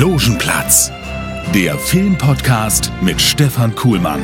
Logenplatz, 0.00 0.90
der 1.54 1.78
Filmpodcast 1.78 2.90
mit 3.02 3.20
Stefan 3.20 3.74
Kuhlmann. 3.74 4.22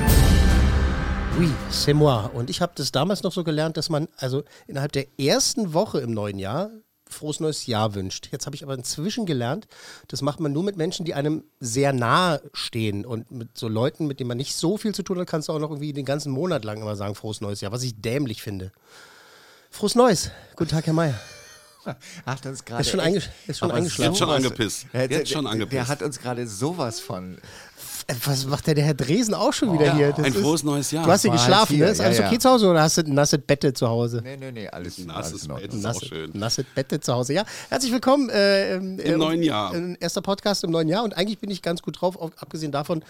Oui, 1.38 1.50
c'est 1.70 1.92
moi. 1.92 2.30
Und 2.32 2.48
ich 2.48 2.62
habe 2.62 2.72
das 2.76 2.92
damals 2.92 3.22
noch 3.22 3.32
so 3.32 3.44
gelernt, 3.44 3.76
dass 3.76 3.90
man 3.90 4.08
also 4.16 4.42
innerhalb 4.66 4.92
der 4.92 5.04
ersten 5.20 5.74
Woche 5.74 5.98
im 6.00 6.12
neuen 6.12 6.38
Jahr 6.38 6.70
frohes 7.06 7.40
neues 7.40 7.66
Jahr 7.66 7.94
wünscht. 7.94 8.30
Jetzt 8.32 8.46
habe 8.46 8.56
ich 8.56 8.62
aber 8.62 8.72
inzwischen 8.72 9.26
gelernt, 9.26 9.66
das 10.08 10.22
macht 10.22 10.40
man 10.40 10.50
nur 10.50 10.62
mit 10.62 10.78
Menschen, 10.78 11.04
die 11.04 11.12
einem 11.12 11.44
sehr 11.60 11.92
nahe 11.92 12.40
stehen. 12.54 13.04
Und 13.04 13.30
mit 13.30 13.58
so 13.58 13.68
Leuten, 13.68 14.06
mit 14.06 14.18
denen 14.18 14.28
man 14.28 14.38
nicht 14.38 14.56
so 14.56 14.78
viel 14.78 14.94
zu 14.94 15.02
tun 15.02 15.18
hat, 15.18 15.26
kannst 15.26 15.50
du 15.50 15.52
auch 15.52 15.58
noch 15.58 15.68
irgendwie 15.68 15.92
den 15.92 16.06
ganzen 16.06 16.32
Monat 16.32 16.64
lang 16.64 16.80
immer 16.80 16.96
sagen, 16.96 17.14
frohes 17.14 17.42
neues 17.42 17.60
Jahr, 17.60 17.70
was 17.70 17.82
ich 17.82 18.00
dämlich 18.00 18.40
finde. 18.40 18.72
Frohes 19.70 19.94
Neues. 19.94 20.30
Guten 20.56 20.70
Tag, 20.70 20.86
Herr 20.86 20.94
Mayer. 20.94 21.20
Hat 22.26 22.46
uns 22.46 22.64
gerade 22.64 22.80
Ist 22.82 22.90
schon, 22.90 23.00
echt- 23.00 23.06
einge 23.08 23.22
ist 23.46 23.58
schon 23.58 23.70
aber 23.70 23.78
eingeschlafen. 23.78 24.12
Jetzt 24.12 24.18
schon 24.18 24.30
angepisst. 24.30 24.86
Der, 24.92 25.08
der, 25.08 25.18
Jetzt 25.18 25.30
schon 25.32 25.44
der, 25.44 25.52
angepisst. 25.52 25.72
der 25.74 25.88
hat 25.88 26.02
uns 26.02 26.18
gerade 26.18 26.46
sowas 26.46 27.00
von. 27.00 27.38
Äh, 28.08 28.14
Was 28.24 28.46
macht 28.46 28.66
der, 28.68 28.74
der 28.76 28.84
Herr 28.84 28.94
Dresen 28.94 29.34
auch 29.34 29.52
schon 29.52 29.72
wieder 29.72 29.92
hier? 29.94 30.10
Das 30.12 30.20
Ein 30.24 30.32
ist- 30.32 30.40
frohes 30.40 30.62
neues 30.62 30.90
Jahr. 30.92 31.04
Du 31.04 31.10
hast 31.10 31.22
hier 31.22 31.30
War 31.32 31.38
geschlafen, 31.38 31.74
hier, 31.76 31.86
ne? 31.86 31.90
Ist 31.92 31.98
ja, 31.98 32.04
alles 32.04 32.18
ja. 32.18 32.26
okay 32.28 32.38
zu 32.38 32.48
Hause 32.50 32.68
oder 32.68 32.82
hast 32.82 32.98
du 32.98 33.02
ein 33.02 33.14
nasses 33.14 33.40
Bette 33.44 33.72
zu 33.74 33.88
Hause? 33.88 34.20
Nee, 34.22 34.36
nee, 34.36 34.52
nee, 34.52 34.68
alles, 34.68 34.98
Nasses 34.98 35.48
Bett 35.48 35.74
ist 35.74 35.84
auch 35.86 36.00
Nasse, 36.34 36.64
Bette 36.74 37.00
zu 37.00 37.12
Hause. 37.12 37.32
Ja, 37.32 37.44
herzlich 37.68 37.90
willkommen 37.92 38.28
äh, 38.30 38.76
im, 38.76 38.98
Im 39.00 39.18
neuen 39.18 39.42
Jahr. 39.42 39.74
Äh, 39.74 39.96
erster 39.98 40.22
Podcast 40.22 40.62
im 40.62 40.70
neuen 40.70 40.86
Jahr 40.88 41.02
und 41.02 41.16
eigentlich 41.16 41.38
bin 41.40 41.50
ich 41.50 41.62
ganz 41.62 41.82
gut 41.82 42.00
drauf, 42.00 42.16
auch 42.16 42.30
abgesehen 42.36 42.70
davon, 42.70 43.02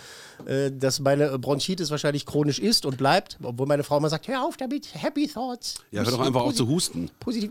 äh, 0.46 0.70
dass 0.72 0.98
meine 1.00 1.38
Bronchitis 1.38 1.90
wahrscheinlich 1.90 2.24
chronisch 2.24 2.58
ist 2.58 2.86
und 2.86 2.96
bleibt, 2.96 3.36
obwohl 3.42 3.66
meine 3.66 3.84
Frau 3.84 3.98
immer 3.98 4.08
sagt, 4.08 4.28
hör 4.28 4.44
auf 4.46 4.56
damit, 4.56 4.88
Happy 4.94 5.28
Thoughts. 5.28 5.74
Ja, 5.90 6.04
hör 6.04 6.10
doch 6.12 6.20
einfach 6.20 6.40
auf 6.42 6.54
zu 6.54 6.66
husten. 6.68 7.10
Positiv. 7.20 7.50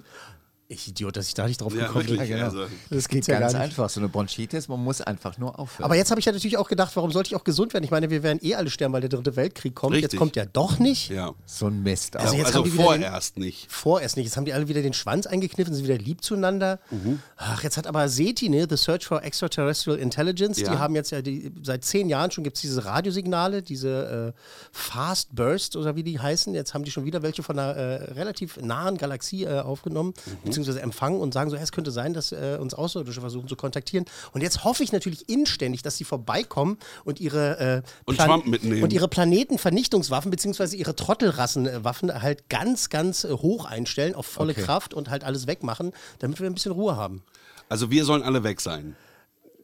Ich 0.68 0.88
Idiot, 0.88 1.16
dass 1.16 1.28
ich 1.28 1.36
da 1.36 1.46
nicht 1.48 1.62
drauf 1.62 1.76
Ja, 1.76 1.86
gekommen 1.86 2.08
bin. 2.08 2.20
Also, 2.42 2.66
Das 2.90 3.08
geht 3.08 3.28
ja 3.28 3.40
ganz 3.40 3.54
gar 3.54 3.60
nicht. 3.60 3.70
einfach. 3.70 3.88
So 3.88 4.00
eine 4.00 4.10
Bronchitis, 4.10 4.68
man 4.68 4.84
muss 4.84 5.00
einfach 5.00 5.38
nur 5.38 5.60
aufhören. 5.60 5.86
Aber 5.86 5.96
jetzt 5.96 6.10
habe 6.10 6.20
ich 6.20 6.26
ja 6.26 6.32
natürlich 6.32 6.58
auch 6.58 6.68
gedacht, 6.68 6.96
warum 6.96 7.12
sollte 7.12 7.28
ich 7.28 7.36
auch 7.36 7.44
gesund 7.44 7.74
werden? 7.76 7.84
Ich 7.84 7.92
meine, 7.92 8.10
wir 8.10 8.24
werden 8.24 8.40
eh 8.42 8.56
alle 8.56 8.72
sterben, 8.72 8.92
weil 8.92 9.02
der 9.02 9.12
dritte 9.12 9.36
Weltkrieg 9.36 9.76
kommt. 9.76 9.94
Jetzt 9.94 10.06
Richtig. 10.06 10.18
kommt 10.20 10.36
der 10.36 10.48
doch 10.48 10.80
nicht. 10.80 11.10
ja. 11.10 11.34
so 11.46 11.68
ein 11.68 11.84
Mist. 11.84 12.16
Also 12.16 12.36
jetzt 12.36 12.48
also 12.48 12.60
haben 12.60 12.64
die 12.66 12.74
wieder 12.74 12.84
vorerst 12.84 13.38
nicht. 13.38 13.72
Vorerst 13.72 14.18
nicht. 14.18 14.26
Jetzt 14.26 14.38
haben 14.38 14.46
die 14.46 14.54
alle 14.54 14.68
wieder 14.68 14.82
den 14.82 14.94
Schwanz 14.94 15.28
eingekniffen, 15.28 15.72
sind 15.76 15.84
wieder 15.84 16.00
lieb 16.00 16.24
zueinander. 16.24 16.80
Mhm. 16.90 17.20
Ach, 17.38 17.62
jetzt 17.64 17.78
hat 17.78 17.86
aber 17.86 18.10
SETI, 18.10 18.50
ne, 18.50 18.66
The 18.68 18.76
Search 18.78 19.06
for 19.06 19.24
Extraterrestrial 19.24 20.00
Intelligence, 20.00 20.58
die 20.58 20.64
Ja. 20.64 20.80
haben 20.80 20.96
jetzt 20.96 21.12
ja 21.12 21.22
die, 21.22 21.52
seit 21.62 21.84
zehn 21.86 22.10
Jahren 22.10 22.32
schon 22.32 22.44
gibt 22.44 22.56
es 22.58 22.62
diese 22.62 22.84
Radiosignale, 22.86 23.62
diese 23.62 24.34
äh, 24.36 24.40
Fast 24.72 25.36
Burst 25.36 25.76
oder 25.76 25.96
wie 25.96 26.02
die 26.04 26.20
heißen. 26.20 26.56
Jetzt 26.56 26.74
haben 26.74 26.84
die 26.84 26.92
schon 26.92 27.06
wieder 27.06 27.22
welche 27.22 27.44
von 27.44 27.60
einer 27.60 27.76
äh, 27.76 27.96
relativ 28.14 28.58
nahen 28.58 28.98
Galaxie 28.98 29.44
äh, 29.44 29.60
aufgenommen, 29.60 30.14
Mhm. 30.26 30.55
Beziehungsweise 30.56 30.82
empfangen 30.82 31.20
und 31.20 31.34
sagen 31.34 31.50
so, 31.50 31.56
hey, 31.58 31.64
es 31.64 31.72
könnte 31.72 31.92
sein, 31.92 32.14
dass 32.14 32.32
äh, 32.32 32.58
uns 32.60 32.74
Außerirdische 32.74 33.22
versuchen 33.22 33.48
zu 33.48 33.56
kontaktieren. 33.56 34.06
Und 34.32 34.42
jetzt 34.42 34.64
hoffe 34.64 34.84
ich 34.84 34.92
natürlich 34.92 35.28
inständig, 35.30 35.82
dass 35.82 35.98
sie 35.98 36.04
vorbeikommen 36.04 36.78
und 37.04 37.20
ihre 37.20 37.60
äh, 37.60 37.82
Und 38.06 38.16
Plan- 38.18 38.42
mitnehmen. 38.46 38.84
und 38.84 38.94
ihre 38.94 39.08
Planetenvernichtungswaffen 39.08 40.32
beziehungsweise 40.32 40.76
ihre 40.76 40.96
Trottelrassenwaffen 40.96 42.22
halt 42.22 42.50
ganz, 42.50 42.90
ganz 42.90 43.24
äh, 43.24 43.30
hoch 43.32 43.66
einstellen, 43.66 44.16
auf 44.16 44.26
volle 44.26 44.54
Okay. 44.54 44.64
Kraft 44.64 44.94
und 44.94 45.10
halt 45.10 45.24
alles 45.24 45.48
wegmachen, 45.48 45.92
damit 46.20 46.40
wir 46.40 46.48
ein 46.48 46.54
bisschen 46.54 46.72
Ruhe 46.72 46.96
haben. 46.96 47.24
Also 47.70 47.92
wir 47.92 48.06
sollen 48.06 48.24
alle 48.24 48.44
weg 48.44 48.62
sein. 48.62 48.96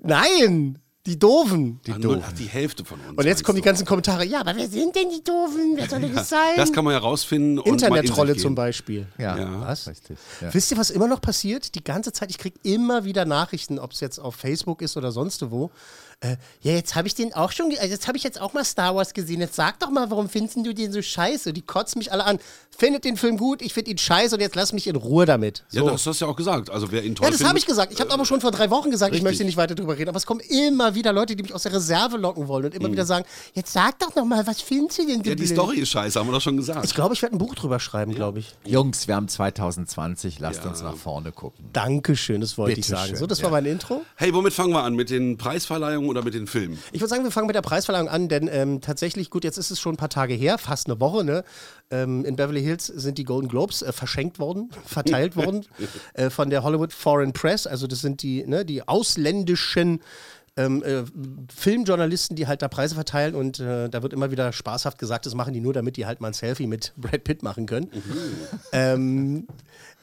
Nein! 0.02 0.80
Die 1.08 1.18
Doofen! 1.18 1.82
Die, 1.88 1.94
nur, 1.94 2.22
ach, 2.24 2.32
die 2.34 2.46
Hälfte 2.46 2.86
von 2.86 3.00
uns. 3.00 3.18
und 3.18 3.26
jetzt 3.26 3.44
kommen 3.44 3.56
die 3.56 3.64
ganzen 3.64 3.86
Kommentare. 3.88 4.24
Ja, 4.24 4.42
aber 4.42 4.56
wer 4.56 4.68
sind 4.68 4.96
denn 4.96 5.10
die 5.10 5.24
Doofen? 5.24 5.74
Wer 5.76 5.90
soll 5.90 6.02
denn 6.02 6.14
das 6.14 6.30
sein? 6.30 6.54
Das 6.56 6.72
kann 6.72 6.86
man 6.86 6.94
ja 6.94 7.00
rausfinden. 7.00 7.58
und 7.58 7.66
mal 7.66 7.72
in 7.72 7.74
Internet-Trolle 7.74 8.36
zum. 8.38 8.54
Beispiel. 8.54 9.08
ja, 9.18 9.36
ja. 9.36 9.62
Was? 9.62 9.88
Richtig. 9.88 10.18
Ja. 10.42 10.54
Wisst 10.54 10.70
ihr, 10.70 10.78
was 10.78 10.92
immer 10.92 11.08
noch 11.08 11.20
passiert? 11.20 11.74
Die 11.74 11.84
ganze 11.84 12.14
Zeit, 12.14 12.30
ich 12.30 12.38
kriege 12.38 12.60
immer 12.62 13.04
wieder 13.04 13.26
Nachrichten, 13.26 13.80
ob 13.80 13.94
es 13.94 14.00
jetzt 14.00 14.20
auf 14.20 14.36
Facebook 14.36 14.84
ist 14.84 14.96
oder 14.96 15.12
sonst 15.12 15.50
wo. 15.50 15.72
Äh, 16.24 16.38
ja, 16.62 16.74
jetzt 16.74 16.94
habe 16.94 17.08
ich 17.08 17.16
den 17.16 17.34
auch 17.34 17.52
schon, 17.52 17.72
also 17.72 17.88
jetzt 17.88 18.08
habe 18.08 18.16
ich 18.16 18.24
jetzt 18.24 18.40
auch 18.40 18.54
mal 18.54 18.64
Star 18.64 18.96
Wars 18.96 19.14
gesehen. 19.16 19.42
Jetzt 19.42 19.56
sag 19.56 19.80
doch 19.80 19.90
mal, 19.90 20.12
warum 20.12 20.30
findest 20.30 20.56
du 20.56 20.72
den 20.72 20.92
so 20.92 21.02
scheiße? 21.02 21.52
Die 21.52 21.64
kotzen 21.64 21.98
mich 21.98 22.12
alle 22.12 22.24
an. 22.26 22.38
Findet 22.78 23.06
den 23.06 23.18
Film 23.18 23.38
gut, 23.38 23.62
ich 23.64 23.74
finde 23.74 23.90
ihn 23.92 23.98
scheiße 23.98 24.36
und 24.36 24.40
jetzt 24.42 24.56
lass 24.56 24.72
mich 24.72 24.86
in 24.86 24.96
Ruhe 24.96 25.26
damit. 25.26 25.64
Ja, 25.72 25.82
So. 25.82 25.90
das 25.90 26.06
hast 26.06 26.22
du 26.22 26.26
ja 26.26 26.32
auch 26.32 26.36
gesagt. 26.36 26.70
Also 26.70 26.92
wer 26.92 27.04
ihn 27.04 27.16
toll 27.16 27.26
Ja, 27.26 27.32
das 27.32 27.44
habe 27.44 27.58
ich 27.58 27.66
gesagt. 27.66 27.92
Ich 27.92 28.00
habe 28.00 28.12
aber 28.12 28.26
schon 28.26 28.40
vor 28.40 28.52
drei 28.52 28.70
Wochen 28.70 28.92
gesagt, 28.92 29.10
ich 29.14 29.16
richtig. 29.16 29.24
möchte 29.24 29.44
nicht 29.46 29.58
weiter 29.58 29.74
drüber 29.74 29.98
reden. 29.98 30.10
Aber 30.10 30.18
es 30.18 30.28
kommen 30.28 30.42
immer 30.42 30.94
wieder 30.94 31.12
Leute, 31.12 31.36
die 31.36 31.42
mich 31.42 31.54
aus 31.56 31.64
der 31.64 31.74
Reserve 31.74 32.18
locken 32.18 32.48
wollen 32.48 32.66
und 32.66 32.76
immer 32.76 32.92
wieder 32.92 33.06
sagen, 33.06 33.26
jetzt 33.54 33.74
sag 33.74 33.98
doch 34.00 34.14
noch 34.16 34.26
mal, 34.26 34.46
was 34.46 34.62
findest 34.62 35.00
du 35.00 35.08
denn 35.08 35.20
Mhm. 35.20 35.26
Ja, 35.26 35.32
die 35.36 35.44
blöd? 35.44 35.50
Story 35.50 35.78
ist 35.80 35.90
scheiße, 35.90 36.20
haben 36.20 36.28
wir 36.28 36.34
doch 36.34 36.42
schon 36.42 36.56
gesagt. 36.58 36.86
Ich 36.86 36.94
glaube, 36.94 37.16
ich 37.16 37.22
werde 37.24 37.36
ein 37.36 37.40
Buch 37.40 37.56
drüber 37.56 37.80
schreiben, 37.80 38.14
glaube 38.14 38.40
ich. 38.40 38.54
Jungs, 38.64 39.08
wir 39.08 39.16
haben 39.16 39.28
2020, 39.28 40.40
lasst 40.40 40.64
Ja. 40.64 40.70
uns 40.70 40.82
nach 40.84 40.96
vorne 40.96 41.32
gucken. 41.32 41.66
Dankeschön, 41.74 42.42
das 42.42 42.58
wollte 42.60 42.80
ich 42.80 42.86
sagen. 42.86 43.10
schön, 43.10 43.16
So, 43.18 43.26
das 43.26 43.40
ja. 43.40 43.46
war 43.46 43.52
mein 43.52 43.66
Intro. 43.66 44.04
Hey, 44.16 44.32
womit 44.34 44.54
fangen 44.54 44.72
wir 44.74 44.84
an? 44.84 44.94
Mit 44.96 45.10
den 45.10 45.38
Preisverleihungen 45.38 46.11
oder 46.12 46.24
mit 46.24 46.34
den 46.34 46.48
Filmen? 46.48 46.78
Ich 46.92 47.02
würde 47.02 47.10
sagen, 47.10 47.24
wir 47.24 47.32
fangen 47.32 47.48
mit 47.48 47.56
der 47.56 47.62
Preisverleihung 47.62 48.08
an, 48.08 48.30
denn 48.30 48.48
ähm, 48.52 48.82
tatsächlich, 48.82 49.30
gut, 49.30 49.44
jetzt 49.44 49.58
ist 49.58 49.72
es 49.72 49.80
schon 49.80 49.96
ein 49.96 49.98
paar 49.98 50.10
Tage 50.10 50.34
her, 50.34 50.58
fast 50.58 50.88
eine 50.88 51.00
Woche, 51.00 51.24
ne? 51.24 51.44
Ähm, 51.90 52.24
in 52.26 52.36
Beverly 52.36 52.62
Hills 52.62 52.86
sind 52.86 53.18
die 53.18 53.24
Golden 53.24 53.48
Globes 53.48 53.82
äh, 53.82 53.92
verschenkt 53.92 54.40
worden, 54.40 54.70
verteilt 54.86 55.36
worden 55.36 55.66
äh, 56.14 56.30
von 56.30 56.50
der 56.50 56.64
Hollywood 56.64 56.94
Foreign 56.94 57.34
Press. 57.34 57.66
Also 57.66 57.88
das 57.88 58.02
sind 58.02 58.22
die, 58.22 58.46
ne, 58.46 58.64
die 58.64 58.88
ausländischen 58.88 60.02
ähm, 60.66 60.84
äh, 60.84 61.04
Filmjournalisten, 61.56 62.36
die 62.36 62.48
halt 62.48 62.62
da 62.62 62.68
Preise 62.68 62.96
verteilen 62.96 63.36
und 63.36 63.60
äh, 63.60 63.90
da 63.90 64.04
wird 64.04 64.14
immer 64.14 64.32
wieder 64.32 64.52
spaßhaft 64.52 64.98
gesagt, 64.98 65.26
das 65.26 65.36
machen 65.36 65.54
die 65.54 65.62
nur, 65.62 65.74
damit 65.74 65.98
die 65.98 66.06
halt 66.06 66.22
mal 66.22 66.28
ein 66.28 66.34
Selfie 66.34 66.68
mit 66.68 66.94
Brad 66.98 67.24
Pitt 67.24 67.44
machen 67.44 67.66
können. 67.66 67.90
ähm, 68.72 69.48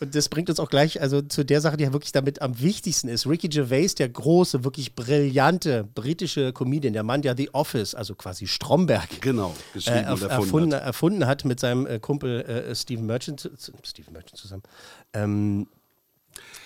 und 0.01 0.15
das 0.15 0.29
bringt 0.29 0.49
uns 0.49 0.61
auch 0.61 0.71
gleich 0.71 1.01
also 1.01 1.23
zu 1.23 1.45
der 1.45 1.61
Sache, 1.61 1.77
die 1.77 1.85
ja 1.85 1.93
wirklich 1.93 2.13
damit 2.13 2.41
am 2.41 2.61
wichtigsten 2.61 3.09
ist. 3.09 3.27
Ricky 3.27 3.49
Gervais, 3.49 3.95
der 3.97 4.09
große, 4.09 4.65
wirklich 4.65 4.95
brillante 4.95 5.85
britische 5.95 6.53
Comedian, 6.53 6.93
der 6.93 7.03
Mann, 7.03 7.23
der 7.23 7.37
The 7.37 7.51
Office, 7.53 7.95
also 7.95 8.15
quasi 8.15 8.47
Stromberg, 8.47 9.21
Genau, 9.21 9.55
äh, 9.75 9.79
erf- 9.79 10.13
und 10.13 10.31
erfunden, 10.31 10.75
hat. 10.75 10.83
erfunden 10.83 11.27
hat 11.27 11.45
mit 11.45 11.61
seinem 11.61 11.87
äh, 11.87 11.99
Kumpel 11.99 12.43
äh, 12.43 12.75
Stephen 12.75 13.07
Merchant, 13.07 13.51
Stephen 13.83 14.13
Merchant 14.13 14.37
zusammen. 14.37 14.63
Ähm, 15.13 15.67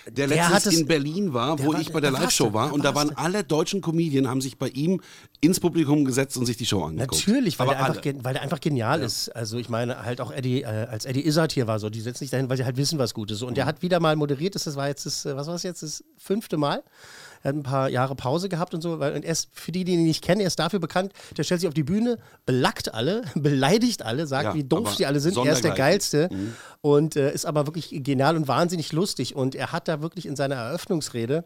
Der 0.05 0.27
Der 0.27 0.27
letztens 0.27 0.65
es- 0.65 0.79
in 0.79 0.85
Berlin 0.87 1.33
war, 1.33 1.55
Der 1.55 1.65
wo 1.65 1.73
war- 1.73 1.79
ich 1.79 1.91
bei 1.93 2.01
der 2.01 2.11
Live-Show 2.11 2.51
war 2.53 2.73
und 2.73 2.83
da 2.83 2.93
waren 2.93 3.15
alle 3.15 3.43
deutschen 3.43 3.79
Comedien, 3.81 4.27
haben 4.27 4.41
sich 4.41 4.57
bei 4.57 4.67
ihm 4.69 4.99
ins 5.39 5.59
Publikum 5.61 6.03
gesetzt 6.03 6.35
und 6.37 6.45
sich 6.45 6.57
die 6.57 6.65
Show 6.65 6.83
angeguckt. 6.83 7.25
Natürlich, 7.27 7.57
weil 7.57 7.67
der, 7.67 7.85
einfach, 7.85 8.01
weil 8.21 8.33
der 8.33 8.41
einfach 8.41 8.59
genial 8.59 9.01
ist. 9.01 9.29
Also 9.29 9.57
ich 9.57 9.69
meine, 9.69 10.03
halt 10.03 10.19
auch 10.19 10.31
Eddie, 10.31 10.63
äh, 10.63 10.65
als 10.65 11.05
Eddie 11.05 11.25
Izzard 11.25 11.53
hier 11.53 11.67
war, 11.67 11.79
so, 11.79 11.89
die 11.89 12.01
setzen 12.01 12.19
sich 12.19 12.31
dahin, 12.31 12.49
weil 12.49 12.57
sie 12.57 12.65
halt 12.65 12.75
wissen, 12.77 12.99
was 12.99 13.13
gut 13.13 13.31
ist. 13.31 13.41
Und 13.43 13.51
Mhm. 13.51 13.55
der 13.55 13.65
hat 13.65 13.81
wieder 13.81 13.99
mal 14.01 14.15
moderiert, 14.15 14.55
das 14.55 14.75
war 14.75 14.87
jetzt 14.87 15.05
das, 15.05 15.25
äh, 15.25 15.35
was 15.37 15.47
war 15.47 15.55
es 15.55 15.63
jetzt, 15.63 15.83
das 15.83 16.03
fünfte 16.17 16.57
Mal. 16.57 16.83
Er 17.43 17.49
hat 17.49 17.55
ein 17.57 17.63
paar 17.63 17.89
Jahre 17.89 18.15
Pause 18.15 18.49
gehabt 18.49 18.73
und 18.73 18.81
so, 18.81 18.99
weil 18.99 19.13
und 19.13 19.23
er 19.25 19.31
ist, 19.33 19.49
für 19.51 19.71
die, 19.71 19.83
die 19.83 19.93
ihn 19.93 20.03
nicht 20.03 20.23
kennen, 20.23 20.41
er 20.41 20.47
ist 20.47 20.57
dafür 20.59 20.79
bekannt, 20.79 21.13
der 21.37 21.43
stellt 21.43 21.59
sich 21.61 21.67
auf 21.67 21.73
die 21.73 21.83
Bühne, 21.83 22.17
belackt 22.45 22.93
alle, 22.93 23.23
beleidigt 23.35 24.01
alle, 24.03 24.25
sagt, 24.27 24.45
Ja, 24.45 24.53
wie 24.55 24.63
doof 24.63 24.95
sie 24.95 25.05
alle 25.05 25.19
sind, 25.19 25.37
er 25.37 25.51
ist 25.51 25.63
der. 25.63 25.73
Geilste 25.73 26.29
Mhm. 26.31 26.53
und 26.81 27.15
äh, 27.15 27.33
ist 27.33 27.45
aber 27.45 27.67
wirklich 27.67 27.89
genial 27.91 28.35
und 28.37 28.47
wahnsinnig 28.47 28.91
lustig. 28.93 29.35
Und 29.35 29.55
er 29.55 29.71
hat 29.73 29.87
da 29.87 30.01
wirklich 30.01 30.25
in 30.25 30.35
seiner 30.35 30.55
Eröffnungsrede 30.55 31.43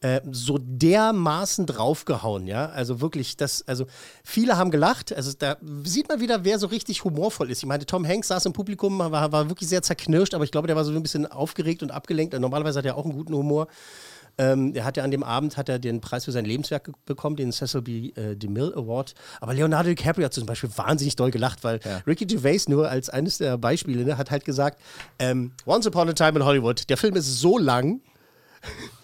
äh, 0.00 0.20
so 0.32 0.58
dermaßen 0.60 1.64
draufgehauen, 1.64 2.46
ja. 2.48 2.66
Also 2.70 3.00
wirklich, 3.00 3.36
das, 3.36 3.66
also 3.68 3.86
viele 4.24 4.56
haben 4.56 4.70
gelacht. 4.72 5.12
Also 5.14 5.32
da 5.38 5.56
sieht 5.84 6.08
man 6.08 6.18
wieder, 6.20 6.44
wer 6.44 6.58
so 6.58 6.66
richtig 6.66 7.04
humorvoll 7.04 7.50
ist. 7.52 7.58
Ich 7.58 7.66
meine, 7.66 7.86
Tom 7.86 8.06
Hanks 8.06 8.28
saß 8.28 8.46
im 8.46 8.52
Publikum, 8.52 8.98
war, 8.98 9.30
war 9.32 9.48
wirklich 9.48 9.68
sehr 9.68 9.80
zerknirscht, 9.82 10.34
aber 10.34 10.42
ich 10.44 10.50
glaube, 10.50 10.66
der 10.66 10.74
war 10.76 10.84
so 10.84 10.90
ein 10.92 11.02
bisschen 11.02 11.26
aufgeregt 11.26 11.82
und 11.84 11.92
abgelenkt. 11.92 12.38
Normalerweise 12.38 12.80
hat 12.80 12.84
er 12.86 12.96
auch 12.96 13.04
einen 13.04 13.14
guten 13.14 13.34
Humor. 13.34 13.68
Ähm, 14.38 14.74
er 14.74 14.84
hat 14.84 14.96
ja 14.96 15.04
an 15.04 15.10
dem 15.10 15.22
Abend 15.22 15.56
hat 15.56 15.68
er 15.68 15.78
den 15.78 16.00
Preis 16.00 16.24
für 16.24 16.32
sein 16.32 16.44
Lebenswerk 16.44 16.90
bekommen, 17.04 17.36
den 17.36 17.52
Cecil 17.52 17.82
B. 17.82 18.10
Äh, 18.10 18.36
DeMille 18.36 18.74
Award. 18.74 19.14
Aber 19.40 19.54
Leonardo 19.54 19.90
DiCaprio 19.90 20.24
hat 20.24 20.34
zum 20.34 20.46
Beispiel 20.46 20.70
wahnsinnig 20.76 21.16
doll 21.16 21.30
gelacht, 21.30 21.64
weil 21.64 21.80
Ricky 22.06 22.26
Gervais 22.26 22.68
nur 22.68 22.88
als 22.88 23.10
eines 23.10 23.38
der 23.38 23.58
Beispiele 23.58 24.04
ne, 24.04 24.16
hat 24.16 24.30
halt 24.30 24.44
gesagt, 24.44 24.80
ähm, 25.18 25.52
Once 25.66 25.86
Upon 25.86 26.08
a 26.08 26.12
Time 26.12 26.38
in 26.38 26.44
Hollywood, 26.44 26.88
der 26.88 26.96
Film 26.96 27.16
ist 27.16 27.40
so 27.40 27.58
lang, 27.58 28.00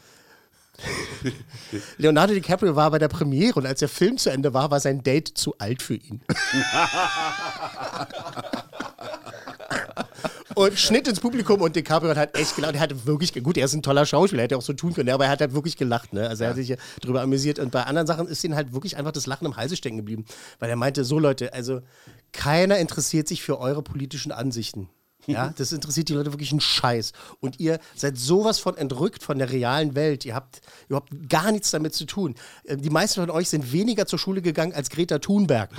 Leonardo 1.99 2.35
DiCaprio 2.35 2.77
war 2.77 2.91
bei 2.91 2.99
der 2.99 3.09
Premiere 3.09 3.55
und 3.55 3.67
als 3.67 3.81
der 3.81 3.89
Film 3.89 4.19
zu 4.19 4.31
Ende 4.31 4.55
war, 4.55 4.71
war 4.71 4.81
sein 4.81 5.03
Date 5.03 5.29
zu 5.29 5.55
alt 5.59 5.83
für 5.83 5.95
ihn. 5.95 6.21
und 10.59 10.77
Schnitt 10.77 11.07
ins 11.07 11.21
Publikum 11.21 11.61
und 11.61 11.77
DiCaprio 11.77 12.11
hat 12.11 12.17
halt 12.17 12.37
echt 12.37 12.57
gelacht. 12.57 12.75
Er 12.75 12.81
hatte 12.81 13.07
wirklich, 13.07 13.33
gut, 13.45 13.57
er 13.57 13.67
ist 13.67 13.75
ein 13.75 13.83
toller 13.83 14.05
Schauspieler, 14.05 14.43
hätte 14.43 14.57
auch 14.57 14.63
so 14.63 14.73
tun 14.73 14.93
können, 14.93 15.09
aber 15.11 15.27
er 15.27 15.31
hat 15.31 15.41
halt 15.41 15.55
wirklich 15.55 15.77
gelacht. 15.77 16.13
Ne? 16.13 16.29
Also 16.29 16.43
er 16.43 16.51
hat 16.51 16.57
sich 16.57 16.75
darüber 17.01 17.23
amüsiert 17.23 17.61
und 17.61 17.71
bei 17.71 17.85
anderen 17.85 18.09
Sachen 18.09 18.27
ist 18.27 18.43
ihm 18.43 18.57
halt 18.57 18.73
wirklich 18.73 18.97
einfach 18.97 19.13
das 19.13 19.27
Lachen 19.27 19.47
im 19.47 19.57
Halse 19.57 19.77
stecken 19.77 19.99
geblieben, 19.99 20.25
weil 20.59 20.69
er 20.69 20.75
meinte, 20.75 21.05
so 21.05 21.21
Leute, 21.21 21.53
also 21.53 21.81
keiner 22.33 22.79
interessiert 22.79 23.29
sich 23.29 23.43
für 23.43 23.61
eure 23.61 23.83
politischen 23.83 24.33
Ansichten. 24.33 24.89
Ja, 25.29 25.53
das 25.57 25.73
interessiert 25.73 26.09
die 26.09 26.15
Leute 26.15 26.33
wirklich 26.33 26.51
einen 26.51 26.61
Scheiß. 26.61 27.13
Und 27.41 27.61
ihr 27.61 27.79
seid 27.95 28.19
sowas 28.19 28.59
von 28.59 28.77
entrückt 28.77 29.23
von 29.23 29.39
der 29.39 29.51
realen 29.51 29.95
Welt. 29.95 30.25
Ihr 30.25 30.35
habt 30.35 30.61
überhaupt 30.89 31.11
gar 31.29 31.53
nichts 31.53 31.71
damit 31.71 31.95
zu 31.95 32.07
tun. 32.07 32.35
Äh, 32.65 32.77
Die 32.79 32.91
meisten 32.91 33.21
von 33.21 33.31
euch 33.31 33.49
sind 33.49 33.73
weniger 33.73 34.07
zur 34.07 34.19
Schule 34.19 34.43
gegangen 34.43 34.73
als 34.73 34.91
Greta 34.91 35.19
Thunberg. 35.19 35.71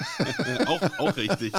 auch, 0.66 0.98
auch 0.98 1.16
richtig. 1.16 1.52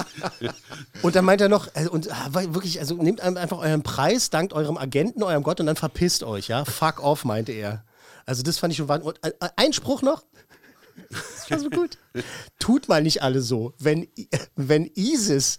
Und 1.02 1.14
dann 1.14 1.24
meint 1.24 1.40
er 1.40 1.48
noch, 1.48 1.68
also, 1.74 1.90
und 1.90 2.10
ah, 2.10 2.28
wirklich, 2.32 2.80
also 2.80 2.94
nehmt 2.94 3.20
einfach 3.20 3.58
euren 3.58 3.82
Preis, 3.82 4.30
dankt 4.30 4.52
eurem 4.52 4.78
Agenten, 4.78 5.22
eurem 5.22 5.42
Gott 5.42 5.60
und 5.60 5.66
dann 5.66 5.76
verpisst 5.76 6.24
euch, 6.24 6.48
ja. 6.48 6.64
Fuck 6.64 7.02
off, 7.02 7.24
meinte 7.24 7.52
er. 7.52 7.84
Also 8.24 8.42
das 8.42 8.58
fand 8.58 8.72
ich 8.72 8.78
schon 8.78 8.88
wahnsinnig. 8.88 9.16
Und 9.22 9.32
äh, 9.42 9.48
ein 9.56 9.72
Spruch 9.72 10.02
noch. 10.02 10.24
Das 11.10 11.50
war 11.50 11.58
so 11.58 11.70
gut. 11.70 11.98
Tut 12.58 12.88
mal 12.88 13.02
nicht 13.02 13.22
alle 13.22 13.40
so. 13.40 13.74
Wenn, 13.78 14.08
wenn 14.56 14.90
ISIS, 14.94 15.58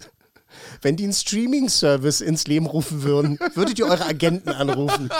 wenn 0.82 0.96
die 0.96 1.04
einen 1.04 1.12
Streaming-Service 1.12 2.20
ins 2.20 2.46
Leben 2.46 2.66
rufen 2.66 3.02
würden, 3.02 3.38
würdet 3.54 3.78
ihr 3.78 3.86
eure 3.86 4.06
Agenten 4.06 4.50
anrufen. 4.50 5.10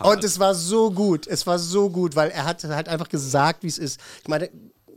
Und 0.00 0.24
es 0.24 0.38
war 0.38 0.54
so 0.54 0.90
gut, 0.90 1.26
es 1.26 1.46
war 1.46 1.58
so 1.58 1.90
gut, 1.90 2.16
weil 2.16 2.30
er 2.30 2.44
hat 2.44 2.62
halt 2.64 2.88
einfach 2.88 3.08
gesagt, 3.08 3.62
wie 3.62 3.68
es 3.68 3.78
ist. 3.78 4.00
Ich 4.22 4.28
meine, 4.28 4.50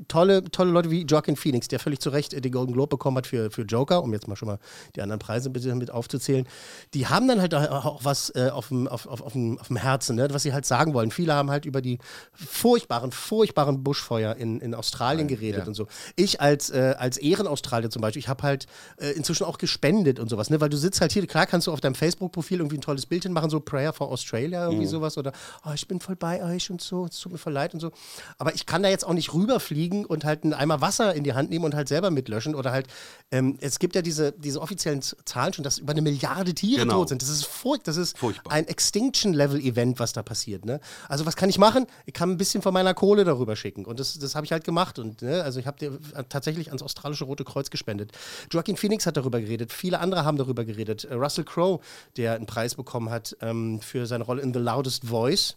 tolle, 0.09 0.43
tolle 0.43 0.71
Leute 0.71 0.91
wie 0.91 1.03
Joaquin 1.03 1.37
Phoenix, 1.37 1.69
der 1.69 1.79
völlig 1.79 1.99
zu 1.99 2.09
Recht 2.09 2.33
äh, 2.33 2.41
den 2.41 2.51
Golden 2.51 2.73
Globe 2.73 2.89
bekommen 2.89 3.17
hat 3.17 3.27
für, 3.27 3.49
für 3.49 3.61
Joker, 3.61 4.03
um 4.03 4.11
jetzt 4.11 4.27
mal 4.27 4.35
schon 4.35 4.49
mal 4.49 4.59
die 4.95 5.01
anderen 5.01 5.19
Preise 5.19 5.49
bitte 5.49 5.73
mit 5.75 5.91
aufzuzählen. 5.91 6.47
Die 6.93 7.07
haben 7.07 7.27
dann 7.27 7.39
halt 7.39 7.55
auch 7.55 8.03
was 8.03 8.31
äh, 8.35 8.49
auf, 8.49 8.67
dem, 8.67 8.87
auf, 8.87 9.07
auf, 9.07 9.21
auf, 9.21 9.33
dem, 9.33 9.57
auf 9.57 9.67
dem 9.67 9.77
Herzen, 9.77 10.17
ne, 10.17 10.27
was 10.31 10.43
sie 10.43 10.51
halt 10.51 10.65
sagen 10.65 10.93
wollen. 10.93 11.11
Viele 11.11 11.33
haben 11.33 11.49
halt 11.49 11.65
über 11.65 11.81
die 11.81 11.99
furchtbaren, 12.33 13.11
furchtbaren 13.11 13.83
Buschfeuer 13.83 14.35
in, 14.35 14.59
in 14.59 14.75
Australien 14.75 15.27
geredet 15.27 15.67
und 15.67 15.75
so. 15.75 15.87
Ich 16.15 16.41
als, 16.41 16.69
äh, 16.71 16.95
als 16.97 17.17
Ehrenaustralier 17.17 17.89
zum 17.89 18.01
Beispiel, 18.01 18.19
ich 18.19 18.27
habe 18.27 18.43
halt 18.43 18.65
äh, 18.97 19.11
inzwischen 19.11 19.45
auch 19.45 19.57
gespendet 19.57 20.19
und 20.19 20.29
sowas, 20.29 20.49
ne, 20.49 20.59
weil 20.59 20.69
du 20.69 20.77
sitzt 20.77 20.99
halt 21.01 21.11
hier, 21.11 21.25
klar 21.27 21.45
kannst 21.45 21.67
du 21.67 21.71
auf 21.71 21.81
deinem 21.81 21.95
Facebook-Profil 21.95 22.59
irgendwie 22.59 22.77
ein 22.77 22.81
tolles 22.81 23.05
Bild 23.05 23.23
hinmachen, 23.23 23.49
so 23.49 23.59
Prayer 23.59 23.93
for 23.93 24.11
Australia, 24.11 24.65
irgendwie 24.65 24.87
sowas 24.87 25.17
oder 25.17 25.31
oh, 25.65 25.71
ich 25.73 25.87
bin 25.87 25.99
voll 25.99 26.15
bei 26.15 26.43
euch 26.43 26.71
und 26.71 26.81
so, 26.81 27.05
es 27.05 27.19
tut 27.19 27.31
mir 27.31 27.37
voll 27.37 27.53
leid 27.53 27.73
und 27.73 27.79
so. 27.79 27.91
Aber 28.37 28.53
ich 28.55 28.65
kann 28.65 28.83
da 28.83 28.89
jetzt 28.89 29.05
auch 29.05 29.13
nicht 29.13 29.33
rüberfliegen 29.33 29.98
und 30.05 30.25
halt 30.25 30.43
einen 30.43 30.53
Eimer 30.53 30.81
Wasser 30.81 31.13
in 31.15 31.23
die 31.23 31.33
Hand 31.33 31.49
nehmen 31.49 31.65
und 31.65 31.75
halt 31.75 31.87
selber 31.87 32.11
mitlöschen 32.11 32.55
oder 32.55 32.71
halt, 32.71 32.87
ähm, 33.31 33.57
es 33.61 33.79
gibt 33.79 33.95
ja 33.95 34.01
diese, 34.01 34.31
diese 34.33 34.61
offiziellen 34.61 35.01
Zahlen 35.01 35.53
schon, 35.53 35.63
dass 35.63 35.77
über 35.79 35.91
eine 35.91 36.01
Milliarde 36.01 36.53
Tiere 36.53 36.81
Genau. 36.81 36.99
tot 36.99 37.09
sind. 37.09 37.21
Das 37.21 37.29
ist 37.29 37.45
furcht, 37.45 37.87
das 37.87 37.97
ist 37.97 38.17
Furchtbar. 38.17 38.53
ein 38.53 38.67
Extinction-Level-Event, 38.67 39.99
was 39.99 40.13
da 40.13 40.23
passiert. 40.23 40.65
Ne? 40.65 40.79
Also 41.07 41.25
was 41.25 41.35
kann 41.35 41.49
ich 41.49 41.57
machen? 41.57 41.85
Ich 42.05 42.13
kann 42.13 42.29
ein 42.31 42.37
bisschen 42.37 42.61
von 42.61 42.73
meiner 42.73 42.93
Kohle 42.93 43.23
darüber 43.23 43.55
schicken 43.55 43.85
und 43.85 43.99
das, 43.99 44.17
das 44.19 44.35
habe 44.35 44.45
ich 44.45 44.51
halt 44.51 44.63
gemacht 44.63 44.99
und 44.99 45.21
ne? 45.21 45.43
also 45.43 45.59
ich 45.59 45.67
habe 45.67 45.77
dir 45.77 45.99
tatsächlich 46.29 46.67
ans 46.67 46.81
australische 46.83 47.25
Rote 47.25 47.43
Kreuz 47.43 47.69
gespendet. 47.69 48.11
Joaquin 48.51 48.77
Phoenix 48.77 49.05
hat 49.05 49.17
darüber 49.17 49.39
geredet, 49.39 49.71
viele 49.73 49.99
andere 49.99 50.25
haben 50.25 50.37
darüber 50.37 50.65
geredet. 50.65 51.05
Äh, 51.05 51.13
Russell 51.15 51.43
Crowe, 51.43 51.79
der 52.17 52.33
einen 52.35 52.45
Preis 52.45 52.75
bekommen 52.75 53.09
hat 53.09 53.35
ähm, 53.41 53.81
für 53.81 54.05
seine 54.05 54.23
Rolle 54.23 54.41
in 54.41 54.53
The 54.53 54.59
Loudest 54.59 55.05
Voice. 55.05 55.55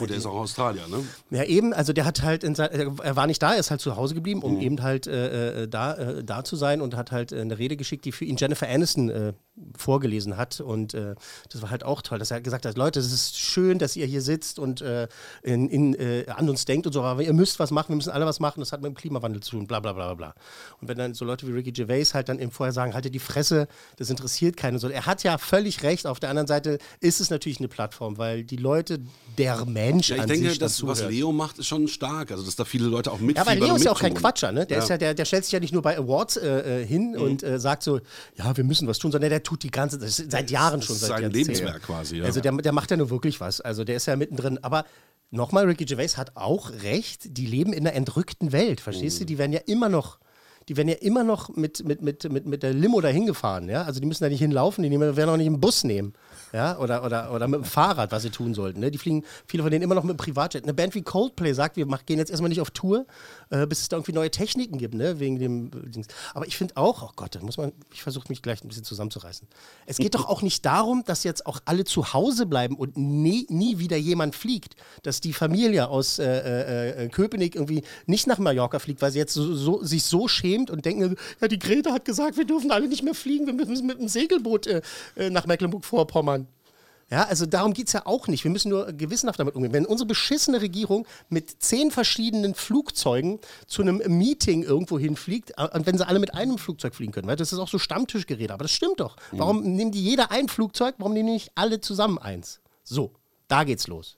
Und 0.00 0.10
der 0.10 0.16
ist 0.16 0.26
auch 0.26 0.34
Australier, 0.34 0.88
ne? 0.88 1.04
Ja, 1.30 1.44
eben, 1.44 1.72
also 1.72 1.92
der 1.92 2.04
hat 2.04 2.22
halt, 2.22 2.42
in 2.42 2.56
sein, 2.56 2.68
er 2.72 3.14
war 3.14 3.28
nicht 3.28 3.40
da, 3.40 3.52
er 3.52 3.60
ist 3.60 3.70
halt 3.70 3.80
zu 3.80 3.94
Hause 3.94 4.16
geblieben, 4.16 4.42
um 4.42 4.60
eben 4.60 4.82
halt 4.82 5.06
äh, 5.06 5.62
äh, 5.62 5.68
da, 5.68 5.94
äh, 5.94 6.24
da 6.24 6.42
zu 6.42 6.56
sein 6.56 6.80
und 6.80 6.96
hat 6.96 7.12
halt 7.12 7.30
äh, 7.30 7.40
eine 7.40 7.58
Rede 7.58 7.76
geschickt, 7.76 8.04
die 8.04 8.10
für 8.10 8.24
ihn 8.24 8.36
Jennifer 8.36 8.68
Aniston 8.68 9.08
äh, 9.08 9.34
vorgelesen 9.78 10.36
hat. 10.36 10.60
Und 10.60 10.94
äh, 10.94 11.14
das 11.48 11.62
war 11.62 11.70
halt 11.70 11.84
auch 11.84 12.02
toll, 12.02 12.18
dass 12.18 12.32
er 12.32 12.40
gesagt 12.40 12.66
hat, 12.66 12.76
Leute, 12.76 12.98
es 12.98 13.12
ist 13.12 13.38
schön, 13.38 13.78
dass 13.78 13.94
ihr 13.94 14.06
hier 14.06 14.20
sitzt 14.20 14.58
und 14.58 14.82
in, 15.42 15.68
in, 15.68 16.28
an 16.28 16.48
uns 16.48 16.64
denkt 16.64 16.86
und 16.86 16.92
so, 16.92 17.02
aber 17.02 17.22
ihr 17.22 17.32
müsst 17.32 17.60
was 17.60 17.70
machen, 17.70 17.90
wir 17.90 17.96
müssen 17.96 18.10
alle 18.10 18.26
was 18.26 18.40
machen, 18.40 18.60
das 18.60 18.72
hat 18.72 18.82
mit 18.82 18.88
dem 18.88 18.96
Klimawandel 18.96 19.42
zu 19.42 19.52
tun, 19.52 19.66
bla 19.68 19.78
bla 19.78 19.92
bla 19.92 20.14
bla. 20.14 20.34
Und 20.80 20.88
wenn 20.88 20.98
dann 20.98 21.14
so 21.14 21.24
Leute 21.24 21.46
wie 21.46 21.52
Ricky 21.52 21.70
Gervais 21.70 22.14
halt 22.14 22.28
dann 22.28 22.40
eben 22.40 22.50
vorher 22.50 22.72
sagen, 22.72 22.94
haltet 22.94 23.14
die 23.14 23.20
Fresse, 23.20 23.68
das 23.96 24.10
interessiert 24.10 24.56
keinen. 24.56 24.78
So, 24.78 24.88
er 24.88 25.06
hat 25.06 25.22
ja 25.22 25.38
völlig 25.38 25.82
recht, 25.84 26.06
auf 26.06 26.18
der 26.18 26.30
anderen 26.30 26.48
Seite 26.48 26.78
ist 27.00 27.20
es 27.20 27.30
natürlich 27.30 27.58
eine 27.58 27.68
Plattform, 27.68 28.18
weil 28.18 28.42
die 28.42 28.56
Leute, 28.56 28.98
der 29.38 29.64
Mensch 29.86 30.08
Ja, 30.10 30.16
ich 30.16 30.22
an 30.22 30.28
denke, 30.28 30.48
sich 30.50 30.58
das, 30.58 30.86
was. 30.86 31.02
Leo 31.02 31.32
macht, 31.32 31.58
ist 31.58 31.66
schon 31.66 31.88
stark. 31.88 32.30
Also, 32.30 32.44
dass 32.44 32.56
da 32.56 32.64
viele 32.64 32.86
Leute 32.86 33.10
auch 33.12 33.18
Ja, 33.20 33.24
mitfiebern 33.26 33.56
aber 33.58 33.66
Leo 33.66 33.76
ist 33.76 33.84
ja 33.84 33.92
auch 33.92 34.00
kein. 34.00 34.14
Quatscher, 34.14 34.52
ne? 34.52 34.66
Der, 34.66 34.78
Ja. 34.78 34.82
ist 34.82 34.88
ja, 34.90 34.98
der, 34.98 35.14
der 35.14 35.24
stellt 35.24 35.44
sich 35.44 35.52
ja 35.52 35.60
nicht 35.60 35.72
nur 35.72 35.82
bei 35.82 35.96
Awards 35.98 36.36
äh, 36.36 36.82
äh, 36.82 36.86
hin 36.86 37.16
und 37.16 37.42
äh, 37.42 37.58
sagt 37.58 37.82
so, 37.82 38.00
ja, 38.36 38.56
wir 38.56 38.64
müssen 38.64 38.88
was 38.88 38.98
tun, 38.98 39.12
sondern 39.12 39.30
der 39.30 39.42
tut 39.42 39.62
die 39.62 39.70
ganze 39.70 39.98
das 39.98 40.18
ist 40.18 40.30
seit 40.30 40.50
Jahren 40.50 40.82
schon. 40.82 40.94
ist 40.96 41.00
seit 41.02 41.20
sein. 41.20 41.30
Lebenswerk 41.30 41.82
quasi, 41.82 42.16
ja. 42.18 42.24
Also 42.24 42.40
der, 42.40 42.52
der 42.52 42.72
macht 42.72 42.90
ja 42.90 42.96
nur 42.96 43.10
wirklich 43.10 43.40
was. 43.40 43.60
Also 43.60 43.84
der 43.84 43.96
ist 43.96 44.06
ja 44.06 44.16
mittendrin. 44.16 44.58
Aber 44.62 44.84
nochmal, 45.30 45.64
Ricky 45.66 45.84
Gervais 45.84 46.16
hat 46.16 46.32
auch 46.36 46.70
recht, 46.82 47.36
die 47.36 47.46
leben 47.46 47.72
in 47.72 47.86
einer 47.86 47.96
entrückten 47.96 48.52
Welt, 48.52 48.80
verstehst 48.80 49.16
Mhm. 49.16 49.20
du? 49.20 49.26
Die 49.26 49.38
werden 49.38 49.52
ja 49.52 49.60
immer 49.66 49.88
noch. 49.88 50.18
Die 50.68 50.78
werden 50.78 50.88
ja 50.88 50.94
immer 50.94 51.24
noch 51.24 51.54
mit, 51.54 51.84
mit, 51.86 52.00
mit, 52.00 52.24
mit, 52.32 52.46
mit 52.46 52.62
der 52.62 52.72
Limo 52.72 53.02
dahin 53.02 53.26
gefahren, 53.26 53.68
ja. 53.68 53.82
Also 53.82 54.00
die 54.00 54.06
müssen 54.06 54.24
da 54.24 54.30
nicht 54.30 54.38
hinlaufen, 54.38 54.82
die 54.82 54.88
nehmen, 54.88 55.14
werden 55.14 55.28
auch 55.28 55.36
nicht 55.36 55.46
einen 55.46 55.60
Bus 55.60 55.84
nehmen. 55.84 56.14
Ja, 56.54 56.78
oder, 56.78 57.02
oder, 57.02 57.32
oder 57.32 57.48
mit 57.48 57.62
dem 57.62 57.64
Fahrrad, 57.64 58.12
was 58.12 58.22
sie 58.22 58.30
tun 58.30 58.54
sollten. 58.54 58.78
Ne? 58.78 58.92
Die 58.92 58.98
fliegen, 58.98 59.24
viele 59.44 59.64
von 59.64 59.72
denen 59.72 59.82
immer 59.82 59.96
noch 59.96 60.04
mit 60.04 60.12
dem 60.14 60.18
Privatjet. 60.18 60.62
Eine 60.62 60.72
Band 60.72 60.94
wie 60.94 61.02
Coldplay 61.02 61.52
sagt, 61.52 61.76
wir 61.76 61.84
gehen 62.06 62.20
jetzt 62.20 62.30
erstmal 62.30 62.48
nicht 62.48 62.60
auf 62.60 62.70
Tour, 62.70 63.06
äh, 63.50 63.66
bis 63.66 63.80
es 63.80 63.88
da 63.88 63.96
irgendwie 63.96 64.12
neue 64.12 64.30
Techniken 64.30 64.78
gibt, 64.78 64.94
ne? 64.94 65.18
Wegen 65.18 65.40
dem 65.40 65.66
äh, 65.66 65.90
Dings. 65.90 66.06
Aber 66.32 66.46
ich 66.46 66.56
finde 66.56 66.76
auch, 66.76 67.02
oh 67.02 67.10
Gott, 67.16 67.34
da 67.34 67.40
muss 67.40 67.56
man, 67.56 67.72
ich 67.92 68.04
versuche 68.04 68.26
mich 68.28 68.40
gleich 68.40 68.62
ein 68.62 68.68
bisschen 68.68 68.84
zusammenzureißen. 68.84 69.48
Es 69.86 69.96
geht 69.96 70.14
doch 70.14 70.28
auch 70.28 70.42
nicht 70.42 70.64
darum, 70.64 71.02
dass 71.04 71.24
jetzt 71.24 71.44
auch 71.44 71.58
alle 71.64 71.82
zu 71.82 72.12
Hause 72.12 72.46
bleiben 72.46 72.76
und 72.76 72.96
nie, 72.96 73.48
nie 73.50 73.80
wieder 73.80 73.96
jemand 73.96 74.36
fliegt. 74.36 74.76
Dass 75.02 75.20
die 75.20 75.32
Familie 75.32 75.88
aus 75.88 76.20
äh, 76.20 76.24
äh, 76.24 77.04
äh, 77.04 77.08
Köpenick 77.08 77.56
irgendwie 77.56 77.82
nicht 78.06 78.28
nach 78.28 78.38
Mallorca 78.38 78.78
fliegt, 78.78 79.02
weil 79.02 79.10
sie 79.10 79.18
jetzt 79.18 79.34
so, 79.34 79.56
so, 79.56 79.82
sich 79.82 80.04
so 80.04 80.28
schämt 80.28 80.70
und 80.70 80.84
denken, 80.84 81.16
ja, 81.40 81.48
die 81.48 81.58
Greta 81.58 81.90
hat 81.92 82.04
gesagt, 82.04 82.36
wir 82.36 82.44
dürfen 82.44 82.70
alle 82.70 82.86
nicht 82.86 83.02
mehr 83.02 83.14
fliegen, 83.14 83.44
wir 83.48 83.54
müssen 83.54 83.88
mit 83.88 83.98
dem 83.98 84.06
Segelboot 84.06 84.68
äh, 84.68 84.82
nach 85.30 85.46
Mecklenburg-Vorpommern. 85.46 86.43
Ja, 87.10 87.24
also 87.24 87.46
darum 87.46 87.74
geht 87.74 87.88
es 87.88 87.92
ja 87.92 88.06
auch 88.06 88.28
nicht. 88.28 88.44
Wir 88.44 88.50
müssen 88.50 88.70
nur 88.70 88.92
gewissenhaft 88.92 89.38
damit 89.38 89.54
umgehen. 89.54 89.72
Wenn 89.72 89.86
unsere 89.86 90.06
beschissene 90.06 90.60
Regierung 90.60 91.06
mit 91.28 91.62
zehn 91.62 91.90
verschiedenen 91.90 92.54
Flugzeugen 92.54 93.40
zu 93.66 93.82
einem 93.82 94.02
Meeting 94.06 94.62
irgendwo 94.62 94.98
hinfliegt, 94.98 95.52
äh, 95.56 95.68
und 95.72 95.86
wenn 95.86 95.98
sie 95.98 96.06
alle 96.06 96.18
mit 96.18 96.34
einem 96.34 96.58
Flugzeug 96.58 96.94
fliegen 96.94 97.12
können, 97.12 97.28
weil 97.28 97.36
das 97.36 97.52
ist 97.52 97.58
auch 97.58 97.68
so 97.68 97.78
Stammtischgerede, 97.78 98.52
aber 98.52 98.64
das 98.64 98.72
stimmt 98.72 99.00
doch. 99.00 99.16
Warum 99.32 99.62
nehmen 99.62 99.92
die 99.92 100.02
jeder 100.02 100.30
ein 100.30 100.48
Flugzeug, 100.48 100.94
warum 100.98 101.12
nehmen 101.12 101.28
die 101.28 101.34
nicht 101.34 101.52
alle 101.54 101.80
zusammen 101.80 102.18
eins? 102.18 102.60
So, 102.82 103.12
da 103.48 103.64
geht's 103.64 103.86
los. 103.86 104.16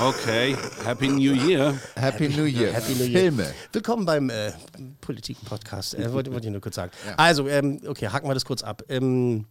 Okay, 0.00 0.56
Happy 0.84 1.08
New 1.08 1.34
Year. 1.34 1.78
Happy 1.94 2.28
New 2.28 2.44
Year. 2.44 2.72
Happy 2.72 2.94
New 2.94 3.04
Year. 3.04 3.20
Filme. 3.20 3.54
Willkommen 3.72 4.06
beim 4.06 4.30
äh, 4.30 4.52
Politik-Podcast. 5.00 5.94
Äh, 5.94 6.12
wollte, 6.12 6.32
wollte 6.32 6.46
ich 6.46 6.52
nur 6.52 6.62
kurz 6.62 6.76
sagen. 6.76 6.90
Also, 7.18 7.46
ähm, 7.46 7.78
okay, 7.86 8.08
haken 8.08 8.28
wir 8.28 8.34
das 8.34 8.46
kurz 8.46 8.62
ab. 8.62 8.82
Ähm, 8.88 9.46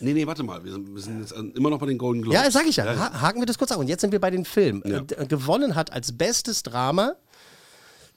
Nee, 0.00 0.12
nee, 0.12 0.26
warte 0.26 0.42
mal. 0.42 0.62
Wir 0.64 0.72
sind, 0.72 0.94
wir 0.94 1.00
sind 1.00 1.20
jetzt 1.20 1.32
immer 1.32 1.70
noch 1.70 1.78
bei 1.78 1.86
den 1.86 1.98
Golden 1.98 2.22
Globes. 2.22 2.40
Ja, 2.40 2.50
sag 2.50 2.66
ich 2.66 2.76
ja. 2.76 2.84
Ha 2.84 3.20
haken 3.20 3.40
wir 3.40 3.46
das 3.46 3.58
kurz 3.58 3.72
ab. 3.72 3.78
Und 3.78 3.88
jetzt 3.88 4.00
sind 4.00 4.12
wir 4.12 4.20
bei 4.20 4.30
den 4.30 4.44
Filmen. 4.44 4.82
Ja. 4.84 4.98
Äh, 4.98 5.26
gewonnen 5.26 5.74
hat 5.74 5.92
als 5.92 6.16
bestes 6.16 6.62
Drama 6.62 7.16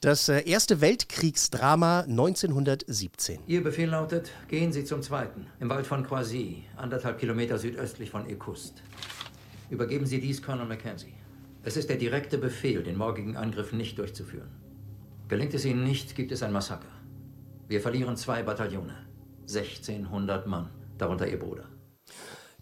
das 0.01 0.29
äh, 0.29 0.41
erste 0.49 0.81
Weltkriegsdrama 0.81 2.01
1917. 2.01 3.39
Ihr 3.45 3.63
Befehl 3.63 3.89
lautet, 3.89 4.31
gehen 4.47 4.73
Sie 4.73 4.83
zum 4.83 5.03
zweiten, 5.03 5.45
im 5.59 5.69
Wald 5.69 5.85
von 5.85 6.03
Croisy, 6.03 6.63
anderthalb 6.75 7.19
Kilometer 7.19 7.59
südöstlich 7.59 8.09
von 8.09 8.27
Ekust. 8.27 8.81
Übergeben 9.69 10.07
Sie 10.07 10.19
dies 10.19 10.41
Colonel 10.41 10.65
Mackenzie. 10.65 11.13
Es 11.63 11.77
ist 11.77 11.87
der 11.89 11.97
direkte 11.97 12.39
Befehl, 12.39 12.81
den 12.81 12.97
morgigen 12.97 13.37
Angriff 13.37 13.73
nicht 13.73 13.99
durchzuführen. 13.99 14.49
Gelingt 15.27 15.53
es 15.53 15.65
Ihnen 15.65 15.83
nicht, 15.83 16.15
gibt 16.15 16.31
es 16.31 16.41
ein 16.41 16.51
Massaker. 16.51 16.89
Wir 17.67 17.79
verlieren 17.79 18.17
zwei 18.17 18.41
Bataillone. 18.41 18.95
1600 19.41 20.47
Mann, 20.47 20.69
darunter 20.97 21.27
Ihr 21.27 21.37
Bruder. 21.37 21.65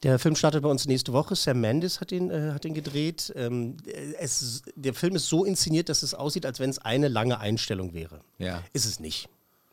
Der 0.04 0.20
Film 0.20 0.36
startet 0.36 0.64
bei 0.64 0.70
uns 0.70 0.86
nächste 0.86 1.14
Woche. 1.14 1.36
Sam 1.36 1.60
Mendes 1.60 2.00
hat 2.00 2.12
ihn, 2.12 2.30
äh, 2.30 2.52
hat 2.54 2.66
ihn 2.66 2.74
gedreht. 2.74 3.34
Ähm, 3.36 3.78
es, 4.20 4.64
der 4.76 4.94
Film 4.94 5.16
ist 5.16 5.28
so 5.28 5.46
inszeniert, 5.46 5.90
dass 5.90 6.04
es 6.04 6.14
aussieht, 6.14 6.46
als 6.46 6.60
wenn 6.60 6.70
es 6.70 6.80
eine 6.80 7.08
lange 7.08 7.40
Einstellung 7.40 7.94
wäre. 7.94 8.22
Ja. 8.38 8.64
Ist 8.74 8.86
es 8.86 9.00
nicht. 9.00 9.30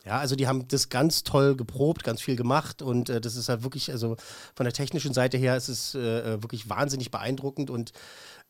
Ja, 0.07 0.19
also 0.21 0.37
die 0.37 0.47
haben 0.47 0.69
das 0.69 0.89
ganz 0.89 1.25
toll 1.25 1.57
geprobt, 1.57 2.05
ganz 2.05 2.23
viel 2.23 2.37
gemacht 2.37 2.81
und 2.81 3.11
äh, 3.11 3.21
das 3.21 3.35
ist 3.35 3.49
halt 3.49 3.65
wirklich, 3.65 3.91
also 3.91 4.17
von 4.55 4.63
der 4.63 4.73
technischen 4.73 5.13
Seite 5.13 5.37
her 5.37 5.57
ist 5.57 5.69
es 5.69 5.97
äh, 5.97 6.41
wirklich 6.41 6.69
wahnsinnig 6.69 7.11
beeindruckend 7.11 7.71
und 7.71 7.91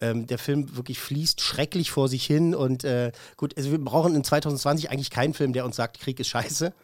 ähm, 0.02 0.26
der 0.26 0.37
Film 0.37 0.76
wirklich 0.76 1.00
fließt 1.00 1.40
schrecklich 1.40 1.90
vor 1.90 2.11
sich 2.11 2.26
hin 2.26 2.54
und 2.54 2.85
äh, 2.85 3.11
gut, 3.38 3.56
also 3.56 3.71
wir 3.71 3.83
brauchen 3.83 4.14
in 4.14 4.23
2020 4.23 4.90
eigentlich 4.90 5.09
keinen 5.09 5.33
Film, 5.33 5.54
der 5.54 5.64
uns 5.64 5.76
sagt, 5.76 5.99
Krieg 5.99 6.21
ist 6.21 6.28
scheiße. 6.28 6.75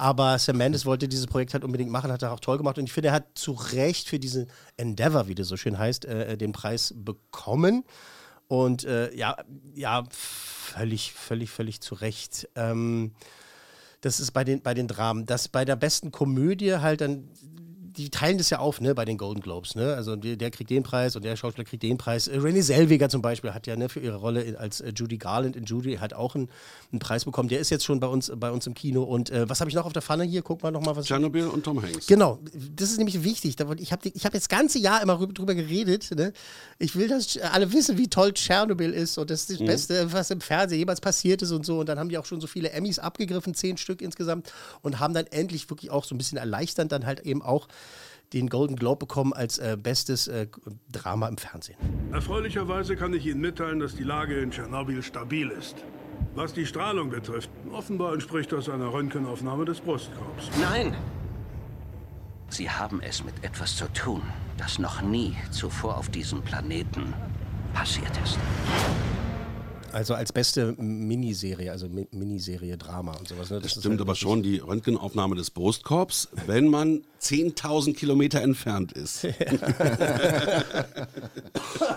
Aber 0.00 0.38
Sam 0.38 0.56
Mendes 0.56 0.86
wollte 0.86 1.08
dieses 1.08 1.26
Projekt 1.26 1.52
halt 1.52 1.62
unbedingt 1.62 1.90
machen, 1.90 2.10
hat 2.10 2.22
er 2.22 2.32
auch 2.32 2.40
toll 2.40 2.56
gemacht. 2.56 2.78
Und 2.78 2.84
ich 2.84 2.92
finde, 2.92 3.08
er 3.08 3.14
hat 3.14 3.26
zu 3.34 3.52
Recht 3.52 4.08
für 4.08 4.18
diesen 4.18 4.50
Endeavor, 4.78 5.28
wie 5.28 5.34
das 5.34 5.46
so 5.48 5.58
schön 5.58 5.78
heißt, 5.78 6.06
äh, 6.06 6.38
den 6.38 6.52
Preis 6.52 6.94
bekommen. 6.96 7.84
Und 8.48 8.84
äh, 8.84 9.14
ja, 9.14 9.36
ja, 9.74 10.04
völlig, 10.10 11.12
völlig, 11.12 11.50
völlig 11.50 11.82
zu 11.82 11.94
Recht. 11.94 12.48
Ähm, 12.54 13.12
Das 14.00 14.20
ist 14.20 14.30
bei 14.32 14.44
den, 14.44 14.62
bei 14.62 14.72
den 14.72 14.88
Dramen. 14.88 15.26
Das 15.26 15.48
bei 15.48 15.66
der 15.66 15.76
besten 15.76 16.10
Komödie 16.10 16.76
halt 16.76 17.02
dann, 17.02 17.28
die 17.96 18.10
teilen 18.10 18.38
das 18.38 18.50
ja 18.50 18.58
auf, 18.58 18.80
ne, 18.80 18.94
bei 18.94 19.04
den 19.04 19.18
Golden 19.18 19.40
Globes, 19.40 19.74
ne? 19.74 19.94
Also 19.94 20.16
der, 20.16 20.50
kriegt 20.50 20.70
den 20.70 20.82
Preis 20.82 21.16
und 21.16 21.24
der 21.24 21.36
Schauspieler 21.36 21.64
kriegt 21.64 21.82
den 21.82 21.98
Preis. 21.98 22.28
Äh, 22.28 22.38
Renée 22.38 22.62
Zellweger 22.62 23.08
zum 23.08 23.22
Beispiel 23.22 23.52
hat 23.52 23.66
ja 23.66 23.76
ne, 23.76 23.88
für 23.88 24.00
ihre 24.00 24.16
Rolle 24.16 24.56
als 24.58 24.80
äh, 24.80 24.92
Judy 24.94 25.18
Garland 25.18 25.56
in 25.56 25.64
Judy 25.64 25.96
hat 25.96 26.14
auch 26.14 26.34
einen, 26.34 26.48
einen 26.92 27.00
Preis 27.00 27.24
bekommen. 27.24 27.48
Der 27.48 27.60
ist 27.60 27.70
jetzt 27.70 27.84
schon 27.84 28.00
bei 28.00 28.06
uns, 28.06 28.30
bei 28.36 28.50
uns 28.50 28.66
im 28.66 28.74
Kino. 28.74 29.02
Und 29.02 29.30
äh, 29.30 29.48
was 29.48 29.60
habe 29.60 29.70
ich 29.70 29.76
noch 29.76 29.86
auf 29.86 29.92
der 29.92 30.02
Pfanne 30.02 30.24
hier? 30.24 30.42
Guck 30.42 30.62
mal 30.62 30.70
noch 30.70 30.82
mal 30.82 30.94
was. 30.94 31.06
Tschernobyl 31.06 31.46
und 31.46 31.64
Tom 31.64 31.82
Hanks. 31.82 32.06
Genau, 32.06 32.38
das 32.76 32.90
ist 32.90 32.98
nämlich 32.98 33.22
wichtig. 33.24 33.56
Ich 33.58 33.92
habe 33.92 34.08
ich 34.08 34.24
hab 34.24 34.34
jetzt 34.34 34.34
das 34.34 34.48
ganze 34.48 34.78
Jahr 34.78 35.02
immer 35.02 35.18
rüber- 35.18 35.32
drüber 35.32 35.54
geredet. 35.54 36.10
Ne? 36.16 36.32
Ich 36.78 36.96
will, 36.96 37.08
dass 37.08 37.36
alle 37.38 37.72
wissen, 37.72 37.98
wie 37.98 38.08
toll 38.08 38.32
Tschernobyl 38.32 38.92
ist 38.92 39.18
und 39.18 39.30
das 39.30 39.42
ist 39.42 39.60
das 39.60 39.66
Beste, 39.66 40.12
was 40.12 40.30
im 40.30 40.40
Fernsehen 40.40 40.78
jemals 40.78 41.00
passiert 41.00 41.42
ist 41.42 41.50
und 41.50 41.66
so. 41.66 41.80
Und 41.80 41.88
dann 41.88 41.98
haben 41.98 42.08
die 42.08 42.18
auch 42.18 42.26
schon 42.26 42.40
so 42.40 42.46
viele 42.46 42.70
Emmys 42.70 42.98
abgegriffen, 42.98 43.54
zehn 43.54 43.76
Stück 43.76 44.02
insgesamt, 44.02 44.52
und 44.82 45.00
haben 45.00 45.14
dann 45.14 45.26
endlich 45.26 45.68
wirklich 45.70 45.90
auch 45.90 46.04
so 46.04 46.14
ein 46.14 46.18
bisschen 46.18 46.38
erleichternd 46.38 46.92
dann 46.92 47.06
halt 47.06 47.20
eben 47.20 47.42
auch 47.42 47.68
den 48.32 48.48
Golden 48.48 48.76
Globe 48.76 49.06
bekommen 49.06 49.32
als 49.32 49.58
äh, 49.58 49.76
bestes 49.80 50.28
äh, 50.28 50.46
Drama 50.90 51.28
im 51.28 51.36
Fernsehen. 51.36 51.76
Erfreulicherweise 52.12 52.96
kann 52.96 53.12
ich 53.12 53.26
Ihnen 53.26 53.40
mitteilen, 53.40 53.80
dass 53.80 53.96
die 53.96 54.04
Lage 54.04 54.38
in 54.38 54.50
Tschernobyl 54.50 55.02
stabil 55.02 55.50
ist. 55.50 55.76
Was 56.34 56.52
die 56.52 56.66
Strahlung 56.66 57.10
betrifft, 57.10 57.50
offenbar 57.72 58.12
entspricht 58.12 58.52
das 58.52 58.68
einer 58.68 58.92
Röntgenaufnahme 58.92 59.64
des 59.64 59.80
Brustkorbs. 59.80 60.50
Nein! 60.60 60.96
Sie 62.50 62.68
haben 62.68 63.00
es 63.00 63.24
mit 63.24 63.44
etwas 63.44 63.76
zu 63.76 63.86
tun, 63.92 64.22
das 64.58 64.78
noch 64.78 65.02
nie 65.02 65.36
zuvor 65.50 65.96
auf 65.96 66.08
diesem 66.08 66.42
Planeten 66.42 67.14
passiert 67.72 68.10
ist. 68.24 68.38
Also 69.92 70.14
als 70.14 70.32
beste 70.32 70.72
Miniserie, 70.78 71.70
also 71.70 71.88
Mi 71.88 72.06
Miniserie 72.12 72.76
Drama 72.76 73.12
und 73.12 73.28
sowas. 73.28 73.50
Ne? 73.50 73.60
Das 73.60 73.72
ist 73.72 73.80
stimmt 73.80 73.94
halt 73.94 74.02
aber 74.02 74.14
schon, 74.14 74.42
die 74.42 74.58
Röntgenaufnahme 74.58 75.36
des 75.36 75.50
Brustkorbs, 75.50 76.28
wenn 76.46 76.68
man 76.68 77.02
10.000 77.20 77.94
Kilometer 77.94 78.40
entfernt 78.40 78.92
ist. 78.92 79.24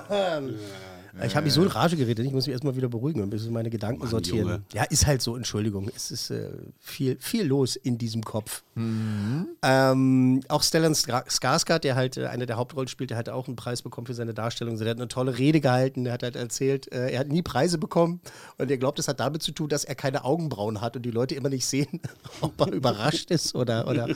Ich 1.24 1.36
habe 1.36 1.44
mich 1.46 1.54
so 1.54 1.62
in 1.62 1.68
Rage 1.68 1.96
geredet, 1.96 2.26
ich 2.26 2.32
muss 2.32 2.48
mich 2.48 2.54
erstmal 2.54 2.76
wieder 2.76 2.90
beruhigen 2.90 3.22
und 3.22 3.28
ein 3.28 3.30
bisschen 3.30 3.54
meine 3.54 3.70
Gedanken 3.70 4.00
Mann, 4.00 4.10
sortieren. 4.10 4.40
Junge. 4.40 4.62
Ja, 4.74 4.84
ist 4.86 5.06
halt 5.06 5.22
so, 5.22 5.36
Entschuldigung. 5.36 5.92
Es 5.96 6.10
ist 6.10 6.32
äh, 6.32 6.50
viel, 6.80 7.18
viel 7.20 7.46
los 7.46 7.76
in 7.76 8.00
diesem 8.00 8.24
Kopf. 8.24 8.64
Mhm. 8.74 9.46
Ähm, 9.62 10.42
auch 10.48 10.64
Stellan 10.64 10.94
Skar- 10.94 11.28
Skarsgård, 11.30 11.80
der 11.84 11.96
halt 11.96 12.18
äh, 12.18 12.26
eine 12.26 12.48
der 12.48 12.58
Hauptrollen 12.58 12.88
spielt, 12.88 13.12
der 13.12 13.18
hat 13.18 13.30
auch 13.30 13.46
einen 13.48 13.56
Preis 13.56 13.84
bekommen 13.84 14.08
für 14.08 14.16
seine 14.16 14.34
Darstellung. 14.34 14.78
Der 14.80 14.90
hat 14.90 14.98
eine 14.98 15.08
tolle 15.08 15.38
Rede 15.38 15.62
gehalten, 15.62 16.04
der 16.06 16.14
hat 16.14 16.24
halt 16.24 16.36
erzählt, 16.36 16.92
äh, 16.92 17.12
er 17.12 17.20
hat 17.20 17.28
nie 17.28 17.44
Preise 17.44 17.78
bekommen 17.78 18.20
und 18.58 18.72
er 18.72 18.78
glaubt, 18.78 18.98
das 18.98 19.08
hat 19.08 19.20
damit 19.20 19.44
zu 19.44 19.52
tun, 19.52 19.70
dass 19.70 19.84
er 19.84 19.94
keine 19.94 20.24
Augenbrauen 20.24 20.82
hat 20.82 20.96
und 20.96 21.04
die 21.04 21.12
Leute 21.12 21.36
immer 21.36 21.50
nicht 21.50 21.68
sehen, 21.68 22.00
ob 22.42 22.60
er 22.60 22.72
überrascht 22.72 23.30
ist 23.30 23.54
oder, 23.54 23.88
oder, 23.88 24.08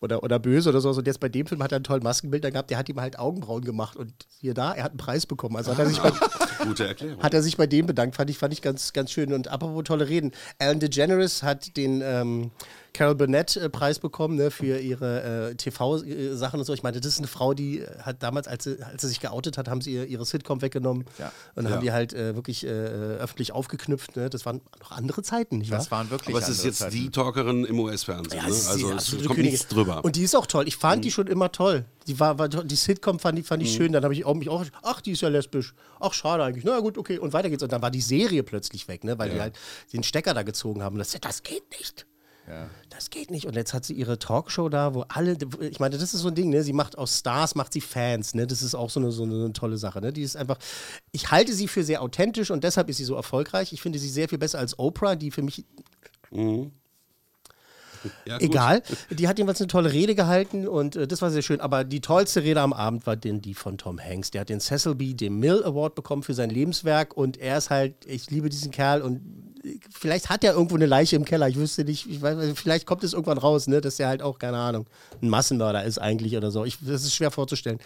oder, 0.00 0.22
oder 0.22 0.38
böse 0.38 0.70
oder 0.70 0.80
so. 0.80 0.90
Und 0.90 1.06
jetzt 1.06 1.20
bei 1.20 1.28
dem 1.28 1.46
Film 1.46 1.62
hat 1.62 1.72
er 1.72 1.76
einen 1.76 1.84
tollen 1.84 2.02
Maskenbildner 2.02 2.50
gehabt, 2.50 2.70
der 2.70 2.78
hat 2.78 2.88
ihm 2.88 3.00
halt 3.00 3.18
Augenbrauen 3.18 3.64
gemacht 3.64 3.96
und 3.96 4.12
hier 4.40 4.54
da, 4.54 4.72
er 4.72 4.84
hat 4.84 4.92
einen 4.92 4.98
Preis 4.98 5.26
bekommen. 5.26 5.56
Also 5.56 5.72
hat 5.72 5.78
er 5.78 5.86
sich 5.86 6.00
bei, 6.00 6.12
Gute 6.64 6.86
Erklärung. 6.86 7.22
hat 7.22 7.34
er 7.34 7.42
sich 7.42 7.56
bei 7.56 7.66
dem 7.66 7.86
bedankt, 7.86 8.16
fand 8.16 8.30
ich, 8.30 8.38
fand 8.38 8.52
ich 8.52 8.62
ganz, 8.62 8.92
ganz 8.92 9.10
schön. 9.10 9.32
Und 9.32 9.48
apropos 9.48 9.84
tolle 9.84 10.08
Reden, 10.08 10.32
Ellen 10.58 10.80
DeGeneres 10.80 11.42
hat 11.42 11.76
den 11.76 12.02
ähm, 12.02 12.50
Carol 12.96 13.14
Burnett-Preis 13.14 13.98
bekommen 13.98 14.36
ne, 14.36 14.50
für 14.50 14.78
ihre 14.78 15.50
äh, 15.50 15.54
TV-Sachen 15.54 16.60
und 16.60 16.64
so. 16.66 16.72
Ich 16.72 16.82
meine, 16.82 17.00
das 17.00 17.12
ist 17.12 17.18
eine 17.18 17.26
Frau, 17.26 17.54
die 17.54 17.80
äh, 17.80 17.98
hat 18.00 18.22
damals, 18.22 18.48
als 18.48 18.64
sie, 18.64 18.82
als 18.82 19.02
sie 19.02 19.08
sich 19.08 19.20
geoutet 19.20 19.58
hat, 19.58 19.68
haben 19.68 19.80
sie 19.80 19.92
ihr, 19.92 20.06
ihre 20.06 20.24
Sitcom 20.24 20.62
weggenommen 20.62 21.04
Ja. 21.18 21.30
und 21.54 21.64
Ja. 21.66 21.70
haben 21.72 21.80
die 21.82 21.92
halt 21.92 22.12
äh, 22.14 22.34
wirklich 22.34 22.64
äh, 22.64 22.68
öffentlich 22.70 23.52
aufgeknüpft. 23.52 24.16
Ne? 24.16 24.30
Das 24.30 24.46
waren 24.46 24.60
noch 24.80 24.92
andere 24.92 25.22
Zeiten, 25.22 25.58
nicht 25.58 25.70
wahr? 25.70 25.78
Das 25.78 25.90
waren 25.90 26.10
wirklich 26.10 26.34
Aber 26.34 26.42
es 26.42 26.48
ist 26.48 26.64
jetzt 26.64 26.78
Zeiten. 26.78 26.94
die 26.94 27.10
Talkerin 27.10 27.64
im 27.64 27.78
US-Fernsehen. 27.80 28.38
Ja, 28.38 28.42
ne? 28.48 28.54
Also 28.54 28.90
es 28.92 29.10
kommt 29.10 29.22
Königin. 29.26 29.44
nichts 29.52 29.68
drüber. 29.68 30.04
Und 30.04 30.16
die 30.16 30.22
ist 30.22 30.34
auch 30.34 30.46
toll. 30.46 30.66
Ich 30.66 30.76
fand 30.76 31.04
die 31.04 31.10
schon 31.10 31.26
immer 31.26 31.52
toll. 31.52 31.84
Die, 32.06 32.18
war, 32.20 32.38
war, 32.38 32.48
die 32.48 32.76
Sitcom 32.76 33.18
fand, 33.18 33.38
ich- 33.38 33.46
fand 33.46 33.62
Mhm. 33.62 33.68
ich 33.68 33.74
schön. 33.74 33.92
Dann 33.92 34.04
habe 34.04 34.14
ich 34.14 34.24
auch, 34.24 34.34
mich 34.34 34.48
auch, 34.48 34.64
ach, 34.82 35.00
die 35.00 35.12
ist 35.12 35.20
ja 35.22 35.28
lesbisch. 35.28 35.74
Ach, 36.00 36.12
schade 36.12 36.42
eigentlich. 36.44 36.64
Na 36.64 36.78
gut, 36.80 36.98
okay. 36.98 37.18
Und 37.18 37.32
weiter 37.32 37.50
geht's. 37.50 37.62
Und 37.62 37.72
dann 37.72 37.82
war 37.82 37.90
die 37.90 38.00
Serie 38.00 38.42
plötzlich 38.42 38.88
weg, 38.88 39.04
ne? 39.04 39.18
weil 39.18 39.30
die 39.30 39.40
halt 39.40 39.58
den 39.92 40.02
Stecker 40.02 40.32
da 40.34 40.42
gezogen 40.42 40.82
haben. 40.82 40.94
Und 40.94 41.00
das, 41.00 41.10
das 41.20 41.42
geht 41.42 41.64
nicht. 41.78 42.06
Das 42.90 43.10
geht 43.10 43.30
nicht. 43.30 43.46
Und 43.46 43.56
jetzt 43.56 43.74
hat 43.74 43.84
sie 43.84 43.94
ihre 43.94 44.18
Talkshow 44.18 44.68
da, 44.68 44.94
wo 44.94 45.02
alle, 45.08 45.36
ich 45.60 45.80
meine, 45.80 45.98
das 45.98 46.14
ist 46.14 46.20
so 46.20 46.28
ein 46.28 46.34
Ding, 46.34 46.50
ne? 46.50 46.62
Sie 46.62 46.72
macht 46.72 46.96
aus 46.96 47.18
Stars, 47.18 47.54
macht 47.54 47.72
sie 47.72 47.80
Fans, 47.80 48.34
ne? 48.34 48.46
Das 48.46 48.62
ist 48.62 48.74
auch 48.74 48.90
so 48.90 49.00
eine, 49.00 49.10
so 49.10 49.24
eine, 49.24 49.36
so 49.36 49.44
eine 49.44 49.52
tolle 49.52 49.78
Sache, 49.78 50.00
ne? 50.00 50.12
Die 50.12 50.22
ist 50.22 50.36
einfach, 50.36 50.58
ich 51.12 51.30
halte 51.30 51.52
sie 51.52 51.68
für 51.68 51.82
sehr 51.82 52.02
authentisch 52.02 52.50
und 52.50 52.62
deshalb 52.64 52.88
ist 52.88 52.98
sie 52.98 53.04
so 53.04 53.14
erfolgreich. 53.14 53.72
Ich 53.72 53.82
finde 53.82 53.98
sie 53.98 54.08
sehr 54.08 54.28
viel 54.28 54.38
besser 54.38 54.58
als 54.58 54.78
Oprah, 54.78 55.16
die 55.16 55.30
für 55.30 55.42
mich 55.42 55.64
Ja, 58.24 58.38
gut. 58.38 58.48
Egal. 58.48 58.82
Die 59.10 59.26
hat 59.26 59.38
jedenfalls 59.38 59.60
eine 59.60 59.68
tolle 59.68 59.92
Rede 59.92 60.14
gehalten 60.14 60.68
und 60.68 60.96
äh, 60.96 61.06
das 61.08 61.22
war 61.22 61.30
sehr 61.30 61.42
schön. 61.42 61.60
Aber 61.60 61.84
die 61.84 62.00
tollste 62.00 62.42
Rede 62.42 62.60
am 62.60 62.72
Abend 62.72 63.06
war 63.06 63.16
denn 63.16 63.40
die 63.40 63.54
von 63.54 63.78
Tom 63.78 63.98
Hanks. 63.98 64.30
Der 64.30 64.42
hat 64.42 64.48
den 64.48 64.60
Cecil 64.60 64.94
B. 64.94 65.14
DeMille 65.14 65.64
Award 65.64 65.94
bekommen 65.94 66.22
für 66.22 66.34
sein 66.34 66.50
Lebenswerk 66.50 67.16
und 67.16 67.36
er 67.38 67.58
ist 67.58 67.70
halt, 67.70 68.06
ich 68.06 68.30
liebe 68.30 68.48
diesen 68.48 68.70
Kerl 68.70 69.02
und 69.02 69.20
vielleicht 69.90 70.28
hat 70.28 70.44
er 70.44 70.52
irgendwo 70.52 70.76
eine 70.76 70.86
Leiche 70.86 71.16
im 71.16 71.24
Keller. 71.24 71.48
Ich 71.48 71.56
wüsste 71.56 71.84
nicht, 71.84 72.08
ich 72.08 72.22
weiß, 72.22 72.52
vielleicht 72.54 72.86
kommt 72.86 73.04
es 73.04 73.12
irgendwann 73.12 73.38
raus, 73.38 73.66
ne, 73.66 73.80
dass 73.80 73.98
er 73.98 74.08
halt 74.08 74.22
auch, 74.22 74.38
keine 74.38 74.58
Ahnung, 74.58 74.86
ein 75.22 75.28
Massenmörder 75.28 75.84
ist 75.84 75.98
eigentlich 75.98 76.36
oder 76.36 76.50
so. 76.50 76.64
Ich, 76.64 76.78
das 76.80 77.02
ist 77.02 77.14
schwer 77.14 77.30
vorzustellen. 77.30 77.78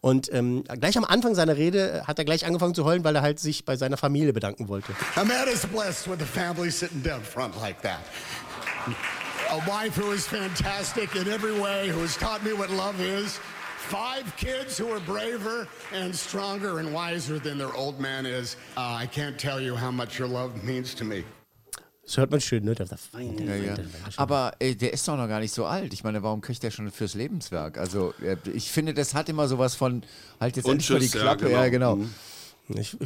Und 0.00 0.32
ähm, 0.32 0.64
gleich 0.80 0.96
am 0.98 1.04
Anfang 1.04 1.34
seiner 1.34 1.56
Rede 1.56 2.04
hat 2.06 2.18
er 2.18 2.24
gleich 2.24 2.44
angefangen 2.46 2.74
zu 2.74 2.84
heulen, 2.84 3.04
weil 3.04 3.16
er 3.16 3.22
halt 3.22 3.40
sich 3.40 3.64
bei 3.64 3.76
seiner 3.76 3.96
Familie 3.96 4.32
bedanken 4.32 4.68
wollte. 4.68 4.92
A 5.16 5.24
man 5.24 5.48
is 5.48 5.66
blessed 5.66 6.08
with 6.08 6.20
a 6.20 6.26
family 6.26 6.70
sitting 6.70 7.02
down 7.02 7.22
front 7.22 7.54
like 7.60 7.80
that. 7.82 8.00
A 9.50 9.58
wife 9.66 9.96
who 9.96 10.12
is 10.12 10.26
fantastic 10.26 11.14
in 11.14 11.28
every 11.28 11.52
way, 11.52 11.88
who 11.88 12.00
has 12.00 12.16
taught 12.16 12.42
me 12.42 12.52
what 12.52 12.70
love 12.70 13.00
is. 13.00 13.40
Five 13.88 14.24
kids 14.36 14.78
who 14.78 14.90
are 14.92 15.00
braver 15.00 15.68
and 15.92 16.14
stronger 16.14 16.78
and 16.78 16.92
wiser 16.94 17.38
than 17.38 17.58
their 17.58 17.74
old 17.76 18.00
man 18.00 18.24
is. 18.26 18.56
Uh, 18.76 19.02
I 19.02 19.06
can't 19.06 19.36
tell 19.38 19.60
you 19.60 19.76
how 19.76 19.90
much 19.92 20.18
your 20.18 20.28
love 20.28 20.64
means 20.64 20.94
to 20.96 21.04
me. 21.04 21.24
Das 22.06 22.16
hört 22.18 22.30
man 22.30 22.40
schön, 22.40 22.64
ne? 22.64 22.74
Der, 22.74 22.86
Feind, 22.86 23.40
der 23.40 23.56
Ja, 23.58 23.74
Feind, 23.76 23.78
ja. 23.78 24.12
Aber 24.16 24.52
äh, 24.58 24.74
der 24.74 24.92
ist 24.92 25.06
doch 25.08 25.16
noch 25.16 25.28
gar 25.28 25.40
nicht 25.40 25.52
so 25.54 25.64
alt. 25.64 25.92
Ich 25.94 26.04
meine, 26.04 26.22
warum 26.22 26.40
kriegt 26.42 26.62
der 26.62 26.70
schon 26.70 26.90
fürs 26.90 27.14
Lebenswerk? 27.14 27.78
Also, 27.78 28.12
äh, 28.22 28.36
ich 28.52 28.70
finde, 28.70 28.92
das 28.94 29.14
hat 29.14 29.28
immer 29.30 29.48
sowas 29.48 29.74
von, 29.74 30.02
halt 30.40 30.56
jetzt 30.56 30.66
Und 30.66 30.72
endlich 30.72 30.90
mal 30.90 30.98
die 30.98 31.06
tschüss, 31.06 31.14
ja, 31.14 31.20
Klappe. 31.22 31.44
genau. 31.46 31.56
Ja, 31.62 31.68
genau. 31.68 31.96
Mhm. 31.96 32.14
Ich, 32.68 32.96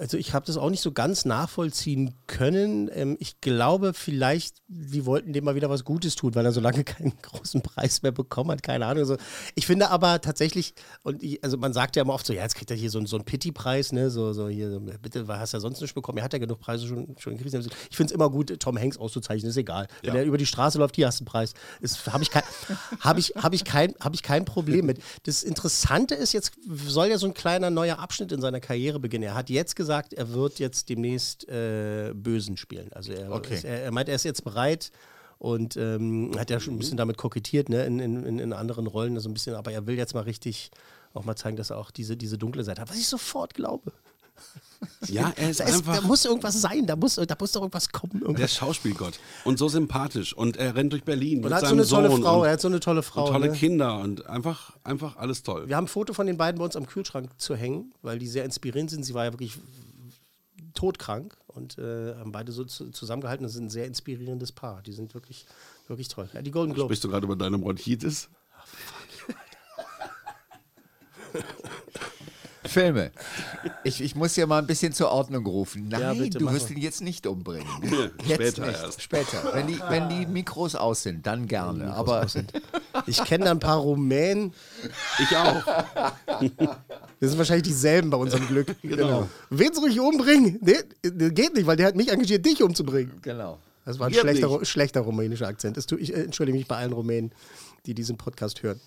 also 0.00 0.16
ich 0.16 0.32
habe 0.32 0.46
das 0.46 0.56
auch 0.56 0.70
nicht 0.70 0.80
so 0.80 0.90
ganz 0.90 1.26
nachvollziehen 1.26 2.14
können. 2.26 2.90
Ähm, 2.94 3.16
ich 3.20 3.40
glaube, 3.42 3.92
vielleicht, 3.92 4.56
die 4.68 5.04
wollten 5.04 5.34
dem 5.34 5.44
mal 5.44 5.54
wieder 5.54 5.68
was 5.68 5.84
Gutes 5.84 6.14
tun, 6.16 6.34
weil 6.34 6.46
er 6.46 6.52
so 6.52 6.60
lange 6.60 6.84
keinen 6.84 7.12
großen 7.20 7.60
Preis 7.60 8.00
mehr 8.02 8.12
bekommen 8.12 8.50
hat. 8.50 8.62
Keine 8.62 8.86
Ahnung. 8.86 9.04
So. 9.04 9.18
Ich 9.56 9.66
finde 9.66 9.90
aber 9.90 10.22
tatsächlich, 10.22 10.72
und 11.02 11.22
ich, 11.22 11.44
also 11.44 11.58
man 11.58 11.74
sagt 11.74 11.96
ja 11.96 12.02
immer 12.02 12.14
oft 12.14 12.24
so, 12.24 12.32
ja, 12.32 12.42
jetzt 12.42 12.54
kriegt 12.54 12.70
er 12.70 12.76
hier 12.78 12.90
so, 12.90 13.04
so 13.04 13.16
einen 13.16 13.26
Pity-Preis, 13.26 13.92
ne? 13.92 14.08
So, 14.08 14.32
so 14.32 14.48
hier, 14.48 14.70
so, 14.70 14.80
bitte, 14.80 15.28
was 15.28 15.38
hast 15.38 15.52
du 15.52 15.56
ja 15.58 15.60
sonst 15.60 15.82
nicht 15.82 15.94
bekommen? 15.94 16.16
Er 16.18 16.24
hat 16.24 16.32
ja 16.32 16.38
genug 16.38 16.60
Preise 16.60 16.86
schon, 16.86 17.14
schon 17.18 17.36
gekriegt. 17.36 17.54
Ich 17.90 17.96
finde 17.96 18.10
es 18.10 18.14
immer 18.14 18.30
gut, 18.30 18.58
Tom 18.58 18.78
Hanks 18.78 18.96
auszuzeichnen, 18.96 19.50
ist 19.50 19.56
egal. 19.58 19.86
Wenn 20.02 20.14
Ja. 20.14 20.20
er 20.20 20.24
über 20.26 20.38
die 20.38 20.46
Straße 20.46 20.78
läuft, 20.78 20.96
hier 20.96 21.08
hast 21.08 21.20
du 21.20 21.24
einen 21.24 21.26
Preis. 21.26 21.52
Habe 22.10 22.22
ich, 22.22 22.30
kein, 22.30 22.42
hab 23.00 23.18
ich, 23.18 23.34
hab 23.36 23.52
ich, 23.52 23.64
kein, 23.64 23.94
hab 24.00 24.14
ich 24.14 24.22
kein 24.22 24.46
Problem 24.46 24.86
mit. 24.86 24.98
Das 25.24 25.42
Interessante 25.42 26.14
ist, 26.14 26.32
jetzt 26.32 26.52
soll 26.86 27.08
ja 27.08 27.18
so 27.18 27.26
ein 27.26 27.34
kleiner 27.34 27.68
neuer 27.68 27.98
Abschnitt 27.98 28.32
in 28.32 28.40
seiner 28.40 28.60
Karriere 28.60 28.93
beginnen. 29.00 29.24
Er 29.24 29.34
hat 29.34 29.50
jetzt 29.50 29.76
gesagt, 29.76 30.12
er 30.14 30.32
wird 30.32 30.58
jetzt 30.58 30.88
demnächst 30.88 31.48
äh, 31.48 32.12
Bösen 32.14 32.56
spielen. 32.56 32.92
Also 32.92 33.12
er, 33.12 33.30
Okay. 33.32 33.54
ist, 33.54 33.64
er, 33.64 33.82
er 33.82 33.90
meint, 33.92 34.08
er 34.08 34.14
ist 34.16 34.24
jetzt 34.24 34.44
bereit 34.44 34.90
und 35.38 35.76
ähm, 35.76 36.32
hat 36.38 36.50
ja 36.50 36.60
schon 36.60 36.74
ein 36.74 36.78
bisschen 36.78 36.96
damit 36.96 37.16
kokettiert, 37.18 37.68
ne, 37.68 37.84
in, 37.84 37.98
in, 37.98 38.24
in- 38.24 38.38
in 38.38 38.52
anderen 38.52 38.86
Rollen, 38.86 39.18
so 39.20 39.28
ein 39.28 39.34
bisschen, 39.34 39.54
aber 39.54 39.72
er 39.72 39.86
will 39.86 39.96
jetzt 39.96 40.14
mal 40.14 40.22
richtig 40.22 40.70
auch 41.12 41.24
mal 41.24 41.36
zeigen, 41.36 41.56
dass 41.56 41.70
er 41.70 41.78
auch 41.78 41.90
diese, 41.90 42.16
diese 42.16 42.38
dunkle 42.38 42.64
Seite 42.64 42.80
hat, 42.80 42.90
was 42.90 42.96
ich 42.98 43.06
sofort 43.06 43.54
glaube. 43.54 43.92
Ja, 45.08 45.32
er 45.36 45.50
ist 45.50 45.60
Da, 45.60 45.64
ist, 45.64 45.74
einfach 45.74 45.96
da 45.96 46.00
muss 46.02 46.24
irgendwas 46.24 46.60
sein, 46.60 46.86
da 46.86 46.96
muss, 46.96 47.14
da 47.14 47.36
muss 47.38 47.52
doch 47.52 47.62
irgendwas 47.62 47.88
kommen. 47.90 48.12
der 48.14 48.22
Irgendwas. 48.22 48.54
Schauspielgott. 48.54 49.18
Und 49.44 49.58
so 49.58 49.68
sympathisch. 49.68 50.34
Und 50.34 50.56
er 50.56 50.74
rennt 50.74 50.92
durch 50.92 51.04
Berlin 51.04 51.38
Und 51.38 51.44
mit 51.44 51.52
hat 51.54 51.60
so 51.60 51.66
eine 51.66 51.86
tolle 51.86 52.10
Sohn 52.10 52.22
Frau, 52.22 52.44
er 52.44 52.52
hat 52.52 52.60
so 52.60 52.68
eine 52.68 52.80
tolle 52.80 53.02
Frau. 53.02 53.26
und 53.26 53.32
tolle 53.32 53.48
ne? 53.48 53.52
Kinder 53.52 53.98
und 54.00 54.26
einfach, 54.26 54.72
einfach 54.84 55.16
alles 55.16 55.42
toll. 55.42 55.68
Wir 55.68 55.76
haben 55.76 55.84
ein 55.84 55.88
Foto 55.88 56.12
von 56.12 56.26
den 56.26 56.36
beiden 56.36 56.58
bei 56.58 56.64
uns 56.64 56.76
am 56.76 56.86
Kühlschrank 56.86 57.30
zu 57.38 57.54
hängen, 57.54 57.92
weil 58.02 58.18
die 58.18 58.26
sehr 58.26 58.44
inspirierend 58.44 58.90
sind. 58.90 59.04
Sie 59.04 59.14
war 59.14 59.24
ja 59.24 59.32
wirklich 59.32 59.58
todkrank 60.74 61.36
und 61.46 61.78
äh, 61.78 62.14
haben 62.16 62.32
beide 62.32 62.52
so 62.52 62.64
zu, 62.64 62.90
zusammengehalten. 62.90 63.44
Das 63.44 63.54
ist 63.54 63.60
ein 63.60 63.70
sehr 63.70 63.86
inspirierendes 63.86 64.52
Paar. 64.52 64.82
Die 64.82 64.92
sind 64.92 65.14
wirklich, 65.14 65.46
wirklich 65.86 66.08
toll. 66.08 66.28
Ja, 66.32 66.42
die 66.42 66.50
Golden 66.50 66.74
Globes. 66.74 66.88
Sprichst 66.88 67.04
du 67.04 67.08
gerade 67.08 67.24
über 67.24 67.36
deine 67.36 67.58
Bronchitis? 67.58 68.28
Filme. 72.74 73.10
Ich, 73.84 74.00
ich 74.02 74.14
muss 74.14 74.36
ja 74.36 74.46
mal 74.46 74.58
ein 74.58 74.66
bisschen 74.66 74.92
zur 74.92 75.10
Ordnung 75.10 75.46
rufen. 75.46 75.88
Nein, 75.88 76.00
Ja, 76.00 76.12
bitte, 76.12 76.38
du 76.38 76.52
wirst 76.52 76.70
ihn 76.70 76.78
jetzt 76.78 77.00
nicht 77.00 77.26
umbringen. 77.26 77.66
später 78.22 78.42
jetzt 78.42 78.58
nicht. 78.58 78.82
erst. 78.82 79.02
Später. 79.02 79.50
Wenn 79.54 79.66
die, 79.68 79.80
wenn 79.88 80.08
die 80.08 80.26
Mikros 80.26 80.74
aus 80.74 81.02
sind, 81.02 81.26
dann 81.26 81.46
gerne. 81.46 81.94
Aber 81.94 82.26
Ich 83.06 83.24
kenne 83.24 83.44
da 83.46 83.50
ein 83.52 83.58
paar 83.60 83.78
Rumänen. 83.78 84.52
Ich 85.18 85.36
auch. 85.36 85.62
Wir 87.20 87.28
sind 87.28 87.38
wahrscheinlich 87.38 87.64
dieselben 87.64 88.10
bei 88.10 88.16
unserem 88.18 88.46
Glück. 88.46 88.74
Genau. 88.82 89.28
Wen 89.50 89.72
soll 89.72 89.88
ich 89.90 89.98
umbringen? 90.00 90.58
Nee, 90.60 90.74
geht 91.30 91.54
nicht, 91.54 91.66
weil 91.66 91.76
der 91.76 91.86
hat 91.86 91.96
mich 91.96 92.10
engagiert, 92.10 92.44
dich 92.44 92.62
umzubringen. 92.62 93.12
genau. 93.22 93.58
Das 93.86 93.98
war 93.98 94.06
ein 94.06 94.14
schlechter, 94.14 94.64
schlechter 94.64 95.00
rumänischer 95.02 95.46
Akzent. 95.46 95.76
Ich 95.76 96.10
äh, 96.14 96.22
entschuldige 96.22 96.56
mich 96.56 96.66
bei 96.66 96.76
allen 96.76 96.94
Rumänen, 96.94 97.32
die 97.84 97.92
diesen 97.94 98.16
Podcast 98.16 98.62
hören. 98.62 98.80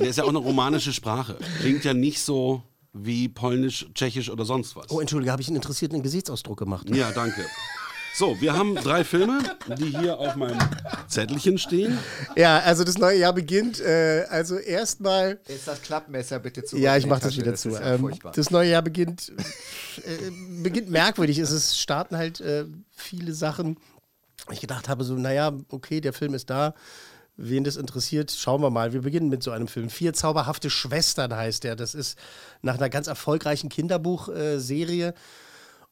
Der 0.00 0.08
ist 0.08 0.16
ja 0.16 0.24
auch 0.24 0.30
eine 0.30 0.38
romanische 0.38 0.92
Sprache. 0.92 1.36
Klingt 1.60 1.84
ja 1.84 1.92
nicht 1.92 2.22
so 2.22 2.62
wie 2.92 3.28
Polnisch, 3.28 3.86
Tschechisch 3.94 4.30
oder 4.30 4.44
sonst 4.44 4.74
was. 4.74 4.90
Oh, 4.90 5.00
entschuldige, 5.00 5.30
habe 5.30 5.42
ich 5.42 5.48
einen 5.48 5.56
interessierten 5.56 6.02
Gesichtsausdruck 6.02 6.58
gemacht? 6.58 6.88
Ja, 6.94 7.10
danke. 7.12 7.44
So, 8.14 8.40
wir 8.40 8.54
haben 8.54 8.74
drei 8.74 9.04
Filme, 9.04 9.40
die 9.78 9.96
hier 9.96 10.18
auf 10.18 10.34
meinem 10.36 10.58
Zettelchen 11.06 11.58
stehen. 11.58 11.98
Ja, 12.34 12.58
also 12.58 12.82
das 12.82 12.98
neue 12.98 13.18
Jahr 13.18 13.32
beginnt. 13.32 13.78
Äh, 13.80 14.24
also 14.28 14.56
erstmal. 14.56 15.38
Jetzt 15.46 15.68
das 15.68 15.80
Klappmesser 15.82 16.38
bitte 16.38 16.64
zurück. 16.64 16.82
Ja, 16.82 16.96
ich 16.96 17.06
mache 17.06 17.20
das 17.20 17.36
wieder 17.36 17.52
das 17.52 17.60
zu. 17.60 17.68
ist 17.68 17.78
ja 17.78 17.94
ähm, 17.94 18.00
furchtbar. 18.00 18.32
das 18.34 18.50
neue 18.50 18.70
Jahr 18.70 18.82
beginnt, 18.82 19.32
äh, 19.98 20.30
beginnt 20.62 20.90
merkwürdig. 20.90 21.38
Es 21.38 21.52
ist, 21.52 21.78
starten 21.78 22.16
halt 22.16 22.40
äh, 22.40 22.64
viele 22.90 23.32
Sachen. 23.32 23.76
Ich 24.50 24.60
gedacht 24.60 24.88
habe 24.88 25.04
so, 25.04 25.14
naja, 25.14 25.52
okay, 25.68 26.00
der 26.00 26.12
Film 26.12 26.34
ist 26.34 26.50
da. 26.50 26.74
Wen 27.42 27.64
das 27.64 27.76
interessiert, 27.76 28.30
schauen 28.30 28.60
wir 28.62 28.70
mal. 28.70 28.92
Wir 28.92 29.00
beginnen 29.00 29.30
mit 29.30 29.42
so 29.42 29.50
einem 29.50 29.66
Film. 29.66 29.88
Vier 29.88 30.12
zauberhafte 30.12 30.68
Schwestern 30.68 31.34
heißt 31.34 31.64
der. 31.64 31.74
Das 31.74 31.94
ist 31.94 32.18
nach 32.60 32.74
einer 32.76 32.90
ganz 32.90 33.06
erfolgreichen 33.06 33.70
Kinderbuchserie. 33.70 35.14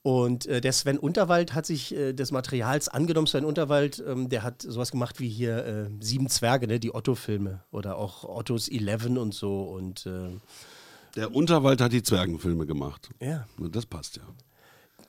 Und 0.03 0.47
äh, 0.47 0.61
der 0.61 0.73
Sven 0.73 0.99
Unterwald 0.99 1.55
hat 1.55 1.67
sich 1.67 1.95
äh, 1.95 2.13
des 2.13 2.31
Materials 2.31 2.89
angenommen. 2.89 3.27
Sven 3.27 3.45
Unterwald, 3.45 4.03
ähm, 4.07 4.29
der 4.29 4.43
hat 4.43 4.63
sowas 4.63 4.91
gemacht 4.91 5.21
wie 5.21 5.29
hier 5.29 5.65
äh, 5.65 5.91
Sieben 6.01 6.29
Zwerge, 6.29 6.67
ne? 6.67 6.79
die 6.79 6.95
Otto-Filme. 6.95 7.65
Oder 7.71 7.97
auch 7.97 8.25
Ottos 8.25 8.69
Eleven 8.69 9.19
und 9.19 9.35
so. 9.35 9.63
Und 9.63 10.07
äh, 10.07 10.31
Der 11.17 11.35
Unterwald 11.35 11.81
hat 11.81 11.93
die 11.93 12.03
Zwergenfilme 12.03 12.67
gemacht. 12.67 13.09
ja. 13.21 13.47
Das 13.59 13.87
passt 13.87 14.17
ja. 14.17 14.23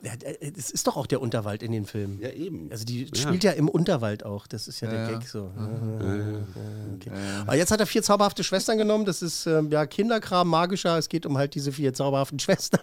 Ja, 0.01 0.13
äh, 0.24 0.51
Es 0.58 0.72
ist 0.72 0.88
doch 0.88 0.96
auch 0.96 1.08
der 1.08 1.22
Unterwald 1.22 1.62
in 1.62 1.72
den 1.74 1.86
Filmen. 1.86 2.20
Ja, 2.22 2.29
eben. 2.29 2.70
Also 2.72 2.86
die 2.86 3.03
Ja. 3.03 3.15
spielt 3.15 3.44
ja 3.44 3.51
im 3.51 3.68
Unterwald 3.68 4.24
auch. 4.25 4.48
Das 4.48 4.68
ist 4.70 4.79
ja, 4.79 4.89
der 4.89 5.00
Ja, 5.03 5.12
ja. 5.12 5.18
Gag 5.20 5.27
so. 5.27 5.51
Okay. 6.96 7.12
Aber 7.46 7.56
jetzt 7.56 7.72
hat 7.72 7.79
er 7.79 7.86
vier 7.86 8.01
zauberhafte 8.03 8.44
Schwestern 8.44 8.77
genommen. 8.77 9.06
Das 9.06 9.22
ist 9.22 9.46
ähm, 9.46 9.70
ja 9.72 9.86
Kinderkram, 9.86 10.48
magischer. 10.48 10.98
Es 10.98 11.10
geht 11.10 11.25
um 11.25 11.38
halt 11.38 11.56
diese 11.56 11.72
vier 11.72 11.94
zauberhaften 11.94 12.39
Schwestern, 12.39 12.82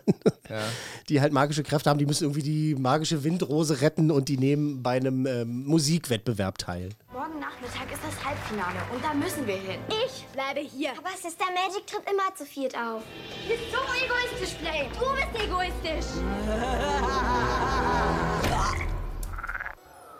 die 1.08 1.20
halt 1.20 1.32
magische 1.32 1.62
Kräfte 1.62 1.88
haben. 1.90 1.99
Die 1.99 2.06
müssen 2.06 2.25
irgendwie 2.25 2.42
die 2.42 2.75
magische 2.75 3.25
Windrose 3.25 3.80
retten 3.80 4.11
und 4.11 4.28
die 4.28 4.37
nehmen 4.38 4.82
bei 4.82 4.96
einem 4.96 5.26
ähm, 5.26 5.64
Musikwettbewerb 5.66 6.58
teil. 6.58 6.90
Morgen 7.16 7.40
Nachmittag 7.40 7.90
ist 7.90 8.04
das 8.04 8.23
Halbfinale 8.23 8.76
und 8.92 9.02
da 9.02 9.14
müssen 9.14 9.46
wir 9.46 9.56
hin. 9.56 9.80
Ich 9.88 10.26
bleibe 10.35 10.61
hier. 10.61 10.90
Aber 10.99 11.08
Sister 11.16 11.46
Magic 11.46 11.87
tritt 11.87 12.02
immer 12.11 12.35
zu 12.35 12.44
viert 12.44 12.76
auf. 12.76 13.02
Du 13.42 13.49
bist 13.49 13.73
so 13.73 13.78
egoistisch, 14.04 14.58
Play. 14.58 14.90
Du 14.92 15.06
bist 15.14 15.42
egoistisch. 15.42 16.04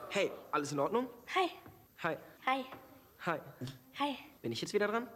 Hey, 0.09 0.31
alles 0.50 0.73
in 0.73 0.79
Ordnung? 0.79 1.09
Hi. 1.35 1.50
Hi. 2.03 2.17
Hi. 2.47 2.65
Hi. 3.26 3.38
Hi. 3.99 4.17
Bin 4.41 4.53
ich 4.53 4.62
jetzt 4.62 4.73
wieder 4.73 4.88
dran? 4.88 5.07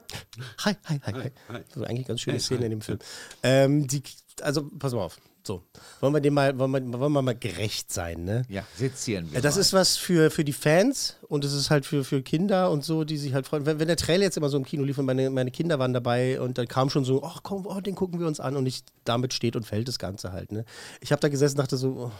Hi, 0.58 0.74
hi, 0.86 1.00
hi, 1.06 1.12
hi. 1.14 1.30
hi. 1.48 1.60
Das 1.66 1.76
ist 1.76 1.84
eigentlich 1.84 2.06
ganz 2.06 2.20
schöne 2.20 2.38
Szene 2.38 2.60
hi, 2.60 2.64
in 2.66 2.70
dem 2.72 2.80
Film. 2.82 2.98
Ähm, 3.42 3.86
die, 3.86 4.02
also, 4.42 4.68
pass 4.78 4.92
mal 4.92 5.04
auf. 5.04 5.18
So, 5.42 5.62
wollen 6.00 6.12
wir 6.12 6.20
dem 6.20 6.34
mal, 6.34 6.58
wollen 6.58 6.72
wir, 6.72 7.00
wollen 7.00 7.12
wir 7.12 7.22
mal 7.22 7.34
gerecht 7.34 7.92
sein, 7.92 8.24
ne? 8.24 8.42
Ja, 8.48 8.64
sezieren 8.76 9.32
wir. 9.32 9.40
Das 9.40 9.54
mal. 9.54 9.60
ist 9.60 9.72
was 9.72 9.96
für, 9.96 10.30
für 10.30 10.44
die 10.44 10.52
Fans 10.52 11.16
und 11.28 11.44
es 11.44 11.52
ist 11.52 11.70
halt 11.70 11.86
für, 11.86 12.04
für 12.04 12.22
Kinder 12.22 12.70
und 12.70 12.84
so, 12.84 13.04
die 13.04 13.16
sich 13.16 13.32
halt 13.32 13.46
freuen. 13.46 13.64
Wenn, 13.64 13.80
wenn 13.80 13.88
der 13.88 13.96
Trailer 13.96 14.24
jetzt 14.24 14.36
immer 14.36 14.48
so 14.48 14.56
im 14.56 14.64
Kino 14.64 14.84
lief 14.84 14.98
und 14.98 15.06
meine, 15.06 15.30
meine 15.30 15.50
Kinder 15.50 15.78
waren 15.78 15.92
dabei 15.92 16.40
und 16.40 16.58
dann 16.58 16.68
kam 16.68 16.90
schon 16.90 17.04
so, 17.04 17.22
ach 17.22 17.40
komm, 17.42 17.66
oh, 17.66 17.80
den 17.80 17.94
gucken 17.94 18.20
wir 18.20 18.26
uns 18.26 18.40
an 18.40 18.56
und 18.56 18.64
nicht 18.64 18.86
damit 19.04 19.32
steht 19.32 19.56
und 19.56 19.64
fällt 19.64 19.88
das 19.88 19.98
Ganze 19.98 20.32
halt. 20.32 20.52
Ne? 20.52 20.64
Ich 21.00 21.12
habe 21.12 21.20
da 21.20 21.28
gesessen 21.28 21.56
und 21.56 21.62
dachte 21.62 21.76
so, 21.76 21.88
oh, 21.88 22.12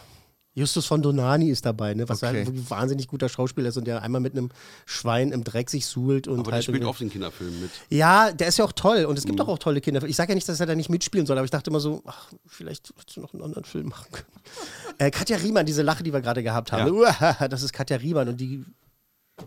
Justus 0.55 0.85
von 0.87 1.01
Donani 1.01 1.49
ist 1.49 1.65
dabei, 1.65 1.95
ne? 1.95 2.09
was 2.09 2.23
Okay. 2.23 2.35
halt 2.37 2.47
wirklich 2.49 2.69
wahnsinnig 2.71 3.07
guter 3.07 3.29
Schauspieler 3.29 3.69
ist 3.69 3.77
und 3.77 3.87
der 3.87 4.03
einmal 4.03 4.21
mit 4.21 4.37
einem 4.37 4.49
Schwein 4.85 5.31
im 5.31 5.45
Dreck 5.45 5.71
sich 5.71 5.87
suhlt 5.87 6.27
und 6.27 6.41
Aber 6.41 6.45
der 6.47 6.53
halt 6.55 6.65
spielt 6.65 6.77
irgendwie- 6.79 6.89
oft 6.91 7.01
in 7.01 7.11
Kinderfilmen 7.11 7.61
mit. 7.63 7.71
ja, 7.89 8.33
der 8.33 8.49
ist 8.49 8.59
ja 8.59 8.65
auch 8.65 8.73
toll 8.73 9.05
und 9.05 9.17
es 9.17 9.25
gibt 9.25 9.39
doch 9.39 9.47
auch 9.49 9.59
tolle 9.61 9.81
Kinder. 9.81 10.03
Ich 10.03 10.17
sage 10.17 10.33
ja 10.33 10.35
nicht, 10.35 10.49
dass 10.49 10.59
er 10.59 10.67
da 10.67 10.75
nicht 10.75 10.91
mitspielen 10.91 11.25
soll, 11.27 11.39
aber 11.39 11.45
ich 11.45 11.51
dachte 11.53 11.71
immer 11.71 11.79
so, 11.81 12.03
ach, 12.07 12.33
vielleicht 12.47 12.93
würdest 12.97 13.17
du 13.17 13.21
noch 13.21 13.33
einen 13.33 13.43
anderen 13.45 13.65
Film 13.65 13.89
machen 13.89 14.07
können. 14.11 14.27
Äh, 14.99 15.11
Katja 15.11 15.39
Riemann, 15.39 15.65
diese 15.65 15.81
Lache, 15.81 16.03
die 16.03 16.13
wir 16.13 16.21
gerade 16.21 16.43
gehabt 16.43 16.73
haben, 16.73 16.91
Uahaha, 16.93 17.49
das 17.49 17.63
ist 17.63 17.73
Katja 17.73 17.97
Riemann 17.97 18.29
und 18.29 18.39
die 18.39 18.67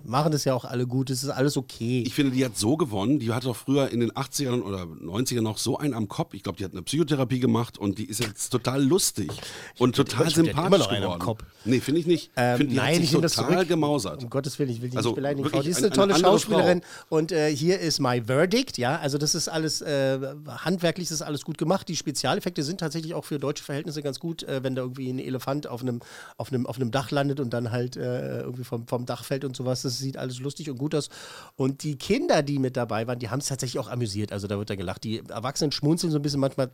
machen 0.03 0.31
das 0.31 0.45
ja 0.45 0.53
auch 0.53 0.65
alle 0.65 0.87
gut, 0.87 1.09
es 1.09 1.23
ist 1.23 1.29
alles 1.29 1.57
okay. 1.57 2.03
Ich 2.05 2.13
finde, 2.13 2.31
die 2.31 2.43
hat 2.45 2.57
so 2.57 2.77
gewonnen. 2.77 3.19
Die 3.19 3.31
hat 3.31 3.45
doch 3.45 3.55
früher 3.55 3.89
in 3.89 3.99
den 3.99 4.11
80ern 4.11 4.61
oder 4.61 4.83
90ern 4.83 5.41
noch 5.41 5.57
so 5.57 5.77
einen 5.77 5.93
am 5.93 6.07
Kopf. 6.07 6.33
Ich 6.33 6.43
glaube, 6.43 6.57
die 6.57 6.65
hat 6.65 6.71
eine 6.73 6.81
Psychotherapie 6.83 7.39
gemacht 7.39 7.77
und 7.77 7.97
die 7.97 8.05
ist 8.05 8.19
jetzt 8.19 8.49
total 8.49 8.83
lustig 8.83 9.31
und 9.79 9.95
total 9.95 10.27
ich 10.27 10.33
find, 10.35 10.47
sympathisch 10.47 10.67
immer 10.67 10.77
noch 10.77 10.87
einen 10.87 10.97
am 10.97 11.03
geworden. 11.03 11.19
Kopf. 11.21 11.43
Nee, 11.65 11.79
finde 11.79 11.99
ich 12.01 12.07
nicht. 12.07 12.31
Ähm, 12.35 12.51
ich 12.53 12.57
finde, 12.57 12.71
die 12.73 12.77
nein, 12.77 13.01
ich 13.03 13.11
nehme 13.11 13.21
das 13.23 13.33
total 13.33 13.65
gemausert. 13.65 14.23
Um 14.23 14.29
Gottes 14.29 14.57
Willen, 14.59 14.69
ich 14.69 14.81
will 14.81 14.89
die 14.89 14.97
Also 14.97 15.09
nicht 15.09 15.15
beleidigen. 15.15 15.47
Frau. 15.49 15.61
Die 15.61 15.69
ist 15.69 15.77
eine- 15.77 15.87
eine 15.87 15.95
tolle 15.95 16.13
eine 16.15 16.23
Schauspielerin. 16.23 16.81
Frau. 16.81 17.15
Und 17.17 17.31
äh, 17.31 17.55
hier 17.55 17.79
ist 17.79 17.99
My 17.99 18.21
Verdict, 18.25 18.77
ja. 18.77 18.97
Also 18.97 19.17
das 19.17 19.35
ist 19.35 19.47
alles, 19.47 19.81
äh, 19.81 20.19
handwerklich 20.47 21.11
ist 21.11 21.21
alles 21.21 21.43
gut 21.43 21.57
gemacht. 21.57 21.87
Die 21.87 21.95
Spezialeffekte 21.95 22.63
sind 22.63 22.79
tatsächlich 22.79 23.13
auch 23.13 23.25
für 23.25 23.39
deutsche 23.39 23.63
Verhältnisse 23.63 24.01
ganz 24.01 24.19
gut, 24.19 24.43
äh, 24.43 24.63
wenn 24.63 24.75
da 24.75 24.81
irgendwie 24.81 25.09
ein 25.09 25.19
Elefant 25.19 25.67
auf 25.67 25.81
einem, 25.81 25.99
auf 26.37 26.51
einem, 26.51 26.65
auf 26.65 26.75
einem 26.77 26.91
Dach 26.91 27.11
landet 27.11 27.39
und 27.39 27.51
dann 27.53 27.71
halt 27.71 27.95
äh, 27.97 28.41
irgendwie 28.41 28.63
vom, 28.63 28.87
vom 28.87 29.05
Dach 29.05 29.23
fällt 29.23 29.45
und 29.45 29.55
sowas. 29.55 29.82
Das 29.85 29.97
sieht 29.97 30.17
alles 30.17 30.39
lustig 30.39 30.69
und 30.69 30.77
gut 30.77 30.95
aus. 30.95 31.09
Und 31.55 31.83
die 31.83 31.95
Kinder, 31.95 32.41
die 32.41 32.59
mit 32.59 32.77
dabei 32.77 33.07
waren, 33.07 33.19
die 33.19 33.29
haben 33.29 33.39
es 33.39 33.47
tatsächlich 33.47 33.79
auch 33.79 33.89
amüsiert. 33.89 34.31
Also 34.31 34.47
da 34.47 34.57
wird 34.57 34.69
da 34.69 34.75
gelacht. 34.75 35.03
Die 35.03 35.19
Erwachsenen 35.29 35.71
schmunzeln 35.71 36.11
so 36.11 36.19
ein 36.19 36.21
bisschen 36.21 36.39
manchmal 36.39 36.71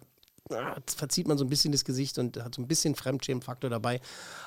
ah, 0.51 0.77
verzieht 0.95 1.27
man 1.27 1.37
so 1.37 1.45
ein 1.45 1.49
bisschen 1.49 1.71
das 1.71 1.85
Gesicht 1.85 2.17
und 2.17 2.43
hat 2.43 2.55
so 2.55 2.61
ein 2.61 2.67
bisschen 2.67 2.95
Fremdschämen-Faktor 2.95 3.69
dabei. 3.69 4.01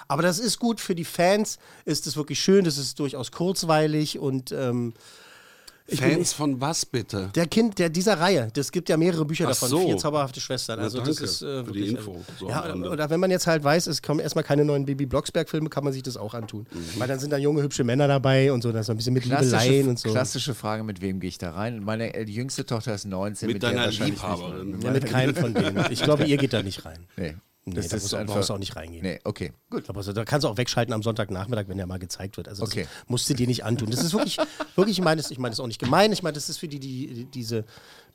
Aber 0.09 0.23
das 0.23 0.39
ist 0.39 0.59
gut 0.59 0.81
für 0.81 0.95
die 0.95 1.05
Fans, 1.05 1.59
ist 1.85 2.07
es 2.07 2.17
wirklich 2.17 2.41
schön, 2.41 2.65
das 2.65 2.79
ist 2.79 2.99
durchaus 2.99 3.31
kurzweilig 3.33 4.19
und 4.19 4.53
ähm, 4.53 4.95
ich 5.93 6.01
Fans 6.01 6.33
von 6.33 6.61
was 6.61 6.87
bitte? 6.87 7.31
der 7.35 7.47
Kind, 7.47 7.79
der 7.79 7.89
dieser 7.89 8.19
Reihe, 8.21 8.49
das 8.55 8.73
gibt 8.73 8.89
ja 8.89 8.97
mehrere 8.97 9.25
Bücher 9.25 9.45
Ach 9.47 9.51
davon, 9.51 9.69
so. 9.69 9.81
vier 9.87 9.97
zauberhafte 9.99 10.41
Schwestern. 10.41 10.79
Na, 10.79 10.85
Also 10.85 10.99
das 10.99 11.09
danke 11.09 11.25
ist 11.25 11.43
äh, 11.43 11.65
für 11.65 11.73
die 11.73 11.81
wirklich, 11.81 11.91
Info, 11.99 12.21
so 12.39 12.49
ja, 12.49 12.75
oder 12.75 13.11
wenn 13.11 13.21
man 13.21 13.31
jetzt 13.31 13.47
halt 13.47 13.63
weiß, 13.65 13.87
es 13.87 14.03
kommen 14.03 14.21
erstmal 14.21 14.45
keine 14.45 14.65
neuen 14.65 14.85
Baby 14.87 15.07
Blocksberg-Filme, 15.07 15.69
kann 15.69 15.85
man 15.85 15.93
sich 15.93 16.03
das 16.03 16.17
auch 16.17 16.35
antun. 16.35 16.67
Mhm. 16.71 17.01
Weil 17.01 17.09
dann 17.09 17.19
sind 17.19 17.31
da 17.31 17.37
junge, 17.37 17.63
hübsche 17.63 17.85
Männer 17.85 18.09
dabei 18.09 18.53
und 18.53 18.63
so, 18.63 18.73
das 18.73 18.87
ist 18.87 18.91
ein 18.91 18.97
bisschen 18.97 19.15
mit 19.15 19.25
Liebeleien 19.25 19.49
Klassische, 19.51 19.89
und 19.91 19.99
so. 19.99 20.11
klassische 20.11 20.55
Frage, 20.55 20.83
mit 20.85 21.01
wem 21.01 21.21
gehe 21.21 21.29
ich 21.29 21.39
da 21.39 21.51
rein? 21.53 21.83
Meine 21.85 22.15
äh, 22.15 22.25
die 22.25 22.35
jüngste 22.35 22.65
Tochter 22.67 22.95
ist 22.95 23.05
19. 23.07 23.49
Mit 23.49 23.63
der 23.63 23.71
deiner 23.73 23.89
Liebhaberin. 23.91 24.71
Nicht. 24.73 24.85
Ja, 24.85 24.91
mit 24.91 25.07
keinem 25.07 25.35
von 25.35 25.55
denen. 25.55 25.85
Ich 25.91 26.03
glaube, 26.03 26.25
ihr 26.25 26.37
geht 26.37 26.53
da 26.53 26.63
nicht 26.63 26.85
rein. 26.85 27.07
Nee. 27.17 27.35
Nee, 27.65 27.75
Das 27.77 27.89
da 27.89 27.97
ist 27.97 28.03
muss 28.03 28.15
auch, 28.15 28.19
einfach- 28.19 28.35
brauchst 28.35 28.49
du 28.51 28.55
auch 28.55 28.59
nicht 28.59 28.75
reingehen. 28.75 29.03
Nee, 29.05 29.21
okay, 29.23 29.53
gut. 29.71 29.89
Aber 29.89 30.03
so, 30.03 30.13
da 30.13 30.25
kannst 30.25 30.45
du 30.45 30.49
auch 30.49 30.57
wegschalten 30.57 30.93
am 30.93 31.05
Sonntagnachmittag, 31.05 31.69
wenn 31.69 31.77
der 31.77 31.87
mal 31.87 32.01
gezeigt 32.01 32.37
wird. 32.37 32.49
Also 32.49 32.65
das 32.65 32.73
Okay. 32.73 32.87
musst 33.07 33.31
du 33.31 33.35
dir 33.35 33.47
nicht 33.47 33.65
antun. 33.65 33.89
Das 33.89 34.03
ist 34.03 34.13
wirklich, 34.15 34.37
wirklich, 34.75 34.99
ich 34.99 35.05
meine 35.05 35.21
es 35.21 35.31
ich 35.31 35.39
meine 35.39 35.53
es 35.53 35.61
auch 35.61 35.69
nicht 35.69 35.79
gemein. 35.79 36.11
Ich 36.13 36.25
meine, 36.25 36.33
das 36.35 36.49
ist 36.49 36.59
für 36.59 36.67
die, 36.67 36.81
die, 36.81 37.07
die 37.15 37.25
diese 37.27 37.65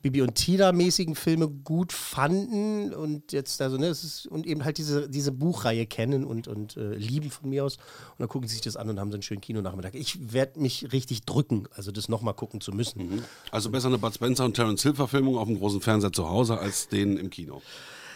Bibi 0.02 0.20
und 0.20 0.34
Tina-mäßigen 0.34 1.14
Filme 1.14 1.48
gut 1.48 1.94
fanden 1.94 2.92
und 2.94 3.32
jetzt, 3.32 3.60
also, 3.62 3.78
ne, 3.78 3.86
ist, 3.88 4.26
und 4.26 4.46
eben 4.46 4.64
halt 4.64 4.76
diese, 4.78 5.08
diese 5.08 5.32
Buchreihe 5.32 5.86
kennen 5.86 6.24
und, 6.24 6.46
und 6.46 6.76
äh, 6.76 6.94
lieben 6.94 7.30
von 7.30 7.48
mir 7.48 7.64
aus. 7.64 7.76
Und 7.76 8.18
dann 8.18 8.28
gucken 8.28 8.48
sie 8.48 8.54
sich 8.56 8.62
das 8.62 8.76
an 8.76 8.90
und 8.90 9.00
haben 9.00 9.10
so 9.10 9.16
einen 9.16 9.22
schönen 9.22 9.40
Kinonachmittag. 9.40 9.94
Ich 9.94 10.32
werde 10.32 10.60
mich 10.60 10.92
richtig 10.92 11.22
drücken, 11.24 11.68
also 11.74 11.90
das 11.90 12.10
nochmal 12.10 12.34
gucken 12.34 12.60
zu 12.60 12.70
müssen. 12.72 13.22
Also 13.50 13.70
besser 13.70 13.88
eine 13.88 13.96
Bud 13.98 14.14
Spencer 14.14 14.44
und 14.44 14.54
Terence 14.54 14.82
Hill 14.82 14.94
Verfilmung 14.94 15.38
auf 15.38 15.48
dem 15.48 15.58
großen 15.58 15.80
Fernseher 15.80 16.12
zu 16.12 16.28
Hause 16.28 16.58
als 16.58 16.88
den 16.88 17.16
im 17.16 17.30
Kino. 17.30 17.62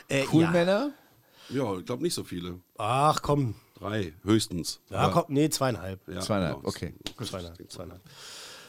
Äh, 0.08 0.24
Cool 0.30 0.42
ja. 0.42 0.50
Männer? 0.50 0.90
Ja, 1.52 1.76
ich 1.78 1.84
glaube 1.86 2.02
nicht 2.02 2.14
so 2.14 2.24
viele. 2.24 2.60
Ach 2.78 3.20
komm. 3.22 3.54
Drei, 3.78 4.12
höchstens. 4.22 4.80
Ja, 4.90 5.08
komm, 5.08 5.24
nee, 5.28 5.48
zweieinhalb. 5.48 6.00
Ja, 6.08 6.20
Zweieinhalb, 6.20 6.56
genau. 6.58 6.68
okay. 6.68 6.94
Zweieinhalb, 7.24 7.70
zweieinhalb. 7.70 8.00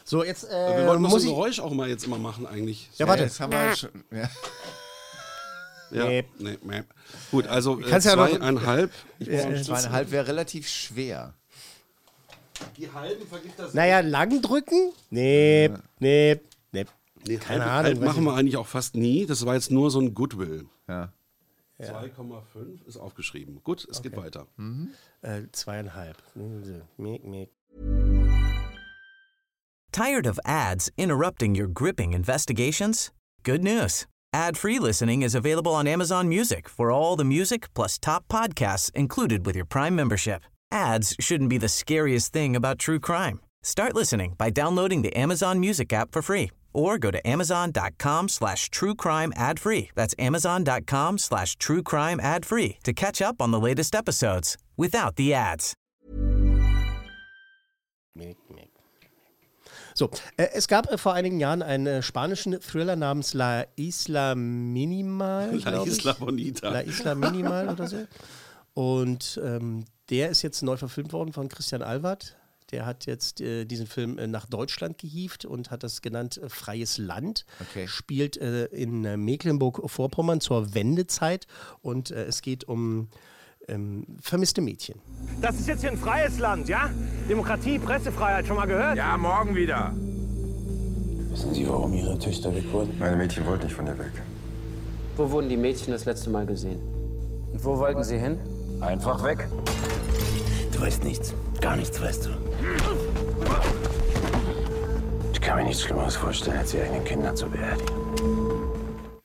So, 0.03 0.23
jetzt 0.23 0.45
äh, 0.45 0.77
Wir 0.77 0.87
wollten 0.87 1.03
so 1.03 1.09
muss 1.09 1.21
ein 1.23 1.27
ich. 1.29 1.33
Geräusch 1.35 1.59
auch 1.59 1.71
mal 1.71 1.87
jetzt 1.87 2.05
immer 2.05 2.17
machen 2.17 2.45
eigentlich. 2.47 2.89
Ja, 2.97 3.07
warte. 3.07 3.23
Jetzt 3.23 3.39
haben 3.39 3.51
wir 3.53 3.75
schon, 3.75 4.03
ja. 4.11 4.29
Ja. 5.91 6.05
Nee. 6.07 6.25
Nee, 6.39 6.57
nee. 6.63 6.83
Gut, 7.29 7.47
also 7.47 7.79
äh, 7.79 7.83
kannst 7.83 8.07
ja 8.07 8.15
noch- 8.15 8.27
zweieinhalb. 8.29 8.91
Zweieinhalb 9.21 10.11
wäre 10.11 10.27
relativ 10.27 10.67
schwer. 10.67 11.35
Die 12.77 12.91
halben 12.91 13.27
vergibt 13.27 13.59
das. 13.59 13.73
Naja, 13.73 13.99
lang 13.99 14.41
drücken? 14.41 14.91
Nee, 15.09 15.69
nee, 15.99 16.39
nee. 16.71 16.85
Nee, 17.25 17.37
keine 17.37 17.65
halb, 17.65 17.71
Ahnung, 17.85 17.85
Halb 18.01 18.01
machen 18.01 18.23
wir 18.25 18.33
eigentlich 18.33 18.57
auch 18.57 18.67
fast 18.67 18.95
nie. 18.95 19.25
Das 19.25 19.45
war 19.45 19.53
jetzt 19.53 19.71
nur 19.71 19.91
so 19.91 19.99
ein 19.99 20.13
Goodwill. 20.13 20.65
Ja. 20.87 21.11
2,5 21.83 22.85
ist 22.85 22.97
aufgeschrieben. 22.97 23.61
Gut, 23.63 23.87
es 23.89 24.01
geht 24.01 24.15
weiter. 24.15 24.47
Mhm. 24.57 24.91
Äh, 25.21 25.43
zweieinhalb. 25.51 26.17
Mick, 26.97 27.23
mick. 27.23 27.49
Tired 29.91 30.25
of 30.25 30.39
ads 30.43 30.89
interrupting 30.97 31.55
your 31.55 31.67
gripping 31.67 32.13
investigations? 32.13 33.11
Good 33.43 33.63
news. 33.63 34.07
Ad-free 34.33 34.79
listening 34.79 35.21
is 35.21 35.35
available 35.35 35.73
on 35.75 35.85
Amazon 35.85 36.27
Music 36.27 36.67
for 36.67 36.89
all 36.89 37.15
the 37.15 37.23
music 37.23 37.71
plus 37.75 37.99
top 37.99 38.27
podcasts 38.27 38.89
included 38.95 39.45
with 39.45 39.55
your 39.55 39.65
Prime 39.65 39.95
membership. 39.95 40.41
Ads 40.71 41.15
shouldn't 41.19 41.51
be 41.51 41.59
the 41.59 41.69
scariest 41.69 42.33
thing 42.33 42.55
about 42.55 42.79
true 42.79 42.99
crime. 42.99 43.39
Start 43.61 43.93
listening 43.93 44.33
by 44.35 44.49
downloading 44.49 45.03
the 45.03 45.15
Amazon 45.15 45.59
Music 45.59 45.93
app 45.93 46.11
for 46.11 46.23
free 46.23 46.49
or 46.73 46.97
go 46.97 47.11
to 47.11 47.25
amazon.com 47.27 48.29
slash 48.29 48.69
true 48.69 48.95
crime 48.95 49.31
ad 49.35 49.59
free. 49.59 49.89
That's 49.95 50.15
amazon.com 50.19 51.17
slash 51.17 51.55
true 51.57 51.83
crime 51.83 52.19
ad 52.19 52.45
free 52.45 52.77
to 52.83 52.93
catch 52.93 53.21
up 53.21 53.41
on 53.41 53.51
the 53.51 53.59
latest 53.59 53.95
episodes 53.95 54.57
without 54.77 55.15
the 55.15 55.33
ads. 55.33 55.75
So, 59.95 60.09
äh, 60.37 60.47
es 60.53 60.67
gab 60.67 60.91
äh, 60.91 60.97
vor 60.97 61.13
einigen 61.13 61.39
Jahren 61.39 61.61
einen 61.61 61.87
äh, 61.87 62.01
spanischen 62.01 62.59
Thriller 62.59 62.95
namens 62.95 63.33
La 63.33 63.65
Isla 63.75 64.35
Minimal. 64.35 65.55
La. 65.63 65.83
Isla 65.83 66.13
Bonita. 66.13 66.69
La 66.69 66.81
Isla 66.81 67.15
Minimal 67.15 67.69
oder 67.69 67.87
so. 67.87 67.97
Und 68.73 69.39
ähm, 69.43 69.85
der 70.09 70.29
ist 70.29 70.41
jetzt 70.41 70.63
neu 70.63 70.77
verfilmt 70.77 71.13
worden 71.13 71.31
von 71.31 71.47
Christian 71.47 71.83
Alward. 71.83 72.35
Der 72.73 72.87
hat 72.87 73.05
jetzt 73.05 73.39
äh, 73.39 73.65
diesen 73.65 73.85
Film 73.85 74.17
äh, 74.17 74.25
nach 74.25 74.47
Deutschland 74.47 74.97
gehievt 74.97 75.45
und 75.45 75.69
hat 75.69 75.83
das 75.83 76.01
genannt 76.01 76.39
äh, 76.39 76.49
Freies 76.49 76.97
Land. 76.97 77.45
Okay. 77.61 77.87
Spielt 77.87 78.35
äh, 78.37 78.65
in 78.65 79.05
äh, 79.05 79.15
Mecklenburg-Vorpommern 79.15 80.41
zur 80.41 80.73
Wendezeit 80.73 81.45
und 81.83 82.09
äh, 82.09 82.25
es 82.25 82.41
geht 82.41 82.63
um 82.63 83.09
ähm, 83.67 84.07
vermisste 84.19 84.61
Mädchen. 84.61 84.99
Das 85.39 85.59
ist 85.59 85.67
jetzt 85.67 85.81
hier 85.81 85.91
ein 85.91 85.97
freies 85.97 86.39
Land, 86.39 86.67
ja? 86.67 86.89
Demokratie, 87.29 87.77
Pressefreiheit, 87.77 88.47
schon 88.47 88.55
mal 88.55 88.65
gehört? 88.65 88.97
Ja, 88.97 89.15
morgen 89.17 89.55
wieder. 89.55 89.93
Wissen 91.29 91.53
Sie, 91.53 91.67
warum 91.67 91.93
Ihre 91.93 92.17
Töchter 92.17 92.53
weg 92.55 92.63
wurden? 92.71 92.97
Meine 92.97 93.15
Mädchen 93.15 93.45
wollten 93.45 93.65
nicht 93.65 93.75
von 93.75 93.85
der 93.85 93.99
weg. 93.99 94.11
Wo 95.15 95.29
wurden 95.29 95.47
die 95.47 95.57
Mädchen 95.57 95.93
das 95.93 96.05
letzte 96.05 96.31
Mal 96.31 96.47
gesehen? 96.47 96.81
Und 97.51 97.63
wo 97.63 97.77
wollten 97.77 98.03
sie 98.03 98.17
hin? 98.17 98.39
Einfach 98.81 99.23
weg. 99.23 99.47
Du 100.71 100.81
weißt 100.81 101.03
nichts. 101.03 101.35
Gar 101.61 101.75
nichts 101.75 102.01
weißt 102.01 102.25
du. 102.25 102.52
Ich 105.33 105.41
kann 105.41 105.57
mir 105.57 105.65
nichts 105.65 105.83
Schlimmeres 105.83 106.15
vorstellen, 106.15 106.57
als 106.57 106.71
die 106.71 106.81
eigenen 106.81 107.03
Kinder 107.03 107.35
zu 107.35 107.47
beerdigen. 107.47 108.03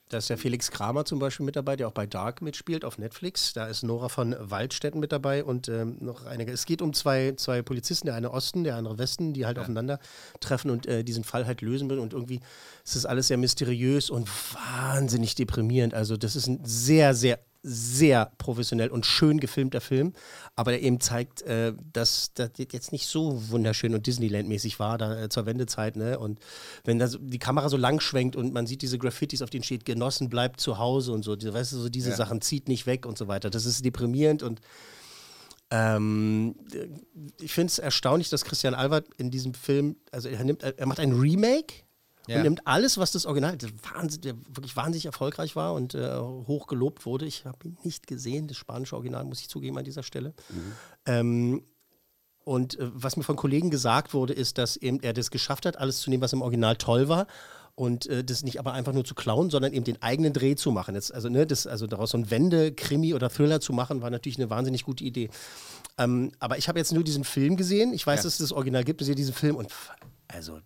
Da 0.09 0.17
ist 0.17 0.29
der 0.31 0.39
Felix 0.39 0.71
Kramer 0.71 1.05
zum 1.05 1.19
Beispiel 1.19 1.45
mit 1.45 1.55
dabei, 1.55 1.75
der 1.75 1.87
auch 1.87 1.91
bei 1.91 2.07
Dark 2.07 2.41
mitspielt 2.41 2.83
auf 2.83 2.97
Netflix. 2.97 3.53
Da 3.53 3.67
ist 3.67 3.83
Nora 3.83 4.09
von 4.09 4.35
Waldstätten 4.39 4.99
mit 4.99 5.11
dabei 5.11 5.43
und 5.43 5.69
ähm, 5.69 5.97
noch 5.99 6.25
einige. 6.25 6.51
Es 6.51 6.65
geht 6.65 6.81
um 6.81 6.93
zwei, 6.93 7.33
zwei 7.37 7.61
Polizisten, 7.61 8.07
der 8.07 8.15
eine 8.15 8.31
Osten, 8.31 8.63
der 8.63 8.75
andere 8.75 8.97
Westen, 8.97 9.33
die 9.33 9.45
halt 9.45 9.59
aufeinander 9.59 9.99
treffen 10.39 10.71
und 10.71 10.87
äh, 10.87 11.03
diesen 11.03 11.23
Fall 11.23 11.45
halt 11.45 11.61
lösen 11.61 11.91
will. 11.91 11.99
Und 11.99 12.13
irgendwie 12.13 12.39
ist 12.83 12.95
das 12.95 13.05
alles 13.05 13.27
sehr 13.27 13.37
mysteriös 13.37 14.09
und 14.09 14.27
wahnsinnig 14.55 15.35
deprimierend. 15.35 15.93
Also, 15.93 16.17
das 16.17 16.35
ist 16.35 16.47
ein 16.47 16.61
sehr, 16.63 17.13
sehr, 17.13 17.37
sehr 17.61 18.31
professionell 18.37 18.89
und 18.89 19.05
schön 19.05 19.39
gefilmter 19.39 19.81
Film, 19.81 20.13
aber 20.55 20.71
der 20.71 20.81
eben 20.81 20.99
zeigt, 21.01 21.41
äh, 21.41 21.73
dass 21.91 22.31
das 22.33 22.51
jetzt 22.57 22.91
nicht 22.91 23.07
so 23.07 23.49
wunderschön 23.49 23.93
und 23.93 24.07
Disneyland-mäßig 24.07 24.79
war, 24.79 24.97
da 24.97 25.23
äh, 25.23 25.29
zur 25.29 25.45
Wendezeit, 25.45 25.97
ne? 25.97 26.17
Und 26.19 26.39
wenn 26.85 26.99
da 26.99 27.07
so, 27.07 27.17
die 27.17 27.39
Kamera 27.39 27.67
so 27.67 27.77
lang 27.77 27.99
schwenkt 27.99 28.35
und 28.35 28.53
man 28.53 28.65
sieht 28.65 28.81
diese 28.81 28.97
Graffitis, 28.97 29.41
auf 29.41 29.49
denen 29.49 29.63
steht, 29.63 29.85
genossen 29.85 30.29
bleibt 30.29 30.61
zu 30.61 30.77
Hause 30.77 31.11
und 31.11 31.23
so, 31.23 31.35
die, 31.35 31.53
weißt 31.53 31.73
du, 31.73 31.77
so 31.77 31.89
diese 31.89 32.11
Ja. 32.11 32.15
Sachen, 32.15 32.41
zieht 32.41 32.69
nicht 32.69 32.85
weg 32.85 33.05
und 33.05 33.17
so 33.17 33.27
weiter. 33.27 33.49
Das 33.49 33.65
ist 33.65 33.83
deprimierend 33.83 34.41
und 34.41 34.61
ähm, 35.71 36.55
ich 37.39 37.53
finde 37.53 37.67
es 37.67 37.79
erstaunlich, 37.79 38.29
dass 38.29 38.45
Christian 38.45 38.73
Albert 38.73 39.07
in 39.17 39.29
diesem 39.31 39.53
Film, 39.53 39.97
also 40.11 40.29
er 40.29 40.43
nimmt, 40.43 40.63
er 40.63 40.85
macht 40.87 40.99
ein 40.99 41.13
Remake 41.13 41.83
Ja. 42.29 42.37
und 42.37 42.43
nimmt 42.43 42.67
alles, 42.67 42.97
was 42.97 43.11
das 43.11 43.25
Original, 43.25 43.57
das 43.57 43.71
wahnsinn, 43.93 44.21
der 44.21 44.35
wirklich 44.47 44.75
wahnsinnig 44.75 45.05
erfolgreich 45.05 45.55
war 45.55 45.73
und 45.73 45.95
äh, 45.95 46.17
hoch 46.19 46.67
gelobt 46.67 47.05
wurde. 47.05 47.25
Ich 47.25 47.45
habe 47.45 47.57
ihn 47.67 47.77
nicht 47.83 48.07
gesehen, 48.07 48.47
das 48.47 48.57
spanische 48.57 48.95
Original, 48.95 49.23
muss 49.25 49.41
ich 49.41 49.49
zugeben 49.49 49.77
an 49.77 49.83
dieser 49.85 50.03
Stelle. 50.03 50.33
Ähm, 51.05 51.63
und 52.45 52.79
äh, 52.79 52.89
was 52.93 53.17
mir 53.17 53.23
von 53.23 53.35
Kollegen 53.35 53.69
gesagt 53.69 54.13
wurde, 54.13 54.33
ist, 54.33 54.57
dass 54.57 54.77
eben 54.77 54.99
er 55.01 55.13
das 55.13 55.29
geschafft 55.31 55.65
hat, 55.65 55.77
alles 55.77 55.99
zu 55.99 56.09
nehmen, 56.09 56.21
was 56.21 56.33
im 56.33 56.41
Original 56.41 56.75
toll 56.77 57.09
war. 57.09 57.27
Und 57.75 58.07
äh, 58.07 58.25
das 58.25 58.43
nicht 58.43 58.59
aber 58.59 58.73
einfach 58.73 58.91
nur 58.91 59.05
zu 59.05 59.15
klauen, 59.15 59.49
sondern 59.49 59.71
eben 59.71 59.85
den 59.85 60.01
eigenen 60.01 60.33
Dreh 60.33 60.55
zu 60.55 60.69
machen. 60.71 60.95
Jetzt, 60.95 61.13
also, 61.13 61.29
ne, 61.29 61.47
das, 61.47 61.65
also 61.65 61.87
daraus 61.87 62.11
so 62.11 62.17
ein 62.17 62.29
Wende-Krimi 62.29 63.13
oder 63.13 63.29
Thriller 63.29 63.61
zu 63.61 63.71
machen, 63.71 64.01
war 64.01 64.09
natürlich 64.09 64.37
eine 64.37 64.49
wahnsinnig 64.49 64.83
gute 64.83 65.05
Idee. 65.05 65.29
Ähm, 65.97 66.31
aber 66.39 66.57
ich 66.57 66.67
habe 66.67 66.77
jetzt 66.77 66.91
nur 66.91 67.03
diesen 67.05 67.23
Film 67.23 67.55
gesehen. 67.55 67.93
Ich 67.93 68.05
weiß, 68.05 68.19
Ja. 68.19 68.23
dass 68.23 68.33
es 68.33 68.39
das 68.39 68.51
Original 68.51 68.83
gibt. 68.83 68.99
Ich 69.01 69.05
sehe 69.05 69.15
diesen 69.15 69.33
Film 69.33 69.55
und 69.55 69.69
also 70.27 70.59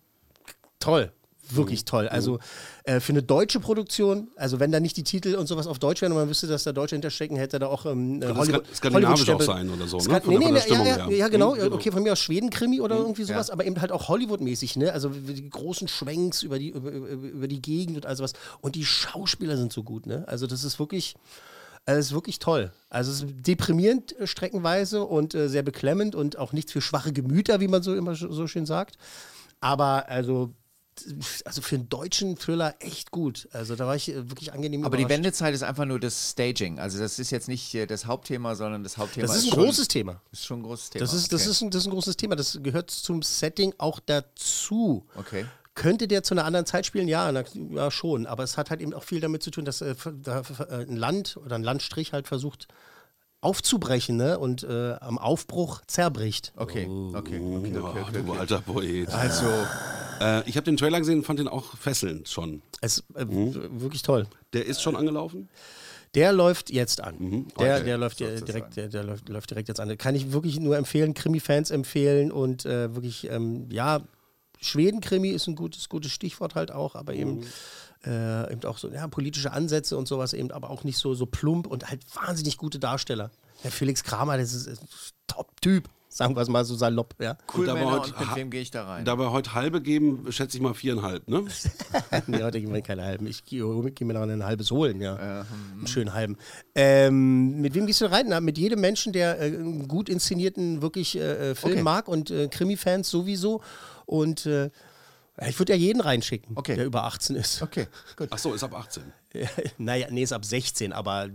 toll. 0.80 1.12
Wirklich 1.50 1.80
Mhm. 1.82 1.86
toll. 1.86 2.08
Also 2.08 2.38
äh, 2.84 3.00
für 3.00 3.12
eine 3.12 3.22
deutsche 3.22 3.60
Produktion, 3.60 4.28
also 4.36 4.60
wenn 4.60 4.72
da 4.72 4.80
nicht 4.80 4.96
die 4.96 5.04
Titel 5.04 5.34
und 5.34 5.46
sowas 5.46 5.66
auf 5.66 5.78
Deutsch 5.78 6.00
wären 6.02 6.12
und 6.12 6.18
man 6.18 6.28
wüsste, 6.28 6.46
dass 6.46 6.64
da 6.64 6.72
Deutsche 6.72 6.94
hinterstecken, 6.96 7.36
hätte 7.36 7.58
da 7.58 7.66
auch 7.66 7.84
ähm, 7.86 8.20
Könnte 8.20 8.36
Hollywood, 8.36 8.64
ska- 8.66 8.74
skandinavisch 8.76 9.28
auch 9.30 9.42
sein 9.42 9.68
oder 9.70 9.86
so, 9.86 9.98
ne? 9.98 10.02
Ska- 10.04 10.20
Von 10.22 10.34
Nee, 10.38 10.50
nee, 10.50 10.58
ja, 10.68 10.84
ja, 10.84 11.08
ja, 11.10 11.28
genau. 11.28 11.54
Mhm, 11.54 11.60
genau. 11.60 11.76
Okay, 11.76 11.90
von 11.92 12.02
mir 12.02 12.12
aus 12.12 12.20
Schweden-Krimi 12.20 12.80
oder 12.80 12.96
irgendwie 12.96 13.22
ja. 13.22 13.28
sowas, 13.28 13.50
aber 13.50 13.64
eben 13.66 13.80
halt 13.80 13.92
auch 13.92 14.08
Hollywood-mäßig, 14.08 14.76
ne? 14.76 14.92
Also 14.92 15.10
die 15.10 15.50
großen 15.50 15.88
Schwenks 15.88 16.42
über 16.42 16.58
die, 16.58 16.70
über, 16.70 16.90
über, 16.90 17.08
über 17.08 17.48
die 17.48 17.60
Gegend 17.60 17.96
und 17.96 18.06
all 18.06 18.16
sowas. 18.16 18.32
Und 18.60 18.74
die 18.74 18.84
Schauspieler 18.84 19.56
sind 19.56 19.72
so 19.72 19.82
gut, 19.82 20.06
ne? 20.06 20.24
Also 20.26 20.46
das 20.46 20.64
ist 20.64 20.78
wirklich. 20.78 21.14
äh, 21.86 21.92
Es 21.96 22.06
ist 22.06 22.12
wirklich 22.14 22.38
toll. 22.38 22.72
Also 22.88 23.10
es 23.12 23.22
ist 23.22 23.46
deprimierend 23.46 24.18
äh, 24.18 24.26
streckenweise 24.26 25.04
und 25.04 25.34
äh, 25.34 25.48
sehr 25.50 25.62
beklemmend 25.62 26.14
und 26.14 26.38
auch 26.38 26.52
nichts 26.54 26.72
für 26.72 26.80
schwache 26.80 27.12
Gemüter, 27.12 27.60
wie 27.60 27.68
man 27.68 27.82
so 27.82 27.94
immer 27.94 28.14
so 28.14 28.46
schön 28.46 28.64
sagt. 28.66 28.96
Aber 29.60 30.08
also, 30.08 30.50
also 31.44 31.62
für 31.62 31.76
einen 31.76 31.88
deutschen 31.88 32.36
Thriller 32.36 32.74
echt 32.80 33.10
gut. 33.10 33.48
Also 33.52 33.76
da 33.76 33.86
war 33.86 33.96
ich 33.96 34.10
äh, 34.10 34.30
wirklich 34.30 34.52
angenehm 34.52 34.84
Aber 34.84 34.96
die 34.96 35.02
überrascht. 35.02 35.18
Wendezeit 35.18 35.54
ist 35.54 35.62
einfach 35.62 35.84
nur 35.84 36.00
das 36.00 36.30
Staging. 36.30 36.78
Also 36.78 36.98
das 36.98 37.18
ist 37.18 37.30
jetzt 37.30 37.48
nicht 37.48 37.74
äh, 37.74 37.86
das 37.86 38.06
Hauptthema, 38.06 38.54
sondern 38.54 38.82
das 38.82 38.96
Hauptthema 38.96 39.26
Das 39.26 39.36
ist 39.36 39.44
ein 39.44 39.50
schon, 39.50 39.64
großes 39.64 39.88
Thema. 39.88 40.20
Ist 40.32 40.46
schon 40.46 40.60
ein 40.60 40.62
großes 40.62 40.90
Thema. 40.90 41.04
Das 41.04 41.14
ist, 41.14 41.32
das, 41.32 41.42
okay. 41.42 41.50
ist 41.50 41.60
ein, 41.62 41.70
das 41.70 41.80
ist 41.82 41.86
ein 41.86 41.92
großes 41.92 42.16
Thema. 42.16 42.36
Das 42.36 42.58
gehört 42.62 42.90
zum 42.90 43.22
Setting 43.22 43.74
auch 43.78 44.00
dazu. 44.00 45.06
Okay. 45.16 45.46
Könnte 45.74 46.06
der 46.06 46.22
zu 46.22 46.34
einer 46.34 46.44
anderen 46.44 46.66
Zeit 46.66 46.86
spielen? 46.86 47.08
Ja, 47.08 47.30
na, 47.32 47.44
ja 47.70 47.90
schon. 47.90 48.26
Aber 48.26 48.44
es 48.44 48.56
hat 48.56 48.70
halt 48.70 48.80
eben 48.80 48.94
auch 48.94 49.02
viel 49.02 49.20
damit 49.20 49.42
zu 49.42 49.50
tun, 49.50 49.64
dass 49.64 49.80
äh, 49.80 49.94
da, 50.22 50.42
äh, 50.68 50.82
ein 50.82 50.96
Land 50.96 51.36
oder 51.36 51.56
ein 51.56 51.64
Landstrich 51.64 52.12
halt 52.12 52.28
versucht 52.28 52.68
aufzubrechen 53.44 54.16
ne? 54.16 54.38
und 54.38 54.62
äh, 54.64 54.94
am 55.00 55.18
Aufbruch 55.18 55.82
zerbricht. 55.86 56.52
Okay, 56.56 56.86
okay, 56.86 57.14
okay, 57.14 57.40
Oh, 57.40 57.56
okay, 57.56 58.00
okay, 58.00 58.12
du 58.22 58.30
okay. 58.30 58.38
alter 58.40 58.60
Poet. 58.60 59.08
Also, 59.10 59.46
Äh, 60.20 60.48
ich 60.48 60.56
habe 60.56 60.64
den 60.64 60.76
Trailer 60.76 61.00
gesehen, 61.00 61.24
fand 61.24 61.40
den 61.40 61.48
auch 61.48 61.76
fesselnd 61.76 62.28
schon. 62.28 62.62
Es 62.80 63.00
äh, 63.14 63.26
w- 63.28 63.52
wirklich 63.80 64.02
toll. 64.02 64.26
Der 64.52 64.64
ist 64.64 64.80
schon 64.80 64.94
angelaufen? 64.94 65.48
Der 66.14 66.32
läuft 66.32 66.70
jetzt 66.70 67.00
an. 67.02 67.48
Der, 67.58 67.74
Okay. 67.78 67.84
der 67.84 67.98
läuft 67.98 68.20
äh, 68.20 68.40
direkt, 68.40 68.76
der, 68.76 68.86
der 68.88 69.02
läuft, 69.02 69.28
läuft 69.28 69.50
direkt 69.50 69.66
jetzt 69.66 69.80
an. 69.80 69.98
Kann 69.98 70.14
ich 70.14 70.30
wirklich 70.32 70.60
nur 70.60 70.76
empfehlen, 70.76 71.14
Krimi-Fans 71.14 71.72
empfehlen 71.72 72.30
und 72.30 72.64
äh, 72.64 72.94
wirklich, 72.94 73.28
ähm, 73.28 73.66
ja, 73.72 74.02
Schweden-Krimi 74.60 75.30
ist 75.30 75.48
ein 75.48 75.56
gutes, 75.56 75.88
gutes 75.88 76.12
Stichwort 76.12 76.54
halt 76.54 76.70
auch, 76.70 76.94
aber 76.94 77.14
eben, 77.14 77.40
äh, 78.06 78.52
eben 78.52 78.64
auch 78.64 78.78
so 78.78 78.88
ja, 78.88 79.06
politische 79.08 79.52
Ansätze 79.52 79.96
und 79.96 80.08
sowas, 80.08 80.32
eben 80.32 80.50
aber 80.50 80.70
auch 80.70 80.84
nicht 80.84 80.98
so, 80.98 81.14
so 81.14 81.26
plump 81.26 81.66
und 81.66 81.88
halt 81.88 82.00
wahnsinnig 82.14 82.58
gute 82.58 82.78
Darsteller. 82.78 83.30
Der 83.62 83.70
Felix 83.70 84.02
Kramer, 84.04 84.36
das 84.36 84.52
ist, 84.52 84.66
ist 84.66 84.82
ein 84.82 84.88
Top-Typ, 85.26 85.88
sagen 86.08 86.36
wir 86.36 86.42
es 86.42 86.48
mal 86.48 86.64
so 86.64 86.74
salopp, 86.74 87.14
ja. 87.18 87.36
Cool 87.54 87.66
da 87.66 87.74
wir 87.74 87.80
Männer 87.80 87.92
heute 87.92 88.14
und 88.14 88.20
mit 88.20 88.36
wem 88.36 88.50
gehe 88.50 88.60
ich 88.60 88.70
da 88.70 88.84
rein? 88.84 89.04
Da 89.04 89.18
wir 89.18 89.32
heute 89.32 89.54
halbe 89.54 89.80
geben, 89.80 90.30
schätze 90.30 90.56
ich 90.56 90.62
mal 90.62 90.74
viereinhalb, 90.74 91.26
ne? 91.28 91.44
nee, 92.26 92.42
heute 92.42 92.60
gehen 92.60 92.72
wir 92.72 92.82
keine 92.82 93.04
halben. 93.04 93.26
Ich 93.26 93.44
gehe 93.44 93.64
geh 93.92 94.04
mir 94.04 94.14
noch 94.14 94.22
ein 94.22 94.44
halbes 94.44 94.70
holen, 94.70 95.00
ja. 95.00 95.16
hm. 95.18 95.78
Einen 95.78 95.86
schönen 95.86 96.12
halben. 96.12 96.36
Ähm, 96.74 97.60
mit 97.60 97.74
wem 97.74 97.86
gehst 97.86 98.00
du 98.00 98.10
rein? 98.10 98.26
Na, 98.28 98.40
mit 98.40 98.58
jedem 98.58 98.80
Menschen, 98.80 99.12
der 99.12 99.40
äh, 99.40 99.46
einen 99.46 99.88
gut 99.88 100.08
inszenierten 100.08 100.82
wirklich 100.82 101.16
äh, 101.16 101.50
äh, 101.50 101.54
Film 101.54 101.74
Okay. 101.74 101.82
mag 101.82 102.08
und 102.08 102.30
äh, 102.30 102.48
Krimi-Fans 102.48 103.10
sowieso. 103.10 103.62
Und 104.06 104.46
äh, 104.46 104.64
ja, 104.64 104.70
ich 105.48 105.58
würde 105.58 105.72
ja 105.72 105.78
jeden 105.78 106.00
reinschicken, 106.00 106.56
Okay. 106.56 106.76
der 106.76 106.86
über 106.86 107.04
18 107.04 107.36
ist. 107.36 107.62
Okay, 107.62 107.86
gut. 108.16 108.28
Ach 108.30 108.38
so, 108.38 108.54
ist 108.54 108.62
ab 108.64 108.74
18. 108.74 109.02
naja, 109.78 110.06
nee, 110.10 110.22
ist 110.22 110.32
ab 110.32 110.44
16, 110.44 110.92
aber 110.92 111.28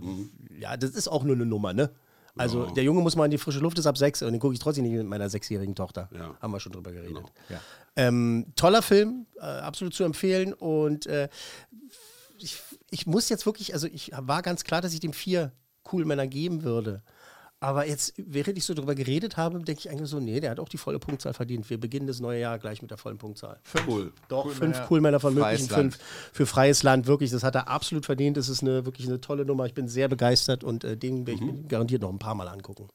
ja, 0.58 0.76
das 0.76 0.90
ist 0.92 1.08
auch 1.08 1.22
nur 1.22 1.34
eine 1.36 1.46
Nummer, 1.46 1.72
ne? 1.72 1.90
Also 2.36 2.66
Ja. 2.66 2.70
der 2.72 2.84
Junge 2.84 3.00
muss 3.02 3.16
mal 3.16 3.24
in 3.26 3.30
die 3.32 3.38
frische 3.38 3.58
Luft, 3.58 3.78
ist 3.78 3.86
ab 3.86 3.98
6 3.98 4.22
und 4.22 4.32
den 4.32 4.40
gucke 4.40 4.54
ich 4.54 4.60
trotzdem 4.60 4.84
nicht 4.84 4.94
mit 4.94 5.06
meiner 5.06 5.28
sechsjährigen 5.28 5.74
Tochter. 5.74 6.08
Ja. 6.14 6.34
Haben 6.40 6.52
wir 6.52 6.60
schon 6.60 6.72
drüber 6.72 6.92
geredet. 6.92 7.24
Ja. 7.48 7.60
Ähm, 7.96 8.46
toller 8.56 8.82
Film, 8.82 9.26
äh, 9.36 9.40
absolut 9.40 9.92
zu 9.94 10.04
empfehlen. 10.04 10.54
Und 10.54 11.06
äh, 11.06 11.28
ich, 12.38 12.62
ich 12.90 13.06
muss 13.06 13.28
jetzt 13.28 13.44
wirklich, 13.46 13.74
also 13.74 13.86
ich 13.88 14.12
war 14.16 14.42
ganz 14.42 14.64
klar, 14.64 14.80
dass 14.80 14.94
ich 14.94 15.00
dem 15.00 15.12
vier 15.12 15.52
cool 15.92 16.04
Männer 16.04 16.26
geben 16.26 16.62
würde. 16.62 17.02
Aber 17.62 17.86
jetzt, 17.86 18.14
während 18.16 18.56
ich 18.56 18.64
so 18.64 18.72
drüber 18.72 18.94
geredet 18.94 19.36
habe, 19.36 19.58
denke 19.58 19.80
ich 19.80 19.90
eigentlich 19.90 20.08
so, 20.08 20.18
nee, 20.18 20.40
der 20.40 20.50
hat 20.50 20.60
auch 20.60 20.68
die 20.70 20.78
volle 20.78 20.98
Punktzahl 20.98 21.34
verdient. 21.34 21.68
Wir 21.68 21.78
beginnen 21.78 22.06
das 22.06 22.18
neue 22.18 22.40
Jahr 22.40 22.58
gleich 22.58 22.80
mit 22.80 22.90
der 22.90 22.96
vollen 22.96 23.18
Punktzahl. 23.18 23.58
Cool. 23.86 24.12
Doch, 24.28 24.46
Cool 24.46 24.52
fünf 24.52 24.76
Männer, 24.76 24.86
Coolmänner 24.86 25.20
von 25.20 25.34
möglichen 25.34 25.68
fünf 25.68 25.98
für 26.32 26.46
freies 26.46 26.82
Land, 26.82 27.06
wirklich. 27.06 27.30
Das 27.30 27.42
hat 27.42 27.54
er 27.54 27.68
absolut 27.68 28.06
verdient. 28.06 28.38
Das 28.38 28.48
ist 28.48 28.62
eine 28.62 28.86
wirklich 28.86 29.06
eine 29.06 29.20
tolle 29.20 29.44
Nummer. 29.44 29.66
Ich 29.66 29.74
bin 29.74 29.88
sehr 29.88 30.08
begeistert 30.08 30.64
und 30.64 30.84
äh, 30.84 30.96
den 30.96 31.26
werde 31.26 31.44
ich 31.44 31.52
mir 31.52 31.62
garantiert 31.68 32.00
noch 32.00 32.10
ein 32.10 32.18
paar 32.18 32.34
Mal 32.34 32.48
angucken. 32.48 32.88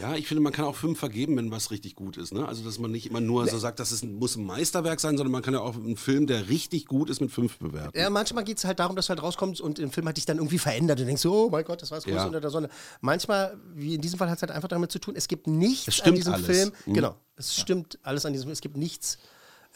Ja, 0.00 0.14
ich 0.14 0.26
finde, 0.28 0.42
man 0.42 0.52
kann 0.52 0.64
auch 0.64 0.76
fünf 0.76 0.98
vergeben, 0.98 1.36
wenn 1.36 1.50
was 1.50 1.70
richtig 1.70 1.94
gut 1.94 2.16
ist. 2.16 2.32
Ne? 2.32 2.46
Also, 2.46 2.62
dass 2.64 2.78
man 2.78 2.90
nicht 2.90 3.06
immer 3.10 3.20
nur 3.20 3.46
so 3.48 3.58
sagt, 3.58 3.78
das 3.80 3.92
ist 3.92 4.04
muss 4.04 4.36
ein 4.36 4.44
Meisterwerk 4.44 5.00
sein, 5.00 5.16
sondern 5.16 5.32
man 5.32 5.42
kann 5.42 5.54
ja 5.54 5.60
auch 5.60 5.74
einen 5.76 5.96
Film, 5.96 6.26
der 6.26 6.48
richtig 6.48 6.86
gut 6.86 7.10
ist, 7.10 7.20
mit 7.20 7.30
fünf 7.30 7.58
bewerten. 7.58 7.98
Ja, 7.98 8.10
manchmal 8.10 8.44
geht 8.44 8.58
es 8.58 8.64
halt 8.64 8.78
darum, 8.78 8.96
dass 8.96 9.06
du 9.06 9.10
halt 9.10 9.22
rauskommst 9.22 9.60
und 9.60 9.78
im 9.78 9.90
Film 9.90 10.06
hat 10.08 10.16
dich 10.16 10.26
dann 10.26 10.36
irgendwie 10.38 10.58
verändert. 10.58 10.98
Du 11.00 11.04
denkst 11.04 11.22
so, 11.22 11.46
oh 11.46 11.50
mein 11.50 11.64
Gott, 11.64 11.82
das 11.82 11.90
war 11.90 11.98
das 11.98 12.04
Größte 12.04 12.18
Ja. 12.20 12.26
unter 12.26 12.40
der 12.40 12.50
Sonne. 12.50 12.68
Manchmal, 13.00 13.56
wie 13.74 13.94
in 13.94 14.00
diesem 14.00 14.18
Fall, 14.18 14.30
hat 14.30 14.36
es 14.38 14.42
halt 14.42 14.52
einfach 14.52 14.68
damit 14.68 14.92
zu 14.92 14.98
tun, 14.98 15.14
es 15.16 15.28
gibt 15.28 15.46
nichts 15.46 15.88
Es 15.88 15.94
an 15.94 16.00
stimmt 16.02 16.18
diesem 16.18 16.34
alles. 16.34 16.46
Film. 16.46 16.72
Mhm. 16.86 16.94
Genau, 16.94 17.14
es 17.36 17.56
stimmt 17.56 17.98
alles 18.02 18.24
an 18.26 18.32
diesem 18.32 18.46
Film. 18.46 18.52
Es 18.52 18.60
gibt 18.60 18.76
nichts, 18.76 19.18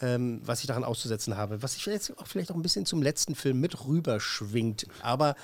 ähm, 0.01 0.41
was 0.43 0.61
ich 0.61 0.67
daran 0.67 0.83
auszusetzen 0.83 1.37
habe. 1.37 1.61
Was 1.61 1.75
ich 1.75 1.85
jetzt 1.85 2.17
auch 2.17 2.27
vielleicht 2.27 2.51
auch 2.51 2.55
ein 2.55 2.61
bisschen 2.61 2.85
zum 2.85 3.01
letzten 3.01 3.35
Film 3.35 3.59
mit 3.59 3.85
rüberschwingt. 3.85 4.87
Aber 5.01 5.35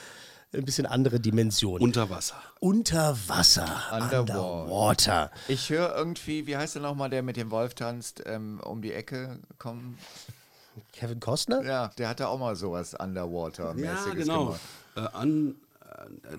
ein 0.54 0.66
bisschen 0.66 0.86
andere 0.86 1.20
Dimension. 1.20 1.82
Unter 1.82 2.10
Wasser. 2.10 2.36
Unter 2.60 3.16
Wasser. 3.28 3.68
Underwater. 3.92 5.32
Ich 5.48 5.70
höre 5.70 5.96
irgendwie, 5.96 6.48
wie 6.48 6.58
heißt 6.58 6.76
der 6.76 6.82
nochmal, 6.82 7.10
der 7.10 7.22
mit 7.24 7.38
dem 7.38 7.52
Wolf 7.52 7.76
tanzt, 7.76 8.24
ähm, 8.26 8.60
um 8.64 8.82
die 8.82 8.94
Ecke 8.94 9.40
kommen? 9.60 9.98
Kevin 10.94 11.20
Costner? 11.20 11.64
Ja, 11.64 11.90
der 11.98 12.10
hatte 12.10 12.28
auch 12.30 12.40
mal 12.40 12.56
sowas 12.56 12.94
Underwater-mäßiges 12.96 14.06
Ja, 14.06 14.14
genau. 14.14 14.46
gemacht. 14.46 14.62
Äh, 14.96 15.00
an, 15.16 15.50
äh, 15.50 15.54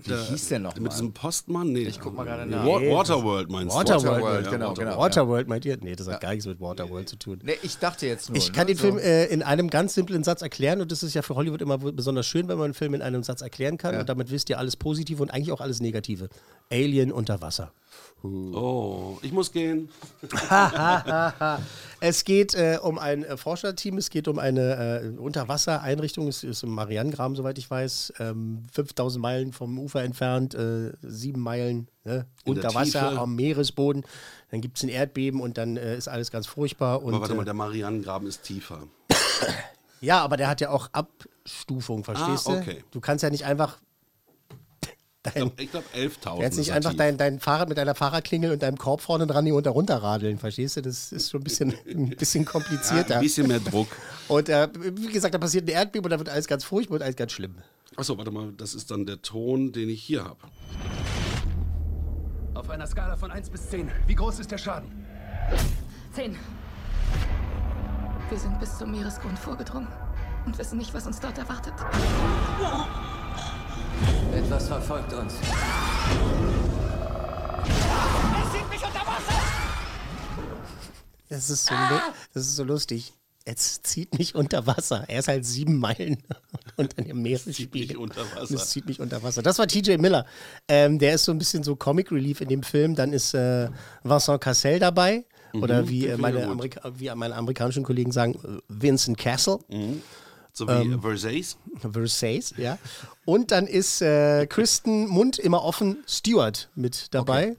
Wie 0.04 0.14
hieß 0.14 0.48
der 0.48 0.58
noch 0.58 0.74
Mit 0.74 0.84
mal? 0.84 0.88
diesem 0.90 1.12
Postmann? 1.12 1.72
Nee. 1.72 1.80
Ich 1.82 2.00
guck 2.00 2.14
mal 2.16 2.24
gerade 2.24 2.46
nach. 2.46 2.64
Wa 2.66 2.80
Nee, 2.80 2.90
Waterworld 2.92 3.50
meinst 3.50 3.74
du? 3.74 3.78
Waterworld, 3.78 4.04
Waterworld, 4.22 4.44
ja, 4.46 4.50
genau, 4.50 4.68
Water- 4.70 4.84
genau, 4.84 4.98
Waterworld 4.98 5.48
meint 5.48 5.64
ihr? 5.64 5.76
Nee, 5.80 5.96
das 5.96 6.08
hat 6.08 6.20
gar 6.20 6.30
nichts 6.30 6.46
mit 6.46 6.60
Waterworld 6.60 7.08
zu 7.08 7.16
tun. 7.16 7.40
Nee, 7.42 7.56
ich 7.62 7.78
dachte 7.78 8.06
jetzt 8.06 8.28
nur. 8.30 8.36
Ich 8.38 8.52
kann 8.52 8.66
ne, 8.66 8.74
den 8.74 8.76
so. 8.76 8.82
Film 8.82 8.98
äh, 8.98 9.26
in 9.26 9.42
einem 9.42 9.68
ganz 9.70 9.94
simplen 9.94 10.24
Satz 10.24 10.42
erklären 10.42 10.80
und 10.80 10.90
das 10.92 11.02
ist 11.02 11.14
ja 11.14 11.22
für 11.22 11.34
Hollywood 11.34 11.62
immer 11.62 11.78
besonders 11.78 12.26
schön, 12.26 12.48
wenn 12.48 12.56
man 12.58 12.66
einen 12.66 12.74
Film 12.74 12.94
in 12.94 13.02
einem 13.02 13.22
Satz 13.22 13.40
erklären 13.42 13.76
kann 13.78 13.94
Ja. 13.94 14.00
und 14.00 14.08
damit 14.08 14.30
wisst 14.30 14.48
ihr 14.50 14.58
alles 14.58 14.76
Positive 14.76 15.22
und 15.22 15.30
eigentlich 15.30 15.52
auch 15.52 15.60
alles 15.60 15.80
Negative. 15.80 16.28
Alien 16.70 17.12
unter 17.12 17.40
Wasser. 17.42 17.72
Oh, 18.22 19.18
ich 19.22 19.32
muss 19.32 19.50
gehen. 19.50 19.88
es 22.00 22.24
geht 22.24 22.54
äh, 22.54 22.78
um 22.82 22.98
ein 22.98 23.24
äh, 23.24 23.36
Forscherteam, 23.38 23.96
es 23.96 24.10
geht 24.10 24.28
um 24.28 24.38
eine 24.38 25.02
äh, 25.02 25.18
Unterwassereinrichtung, 25.18 26.28
es 26.28 26.44
ist 26.44 26.62
im 26.62 26.70
Marianengraben, 26.70 27.34
soweit 27.34 27.56
ich 27.56 27.70
weiß, 27.70 28.12
ähm, 28.18 28.64
5000 28.72 29.22
Meilen 29.22 29.52
vom 29.52 29.78
Ufer 29.78 30.02
entfernt, 30.02 30.54
äh, 30.54 30.92
sieben 31.00 31.40
Meilen 31.40 31.88
ne, 32.04 32.26
unter 32.44 32.74
Wasser 32.74 33.18
am 33.18 33.36
Meeresboden. 33.36 34.04
Dann 34.50 34.60
gibt 34.60 34.76
es 34.76 34.82
ein 34.82 34.90
Erdbeben 34.90 35.40
und 35.40 35.56
dann 35.56 35.78
äh, 35.78 35.96
ist 35.96 36.08
alles 36.08 36.30
ganz 36.30 36.46
furchtbar. 36.46 37.02
Und, 37.02 37.14
Aber 37.14 37.22
warte 37.22 37.34
mal, 37.34 37.42
äh, 37.42 37.46
der 37.46 37.54
Marianengraben 37.54 38.28
ist 38.28 38.42
tiefer. 38.42 38.82
ja, 40.02 40.20
aber 40.20 40.36
der 40.36 40.48
hat 40.48 40.60
ja 40.60 40.70
auch 40.70 40.90
Abstufung, 40.92 42.04
verstehst 42.04 42.46
Ah, 42.48 42.52
du? 42.52 42.58
okay. 42.58 42.84
Du 42.90 43.00
kannst 43.00 43.22
ja 43.22 43.30
nicht 43.30 43.46
einfach 43.46 43.78
dein, 45.22 45.52
Ich 45.58 45.70
glaube 45.70 45.86
11.000. 45.94 46.40
jetzt 46.40 46.56
nicht 46.58 46.72
einfach 46.72 46.94
dein, 46.94 47.16
dein 47.18 47.40
Fahrrad 47.40 47.68
mit 47.68 47.78
deiner 47.78 47.94
Fahrradklingel 47.94 48.52
und 48.52 48.62
deinem 48.62 48.78
Korb 48.78 49.00
vorne 49.00 49.26
dran 49.26 49.44
hier 49.44 49.54
unter 49.54 49.70
runterradeln, 49.70 50.38
verstehst 50.38 50.76
du? 50.76 50.82
Das 50.82 51.12
ist 51.12 51.30
schon 51.30 51.40
ein 51.40 51.44
bisschen, 51.44 51.74
ein 51.88 52.10
bisschen 52.10 52.44
komplizierter. 52.44 53.10
Ja, 53.14 53.16
ein 53.16 53.22
bisschen 53.22 53.46
mehr 53.48 53.60
Druck. 53.60 53.88
Und 54.28 54.48
äh, 54.48 54.68
wie 54.96 55.12
gesagt, 55.12 55.34
da 55.34 55.38
passiert 55.38 55.64
ein 55.68 55.74
Erdbeben 55.74 56.04
und 56.06 56.10
da 56.10 56.18
wird 56.18 56.28
alles 56.28 56.46
ganz 56.46 56.64
furchtbar 56.64 56.96
und 56.96 57.02
alles 57.02 57.16
ganz 57.16 57.32
schlimm. 57.32 57.56
Achso, 57.96 58.16
warte 58.16 58.30
mal, 58.30 58.52
das 58.56 58.74
ist 58.74 58.90
dann 58.90 59.04
der 59.04 59.20
Ton, 59.20 59.72
den 59.72 59.88
ich 59.90 60.02
hier 60.02 60.24
habe. 60.24 60.38
Auf 62.54 62.70
einer 62.70 62.86
Skala 62.86 63.16
von 63.16 63.30
1 63.30 63.50
bis 63.50 63.68
10, 63.70 63.90
wie 64.06 64.14
groß 64.14 64.38
ist 64.40 64.50
der 64.50 64.58
Schaden? 64.58 64.90
Zehn. 66.12 66.36
Wir 68.28 68.38
sind 68.38 68.60
bis 68.60 68.78
zum 68.78 68.92
Meeresgrund 68.92 69.38
vorgedrungen 69.38 69.88
und 70.46 70.56
wissen 70.58 70.78
nicht, 70.78 70.94
was 70.94 71.06
uns 71.06 71.18
dort 71.20 71.36
erwartet. 71.36 71.74
Etwas 74.34 74.68
verfolgt 74.68 75.12
uns. 75.12 75.34
Es 78.42 78.52
sieht 78.52 78.68
mich 78.70 78.80
unter 78.84 79.00
Wasser! 79.06 79.40
Das 81.28 81.50
ist 81.50 81.66
so, 81.66 81.74
lu- 81.74 82.00
das 82.34 82.46
ist 82.46 82.56
so 82.56 82.64
lustig. 82.64 83.12
Es 83.44 83.80
zieht 83.82 84.18
mich 84.18 84.34
unter 84.34 84.66
Wasser. 84.66 85.04
Er 85.08 85.20
ist 85.20 85.28
halt 85.28 85.44
sieben 85.46 85.78
Meilen 85.78 86.18
unter 86.76 87.02
dem 87.02 87.22
Meeresspiegel. 87.22 87.96
unter 87.96 88.20
Wasser. 88.34 88.50
Und 88.50 88.56
Es 88.56 88.70
zieht 88.70 88.86
mich 88.86 89.00
unter 89.00 89.22
Wasser. 89.22 89.42
Das 89.42 89.58
war 89.58 89.66
TJ 89.66 89.96
Miller. 89.96 90.26
Ähm, 90.68 90.98
der 90.98 91.14
ist 91.14 91.24
so 91.24 91.32
ein 91.32 91.38
bisschen 91.38 91.62
so 91.62 91.74
Comic 91.74 92.12
Relief 92.12 92.40
in 92.40 92.48
dem 92.48 92.62
Film. 92.62 92.94
Dann 92.94 93.12
ist 93.12 93.34
äh, 93.34 93.68
Vincent 94.04 94.40
Cassel 94.42 94.78
dabei. 94.78 95.24
Mhm, 95.52 95.62
Oder 95.62 95.88
wie, 95.88 96.06
äh, 96.06 96.16
meine. 96.16 96.44
Amerika 96.46 96.92
wie 96.96 97.10
meine 97.14 97.34
amerikanischen 97.34 97.82
Kollegen 97.82 98.12
sagen, 98.12 98.34
äh, 98.44 98.60
Vincent 98.68 99.16
Castle. 99.18 99.58
So 100.52 100.66
wie 100.68 100.72
Ähm, 100.72 101.00
Versace. 101.00 101.56
Versace, 101.92 102.54
ja. 102.58 102.78
Und 103.24 103.50
dann 103.50 103.66
ist 103.66 104.02
äh, 104.02 104.46
Kristen 104.46 105.06
Mund 105.08 105.38
immer 105.38 105.62
offen 105.64 105.98
Stewart 106.06 106.68
mit 106.74 107.08
dabei. 107.14 107.56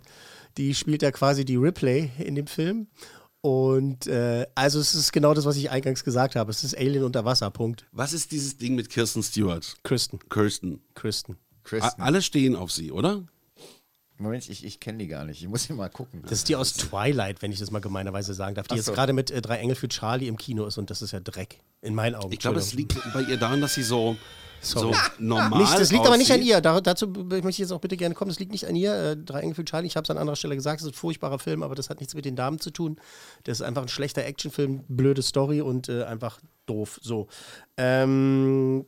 Die 0.57 0.75
spielt 0.75 1.01
ja 1.01 1.11
quasi 1.11 1.45
die 1.45 1.55
Ripley 1.55 2.11
in 2.19 2.35
dem 2.35 2.47
Film. 2.47 2.87
Und 3.41 4.05
äh, 4.05 4.45
also 4.53 4.79
es 4.79 4.93
ist 4.93 5.11
genau 5.13 5.33
das, 5.33 5.45
was 5.45 5.55
ich 5.55 5.71
eingangs 5.71 6.03
gesagt 6.03 6.35
habe. 6.35 6.51
Es 6.51 6.63
ist 6.63 6.77
Alien 6.77 7.03
unter 7.03 7.25
Wasser, 7.25 7.49
Punkt. 7.49 7.87
Was 7.91 8.13
ist 8.13 8.31
dieses 8.31 8.57
Ding 8.57 8.75
mit 8.75 8.89
Kirsten 8.89 9.23
Stewart? 9.23 9.75
Kristen. 9.83 10.19
Kirsten. 10.29 10.81
Kristen. 10.93 11.37
Kristen. 11.63 12.01
A- 12.01 12.05
Alle 12.05 12.21
stehen 12.21 12.55
auf 12.55 12.71
sie, 12.71 12.91
oder? 12.91 13.23
Moment, 14.21 14.47
ich, 14.49 14.63
ich 14.63 14.79
kenne 14.79 14.99
die 14.99 15.07
gar 15.07 15.25
nicht. 15.25 15.41
Ich 15.41 15.47
muss 15.47 15.63
hier 15.65 15.75
mal 15.75 15.89
gucken. 15.89 16.21
Das 16.23 16.33
ist 16.33 16.49
die 16.49 16.55
aus 16.55 16.73
Twilight, 16.73 17.41
wenn 17.41 17.51
ich 17.51 17.59
das 17.59 17.71
mal 17.71 17.79
gemeinerweise 17.79 18.33
sagen 18.33 18.53
darf, 18.55 18.67
die 18.67 18.73
Ach 18.73 18.77
jetzt 18.77 18.85
so. 18.85 18.93
gerade 18.93 19.13
mit 19.13 19.31
äh, 19.31 19.41
Drei 19.41 19.57
Engel 19.57 19.75
für 19.75 19.87
Charlie 19.87 20.27
im 20.27 20.37
Kino 20.37 20.65
ist 20.65 20.77
und 20.77 20.89
das 20.89 21.01
ist 21.01 21.11
ja 21.11 21.19
Dreck. 21.19 21.59
In 21.81 21.95
meinen 21.95 22.13
Augen. 22.15 22.31
Ich 22.31 22.39
glaube, 22.39 22.59
es 22.59 22.73
liegt 22.73 22.95
bei 23.13 23.21
ihr 23.23 23.37
daran, 23.37 23.61
dass 23.61 23.73
sie 23.73 23.81
so, 23.81 24.15
so 24.61 24.93
normal 25.17 25.61
Nicht, 25.61 25.73
das 25.79 25.91
liegt 25.91 26.05
aber 26.05 26.17
nicht 26.17 26.29
an 26.29 26.37
aussieht. 26.39 26.49
ihr. 26.51 26.61
Da, 26.61 26.79
dazu 26.79 27.07
möchte 27.07 27.49
ich 27.49 27.57
jetzt 27.57 27.71
auch 27.71 27.81
bitte 27.81 27.97
gerne 27.97 28.13
kommen. 28.13 28.29
Das 28.29 28.37
liegt 28.39 28.51
nicht 28.51 28.67
an 28.67 28.75
ihr. 28.75 28.93
Äh, 28.93 29.17
Drei 29.17 29.39
Engel 29.39 29.55
für 29.55 29.65
Charlie, 29.65 29.87
ich 29.87 29.95
habe 29.95 30.03
es 30.03 30.11
an 30.11 30.19
anderer 30.19 30.35
Stelle 30.35 30.55
gesagt, 30.55 30.81
es 30.81 30.85
ist 30.85 30.91
ein 30.93 30.95
furchtbarer 30.95 31.39
Film, 31.39 31.63
aber 31.63 31.73
das 31.73 31.89
hat 31.89 31.99
nichts 31.99 32.13
mit 32.13 32.25
den 32.25 32.35
Damen 32.35 32.59
zu 32.59 32.69
tun. 32.69 32.97
Das 33.45 33.59
ist 33.59 33.65
einfach 33.65 33.81
ein 33.81 33.87
schlechter 33.87 34.23
Actionfilm, 34.23 34.83
blöde 34.87 35.23
Story 35.23 35.61
und 35.61 35.89
äh, 35.89 36.03
einfach 36.03 36.39
doof. 36.67 36.99
So. 37.01 37.27
Ähm, 37.77 38.85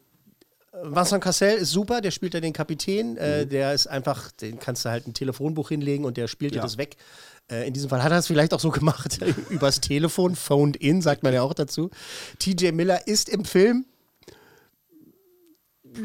Vincent 0.81 1.23
Cassel 1.23 1.57
ist 1.57 1.69
super, 1.71 2.01
der 2.01 2.11
spielt 2.11 2.33
ja 2.33 2.39
den 2.41 2.53
Kapitän. 2.53 3.15
Äh, 3.17 3.45
der 3.45 3.73
ist 3.73 3.87
einfach, 3.87 4.31
den 4.31 4.59
kannst 4.59 4.85
du 4.85 4.89
halt 4.89 5.07
ein 5.07 5.13
Telefonbuch 5.13 5.69
hinlegen 5.69 6.03
und 6.03 6.17
der 6.17 6.27
spielt 6.27 6.53
dir 6.53 6.57
Ja. 6.57 6.63
das 6.63 6.77
weg. 6.77 6.97
Äh, 7.51 7.67
in 7.67 7.73
diesem 7.73 7.89
Fall 7.89 8.01
hat 8.01 8.11
er 8.11 8.17
es 8.17 8.27
vielleicht 8.27 8.53
auch 8.53 8.59
so 8.59 8.71
gemacht, 8.71 9.19
übers 9.49 9.81
Telefon, 9.81 10.35
phoned 10.35 10.75
in, 10.77 11.01
sagt 11.01 11.21
man 11.23 11.33
ja 11.33 11.43
auch 11.43 11.53
dazu. 11.53 11.91
TJ 12.39 12.71
Miller 12.71 13.07
ist 13.07 13.29
im 13.29 13.45
Film 13.45 13.85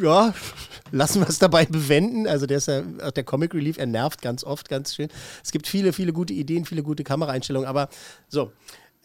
ja, 0.02 0.34
lassen 0.90 1.20
wir 1.22 1.28
es 1.28 1.38
dabei 1.38 1.64
bewenden. 1.64 2.26
Also 2.26 2.46
der 2.46 2.58
ist 2.58 2.68
ja 2.68 2.82
auch 3.02 3.10
der 3.10 3.24
Comic 3.24 3.54
Relief, 3.54 3.78
er 3.78 3.86
nervt 3.86 4.20
ganz 4.20 4.44
oft, 4.44 4.68
ganz 4.68 4.94
schön. 4.94 5.08
Es 5.42 5.50
gibt 5.50 5.66
viele, 5.66 5.92
viele 5.94 6.12
gute 6.12 6.34
Ideen, 6.34 6.66
viele 6.66 6.82
gute 6.82 7.04
Kameraeinstellungen, 7.04 7.66
aber 7.68 7.88
so. 8.28 8.52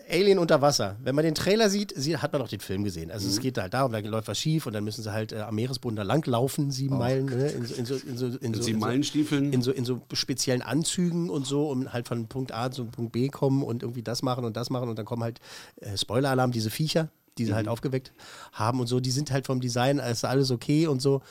Alien 0.10 0.40
unter 0.40 0.62
Wasser. 0.62 0.98
Wenn 1.04 1.16
man 1.16 1.24
den 1.24 1.36
Trailer 1.36 1.70
sieht, 1.70 1.94
hat 2.22 2.34
man 2.34 2.42
auch 2.42 2.48
den 2.48 2.60
Film 2.60 2.84
gesehen. 2.84 3.12
Also 3.12 3.28
es 3.28 3.40
geht 3.40 3.58
halt 3.58 3.74
darum, 3.74 3.92
da 3.92 4.00
läuft 4.00 4.28
was 4.28 4.40
schief 4.40 4.66
und 4.66 4.74
dann 4.74 4.84
müssen 4.84 5.04
sie 5.04 5.12
halt 5.12 5.32
äh, 5.32 5.40
am 5.40 5.56
Meeresboden 5.56 5.96
da 5.96 6.04
langlaufen, 6.04 6.72
sieben 6.72 6.98
Meilen, 6.98 7.26
ne? 7.26 7.50
in, 7.50 7.66
so, 7.66 7.76
in, 7.76 7.86
so, 7.86 7.96
in, 7.96 8.18
so, 8.18 8.26
in, 8.28 8.54
so, 8.54 8.62
sieben 8.62 8.80
Meilenstiefeln. 8.80 9.54
in, 9.54 9.62
so, 9.62 9.72
in 9.72 9.86
so 9.86 10.02
speziellen 10.14 10.62
Anzügen 10.62 11.30
und 11.30 11.46
so, 11.46 11.70
um 11.70 11.92
halt 11.92 12.08
von 12.08 12.28
Punkt 12.28 12.54
A 12.54 12.72
zu 12.72 12.86
Punkt 12.86 13.12
B 13.12 13.30
kommen 13.30 13.64
und 13.64 13.84
irgendwie 13.84 14.04
das 14.04 14.22
machen 14.22 14.46
und 14.46 14.58
das 14.58 14.70
machen 14.70 14.90
und 14.90 14.98
dann 14.98 15.06
kommen 15.06 15.24
halt, 15.24 15.40
äh, 15.82 15.98
Spoiler-Alarm, 15.98 16.52
diese 16.52 16.70
Viecher, 16.70 17.10
die 17.38 17.46
sie 17.46 17.54
halt 17.54 17.68
aufgeweckt 17.68 18.14
haben 18.52 18.80
und 18.80 18.88
so, 18.88 19.00
die 19.00 19.12
sind 19.12 19.32
halt 19.32 19.46
vom 19.46 19.60
Design, 19.60 20.00
ist 20.00 20.26
alles 20.26 20.52
okay 20.52 20.88
und 20.88 21.02
so. 21.02 21.22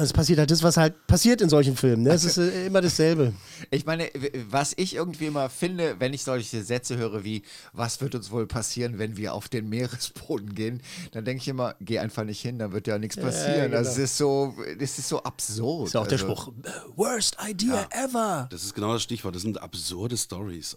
Es 0.00 0.12
passiert 0.14 0.38
halt 0.38 0.50
das, 0.50 0.62
was 0.62 0.78
halt 0.78 1.06
passiert 1.06 1.42
in 1.42 1.50
solchen 1.50 1.76
Filmen. 1.76 2.04
Ne? 2.04 2.10
Es 2.10 2.24
ist 2.24 2.38
äh, 2.38 2.66
immer 2.66 2.80
dasselbe. 2.80 3.34
Ich 3.70 3.84
meine, 3.84 4.10
was 4.48 4.72
ich 4.76 4.94
irgendwie 4.94 5.26
immer 5.26 5.50
finde, 5.50 5.96
wenn 5.98 6.14
ich 6.14 6.22
solche 6.24 6.62
Sätze 6.64 6.96
höre 6.96 7.24
wie, 7.24 7.42
was 7.74 8.00
wird 8.00 8.14
uns 8.14 8.30
wohl 8.30 8.46
passieren, 8.46 8.98
wenn 8.98 9.18
wir 9.18 9.34
auf 9.34 9.48
den 9.50 9.68
Meeresboden 9.68 10.54
gehen, 10.54 10.82
dann 11.12 11.26
denke 11.26 11.42
ich 11.42 11.48
immer, 11.48 11.74
geh 11.80 11.98
einfach 11.98 12.24
nicht 12.24 12.40
hin, 12.40 12.58
dann 12.58 12.72
wird 12.72 12.86
ja 12.86 12.96
nichts 12.98 13.16
Ja, 13.16 13.22
passieren. 13.24 13.70
genau. 13.70 13.76
Das 13.76 13.98
ist 13.98 14.16
so, 14.16 14.54
das 14.78 14.98
ist 14.98 15.08
so 15.10 15.22
absurd. 15.22 15.88
Ist 15.88 15.92
ja 15.94 16.00
auch 16.00 16.06
der 16.06 16.20
Also, 16.20 16.26
Spruch, 16.34 16.52
worst 16.96 17.36
idea 17.46 17.86
ever. 17.90 18.48
Das 18.50 18.64
ist 18.64 18.74
genau 18.74 18.94
das 18.94 19.02
Stichwort. 19.02 19.34
Das 19.34 19.42
sind 19.42 19.60
absurde 19.60 20.16
Stories. 20.16 20.74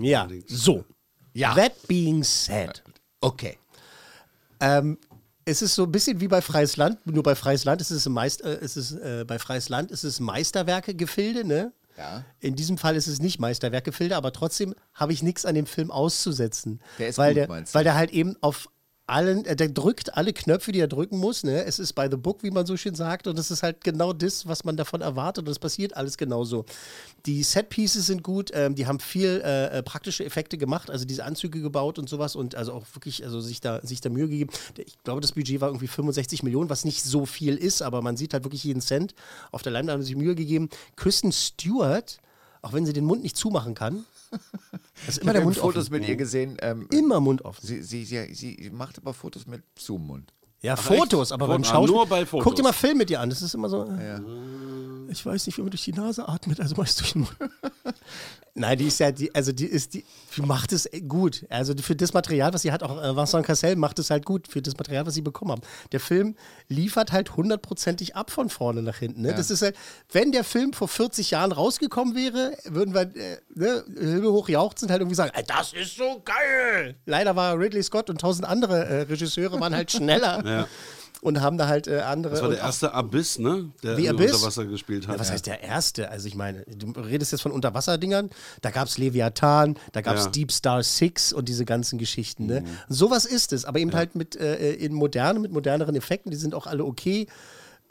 Ja, 0.00 0.28
so. 0.48 0.84
Ja. 1.32 1.54
That 1.54 1.74
being 1.86 2.24
said. 2.24 2.82
Okay. 3.20 3.56
Ähm, 4.60 4.98
es 5.44 5.62
ist 5.62 5.74
so 5.74 5.84
ein 5.84 5.92
bisschen 5.92 6.20
wie 6.20 6.28
bei 6.28 6.40
Freies 6.40 6.76
Land, 6.76 7.04
nur 7.06 7.22
bei 7.22 7.34
Freies 7.34 7.64
Land 7.64 7.80
ist 7.80 7.90
es, 7.90 8.08
meist, 8.08 8.42
äh, 8.42 8.60
ist 8.60 8.76
es 8.76 8.92
äh, 8.92 9.24
bei 9.26 9.38
Freies 9.38 9.68
Land 9.68 9.90
ist 9.90 10.04
es 10.04 10.20
Meisterwerke-Gefilde, 10.20 11.44
ne? 11.44 11.72
Ja. 11.96 12.24
In 12.40 12.56
diesem 12.56 12.78
Fall 12.78 12.96
ist 12.96 13.06
es 13.06 13.20
nicht 13.20 13.38
Meisterwerk-Gefilde, 13.38 14.16
aber 14.16 14.32
trotzdem 14.32 14.74
habe 14.94 15.12
ich 15.12 15.22
nichts 15.22 15.44
an 15.44 15.54
dem 15.54 15.66
Film 15.66 15.90
auszusetzen. 15.90 16.80
Der 16.98 17.08
ist 17.08 17.18
weil 17.18 17.32
gut, 17.32 17.36
der, 17.36 17.48
meinst 17.48 17.74
du? 17.74 17.76
Weil 17.76 17.84
der 17.84 17.94
halt 17.94 18.10
eben 18.10 18.36
auf 18.40 18.68
allen, 19.06 19.44
äh, 19.44 19.56
der 19.56 19.68
drückt 19.68 20.16
alle 20.16 20.32
Knöpfe, 20.32 20.72
die 20.72 20.80
er 20.80 20.88
drücken 20.88 21.18
muss. 21.18 21.44
Ne? 21.44 21.64
Es 21.64 21.78
ist 21.78 21.94
by 21.94 22.08
the 22.10 22.16
book, 22.16 22.42
wie 22.42 22.50
man 22.50 22.66
so 22.66 22.76
schön 22.76 22.94
sagt. 22.94 23.26
Und 23.26 23.38
es 23.38 23.50
ist 23.50 23.62
halt 23.62 23.82
genau 23.82 24.12
das, 24.12 24.46
was 24.46 24.64
man 24.64 24.76
davon 24.76 25.00
erwartet. 25.00 25.46
Und 25.46 25.50
es 25.50 25.58
passiert 25.58 25.96
alles 25.96 26.16
genauso. 26.16 26.64
Die 27.26 27.42
Set-Pieces 27.42 28.06
sind 28.06 28.22
gut. 28.22 28.50
Ähm, 28.54 28.74
die 28.74 28.86
haben 28.86 29.00
viel 29.00 29.42
äh, 29.44 29.78
äh, 29.78 29.82
praktische 29.82 30.24
Effekte 30.24 30.56
gemacht. 30.56 30.90
Also 30.90 31.04
diese 31.04 31.24
Anzüge 31.24 31.60
gebaut 31.60 31.98
und 31.98 32.08
sowas. 32.08 32.36
Und 32.36 32.54
also 32.54 32.72
auch 32.72 32.86
wirklich 32.94 33.24
also 33.24 33.40
sich, 33.40 33.60
da, 33.60 33.80
sich 33.82 34.00
da 34.00 34.08
Mühe 34.08 34.28
gegeben. 34.28 34.50
Ich 34.78 35.02
glaube, 35.02 35.20
das 35.20 35.32
Budget 35.32 35.60
war 35.60 35.68
irgendwie 35.68 35.88
65 35.88 36.42
Millionen, 36.42 36.70
was 36.70 36.84
nicht 36.84 37.02
so 37.02 37.26
viel 37.26 37.56
ist. 37.56 37.82
Aber 37.82 38.02
man 38.02 38.16
sieht 38.16 38.34
halt 38.34 38.44
wirklich 38.44 38.64
jeden 38.64 38.80
Cent. 38.80 39.14
Auf 39.50 39.62
der 39.62 39.72
Leinwand 39.72 39.94
haben 39.94 40.02
sie 40.02 40.08
sich 40.08 40.16
Mühe 40.16 40.34
gegeben. 40.34 40.68
Kristen 40.96 41.32
Stewart, 41.32 42.18
auch 42.62 42.72
wenn 42.72 42.86
sie 42.86 42.92
den 42.92 43.04
Mund 43.04 43.22
nicht 43.22 43.36
zumachen 43.36 43.74
kann, 43.74 44.04
Ich 45.08 45.18
immer 45.18 45.30
habe 45.30 45.38
der 45.38 45.44
Mund 45.44 45.56
Fotos 45.56 45.86
offen. 45.86 45.94
mit 45.98 46.08
ihr 46.08 46.16
gesehen. 46.16 46.56
Ähm, 46.60 46.86
Immer 46.92 47.18
Mund 47.20 47.44
offen. 47.44 47.66
Sie, 47.66 47.82
sie, 47.82 48.04
sie, 48.04 48.32
sie 48.34 48.70
macht 48.70 48.98
aber 48.98 49.14
Fotos 49.14 49.46
mit 49.46 49.62
Zoom-Mund. 49.76 50.32
Ja, 50.62 50.74
Ach, 50.78 50.82
Fotos, 50.82 51.28
echt? 51.28 51.32
aber 51.32 51.46
Foto- 51.46 51.52
beim 51.54 51.62
ah, 51.62 51.66
Schauspiel. 51.66 51.94
nur 51.96 52.06
bei 52.06 52.24
Fotos. 52.26 52.44
Guck 52.44 52.54
dir 52.56 52.62
mal 52.62 52.72
Film 52.72 52.98
mit 52.98 53.10
dir 53.10 53.20
an. 53.20 53.28
Das 53.30 53.42
ist 53.42 53.54
immer 53.54 53.68
so. 53.68 53.84
äh, 53.84 54.20
Ich 55.10 55.26
weiß 55.26 55.46
nicht, 55.46 55.58
wie 55.58 55.62
man 55.62 55.70
durch 55.70 55.84
die 55.84 55.92
Nase 55.92 56.28
atmet, 56.28 56.60
also 56.60 56.74
meist 56.76 57.00
durch 57.00 57.12
den 57.14 57.22
Mund. 57.22 57.36
Nein, 58.54 58.76
die 58.76 58.88
ist 58.88 59.00
ja, 59.00 59.10
die, 59.10 59.34
also 59.34 59.50
die 59.50 59.64
ist, 59.64 59.94
die, 59.94 60.04
die 60.36 60.42
macht 60.42 60.72
es 60.72 60.86
gut. 61.08 61.46
Also 61.48 61.72
für 61.78 61.96
das 61.96 62.12
Material, 62.12 62.52
was 62.52 62.60
sie 62.60 62.70
hat, 62.70 62.82
auch 62.82 63.02
äh, 63.02 63.16
Vincent 63.16 63.46
Cassel 63.46 63.76
macht 63.76 63.98
es 63.98 64.10
halt 64.10 64.26
gut 64.26 64.46
für 64.46 64.60
das 64.60 64.76
Material, 64.76 65.06
was 65.06 65.14
sie 65.14 65.22
bekommen 65.22 65.52
haben. 65.52 65.62
Der 65.92 66.00
Film 66.00 66.36
liefert 66.68 67.12
halt 67.12 67.34
hundertprozentig 67.34 68.14
ab 68.14 68.30
von 68.30 68.50
vorne 68.50 68.82
nach 68.82 68.96
hinten. 68.96 69.22
Ne? 69.22 69.28
Ja. 69.30 69.34
Das 69.34 69.50
ist 69.50 69.62
halt, 69.62 69.74
wenn 70.12 70.32
der 70.32 70.44
Film 70.44 70.74
vor 70.74 70.86
40 70.88 71.30
Jahren 71.30 71.50
rausgekommen 71.52 72.14
wäre, 72.14 72.52
würden 72.66 72.92
wir 72.92 73.00
äh, 73.16 73.38
ne, 73.54 73.84
Himmel 73.98 74.30
hoch 74.32 74.50
jauchzend 74.50 74.90
halt 74.90 75.00
irgendwie 75.00 75.16
sagen, 75.16 75.32
"Ey, 75.34 75.44
das 75.46 75.72
ist 75.72 75.96
so 75.96 76.20
geil. 76.22 76.94
Leider 77.06 77.34
war 77.34 77.58
Ridley 77.58 77.82
Scott 77.82 78.10
und 78.10 78.20
tausend 78.20 78.46
andere 78.46 78.84
äh, 78.84 79.00
Regisseure 79.04 79.58
waren 79.60 79.74
halt 79.74 79.90
schneller. 79.92 80.44
Ja. 80.52 80.68
Und 81.20 81.40
haben 81.40 81.56
da 81.56 81.68
halt 81.68 81.86
äh, 81.86 82.00
andere. 82.00 82.32
Das 82.32 82.42
war 82.42 82.48
der 82.48 82.58
erste 82.58 82.92
Abyss, 82.94 83.38
ne? 83.38 83.70
Der 83.84 83.96
im 83.96 84.16
Abyss? 84.16 84.32
unter 84.32 84.46
Wasser 84.46 84.66
gespielt 84.66 85.06
hat. 85.06 85.14
Ja, 85.14 85.20
was 85.20 85.30
heißt 85.30 85.46
der 85.46 85.62
erste? 85.62 86.10
Also 86.10 86.26
ich 86.26 86.34
meine, 86.34 86.64
du 86.64 86.90
redest 87.00 87.30
jetzt 87.30 87.42
von 87.42 87.52
Unterwasserdingern, 87.52 88.30
da 88.60 88.70
gab 88.72 88.88
es 88.88 88.98
Leviathan, 88.98 89.78
da 89.92 90.00
gab 90.00 90.16
es. 90.16 90.32
Deep 90.32 90.50
Star 90.50 90.82
Six 90.82 91.32
und 91.32 91.48
diese 91.48 91.64
ganzen 91.64 91.96
Geschichten. 92.00 92.46
Ne? 92.46 92.64
Sowas 92.88 93.24
ist 93.24 93.52
es, 93.52 93.64
aber 93.64 93.78
eben 93.78 93.94
halt 93.94 94.16
mit 94.16 94.34
äh, 94.34 94.72
in 94.72 94.94
moderne, 94.94 95.38
mit 95.38 95.52
moderneren 95.52 95.94
Effekten, 95.94 96.32
die 96.32 96.36
sind 96.36 96.56
auch 96.56 96.66
alle 96.66 96.84
okay. 96.84 97.28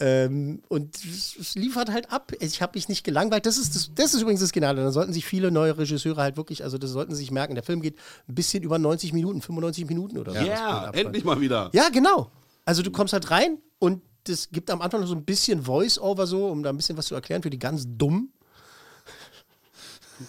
Ähm, 0.01 0.63
und 0.67 0.95
es 1.05 1.53
liefert 1.53 1.91
halt 1.91 2.11
ab. 2.11 2.31
Ich 2.39 2.61
habe 2.63 2.71
mich 2.73 2.89
nicht 2.89 3.03
gelangweilt. 3.03 3.45
Das 3.45 3.57
ist, 3.57 3.75
das, 3.75 3.91
das 3.93 4.15
ist 4.15 4.21
übrigens 4.21 4.41
das 4.41 4.51
Geniale. 4.51 4.81
Da 4.81 4.91
sollten 4.91 5.13
sich 5.13 5.25
viele 5.25 5.51
neue 5.51 5.77
Regisseure 5.77 6.21
halt 6.21 6.37
wirklich, 6.37 6.63
also 6.63 6.79
das 6.79 6.89
sollten 6.89 7.13
sie 7.13 7.19
sich 7.19 7.29
merken. 7.29 7.53
Der 7.53 7.63
Film 7.63 7.81
geht 7.81 7.97
ein 8.27 8.33
bisschen 8.33 8.63
über 8.63 8.79
90 8.79 9.13
Minuten, 9.13 9.41
95 9.41 9.85
Minuten 9.85 10.17
oder 10.17 10.33
so. 10.33 10.43
Ja, 10.43 10.89
endlich 10.89 11.23
mal 11.23 11.39
wieder. 11.39 11.69
Ja, 11.73 11.89
genau. 11.89 12.31
Also 12.65 12.83
du 12.83 12.91
kommst 12.91 13.13
halt 13.13 13.31
rein 13.31 13.57
und 13.79 14.01
das 14.25 14.49
gibt 14.51 14.69
am 14.69 14.81
Anfang 14.81 15.01
noch 15.01 15.07
so 15.07 15.15
ein 15.15 15.25
bisschen 15.25 15.63
Voice-Over 15.63 16.27
so, 16.27 16.47
um 16.47 16.63
da 16.63 16.69
ein 16.69 16.77
bisschen 16.77 16.97
was 16.97 17.07
zu 17.07 17.15
erklären 17.15 17.41
für 17.41 17.49
die 17.49 17.59
ganz 17.59 17.85
Dummen. 17.87 18.31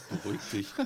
Beruhig 0.08 0.40
dich. 0.50 0.66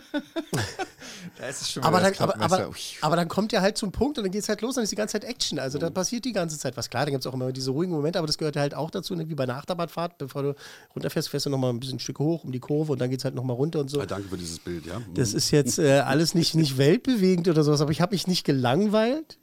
Da 1.38 1.48
ist 1.48 1.62
es 1.62 1.72
schon 1.72 1.82
Aber 1.82 1.98
wieder 1.98 2.12
dann, 2.12 2.30
aber, 2.30 2.40
aber, 2.40 2.70
aber 3.00 3.16
dann 3.16 3.28
kommt 3.28 3.52
ja 3.52 3.60
halt 3.60 3.76
zum 3.76 3.90
Punkt 3.90 4.16
und 4.16 4.24
dann 4.24 4.30
geht 4.30 4.42
es 4.42 4.48
halt 4.48 4.60
los 4.60 4.70
und 4.70 4.76
dann 4.76 4.84
ist 4.84 4.92
die 4.92 4.96
ganze 4.96 5.12
Zeit 5.12 5.24
Action. 5.24 5.58
Also 5.58 5.78
da 5.78 5.90
passiert 5.90 6.24
die 6.24 6.32
ganze 6.32 6.58
Zeit 6.58 6.76
was. 6.76 6.88
Klar, 6.88 7.04
da 7.04 7.10
gibt 7.10 7.24
es 7.24 7.26
auch 7.26 7.34
immer 7.34 7.52
diese 7.52 7.72
ruhigen 7.72 7.92
Momente, 7.92 8.18
aber 8.18 8.26
das 8.26 8.38
gehört 8.38 8.56
halt 8.56 8.74
auch 8.74 8.90
dazu, 8.90 9.14
ne? 9.14 9.28
wie 9.28 9.34
bei 9.34 9.42
einer 9.42 9.56
Achterbahnfahrt. 9.56 10.18
Bevor 10.18 10.42
du 10.42 10.54
runterfährst, 10.94 11.28
fährst 11.28 11.46
du 11.46 11.50
nochmal 11.50 11.70
ein 11.70 11.80
bisschen 11.80 11.98
Stück 11.98 12.18
hoch 12.20 12.44
um 12.44 12.52
die 12.52 12.60
Kurve 12.60 12.92
und 12.92 13.00
dann 13.00 13.10
geht 13.10 13.20
es 13.20 13.24
halt 13.24 13.34
nochmal 13.34 13.56
runter 13.56 13.80
und 13.80 13.90
so. 13.90 14.00
Ah, 14.00 14.06
danke 14.06 14.28
für 14.28 14.36
dieses 14.36 14.58
Bild, 14.60 14.86
ja. 14.86 15.02
Das 15.14 15.34
ist 15.34 15.50
jetzt 15.50 15.78
äh, 15.78 15.98
alles 16.00 16.34
nicht, 16.34 16.54
nicht 16.54 16.78
weltbewegend 16.78 17.48
oder 17.48 17.64
sowas, 17.64 17.80
aber 17.80 17.90
ich 17.90 18.00
habe 18.00 18.14
mich 18.14 18.26
nicht 18.26 18.44
gelangweilt. 18.44 19.38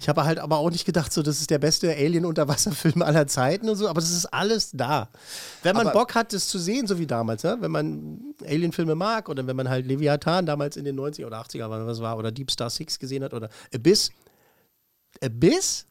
Ich 0.00 0.08
habe 0.08 0.24
halt 0.24 0.38
aber 0.38 0.58
auch 0.58 0.70
nicht 0.70 0.84
gedacht, 0.84 1.12
so, 1.12 1.22
das 1.22 1.40
ist 1.40 1.50
der 1.50 1.58
beste 1.58 1.90
Alien-Unterwasserfilm 1.92 3.02
aller 3.02 3.26
Zeiten 3.26 3.68
und 3.68 3.74
so, 3.76 3.88
aber 3.88 4.00
das 4.00 4.12
ist 4.12 4.26
alles 4.26 4.70
da. 4.72 5.08
Wenn 5.64 5.74
man 5.74 5.88
Aber- 5.88 5.98
Bock 6.00 6.14
hat, 6.14 6.32
das 6.32 6.46
zu 6.48 6.58
sehen, 6.58 6.86
so 6.86 6.98
wie 7.00 7.06
damals, 7.06 7.42
ne? 7.42 7.56
wenn 7.60 7.70
man 7.72 8.34
Alien-Filme 8.46 8.94
mag 8.94 9.28
oder 9.28 9.44
wenn 9.46 9.56
man 9.56 9.68
halt 9.68 9.86
Leviathan 9.86 10.46
damals 10.46 10.76
in 10.76 10.84
den 10.84 10.96
90er 10.98 11.26
oder 11.26 11.40
80er 11.40 11.68
war, 11.68 11.84
was 11.84 12.00
war, 12.00 12.16
oder 12.16 12.30
Deep 12.30 12.50
Star 12.50 12.70
Six 12.70 12.98
gesehen 13.00 13.24
hat 13.24 13.34
oder 13.34 13.48
Abyss. 13.74 14.10
Abyss 15.20 15.86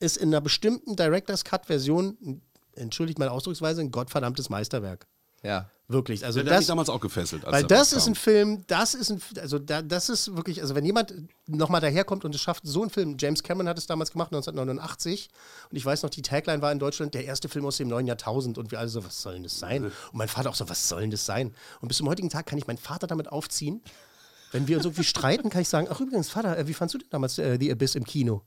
ist 0.00 0.16
in 0.18 0.28
einer 0.28 0.40
bestimmten 0.42 0.94
Director's 0.96 1.44
Cut-Version, 1.44 2.42
entschuldigt 2.74 3.18
meine 3.18 3.30
Ausdrucksweise, 3.30 3.80
ein 3.80 3.90
gottverdammtes 3.90 4.50
Meisterwerk. 4.50 5.06
Ja. 5.42 5.70
Wirklich. 5.86 6.24
Also 6.24 6.38
Ja, 6.38 6.44
der 6.44 6.54
hat 6.54 6.60
das, 6.60 6.66
damals 6.66 6.88
auch 6.88 7.00
gefesselt. 7.00 7.42
weil 7.44 7.64
das 7.64 7.92
ist 7.92 8.06
ein 8.06 8.14
Film, 8.14 8.64
das 8.68 8.94
ist 8.94 9.10
ein, 9.10 9.20
also 9.38 9.58
da, 9.58 9.82
das 9.82 10.08
ist 10.08 10.34
wirklich, 10.34 10.62
also 10.62 10.74
wenn 10.74 10.84
jemand 10.84 11.12
nochmal 11.46 11.82
daherkommt 11.82 12.24
und 12.24 12.34
es 12.34 12.40
schafft, 12.40 12.62
so 12.66 12.80
einen 12.80 12.90
Film, 12.90 13.16
James 13.18 13.42
Cameron 13.42 13.68
hat 13.68 13.76
es 13.76 13.86
damals 13.86 14.10
gemacht, 14.10 14.32
1989, 14.32 15.28
und 15.70 15.76
ich 15.76 15.84
weiß 15.84 16.02
noch, 16.02 16.08
die 16.08 16.22
Tagline 16.22 16.62
war 16.62 16.72
in 16.72 16.78
Deutschland 16.78 17.12
der 17.12 17.26
erste 17.26 17.50
Film 17.50 17.66
aus 17.66 17.76
dem 17.76 17.88
neuen 17.88 18.06
Jahrtausend 18.06 18.56
und 18.56 18.70
wir 18.70 18.78
alle 18.78 18.88
so, 18.88 19.04
was 19.04 19.20
soll 19.20 19.34
denn 19.34 19.42
das 19.42 19.58
sein? 19.58 19.84
Und 19.84 19.92
mein 20.14 20.28
Vater 20.28 20.48
auch 20.48 20.54
so, 20.54 20.66
was 20.70 20.88
soll 20.88 21.02
denn 21.02 21.10
das 21.10 21.26
sein? 21.26 21.54
Und 21.82 21.88
bis 21.88 21.98
zum 21.98 22.08
heutigen 22.08 22.30
Tag 22.30 22.46
kann 22.46 22.58
ich 22.58 22.66
meinen 22.66 22.78
Vater 22.78 23.06
damit 23.06 23.30
aufziehen, 23.30 23.82
wenn 24.52 24.66
wir 24.66 24.78
uns 24.78 24.86
irgendwie 24.86 25.04
streiten, 25.04 25.50
kann 25.50 25.60
ich 25.60 25.68
sagen, 25.68 25.88
ach 25.90 26.00
übrigens, 26.00 26.30
Vater, 26.30 26.56
äh, 26.56 26.66
wie 26.66 26.74
fandst 26.74 26.94
du 26.94 26.98
denn 26.98 27.08
damals 27.10 27.38
äh, 27.38 27.58
The 27.60 27.70
Abyss 27.70 27.94
im 27.94 28.04
Kino? 28.04 28.40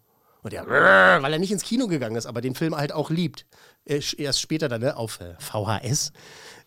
Und 0.44 0.54
er, 0.54 0.66
weil 1.22 1.34
er 1.34 1.40
nicht 1.40 1.52
ins 1.52 1.64
Kino 1.64 1.88
gegangen 1.88 2.16
ist, 2.16 2.26
aber 2.26 2.42
den 2.42 2.56
Film 2.56 2.76
halt 2.76 2.92
auch 2.92 3.10
liebt. 3.10 3.46
Äh, 3.86 4.02
erst 4.18 4.42
später 4.42 4.68
dann 4.68 4.82
ne, 4.82 4.98
auf 4.98 5.20
äh, 5.22 5.36
VHS, 5.40 6.12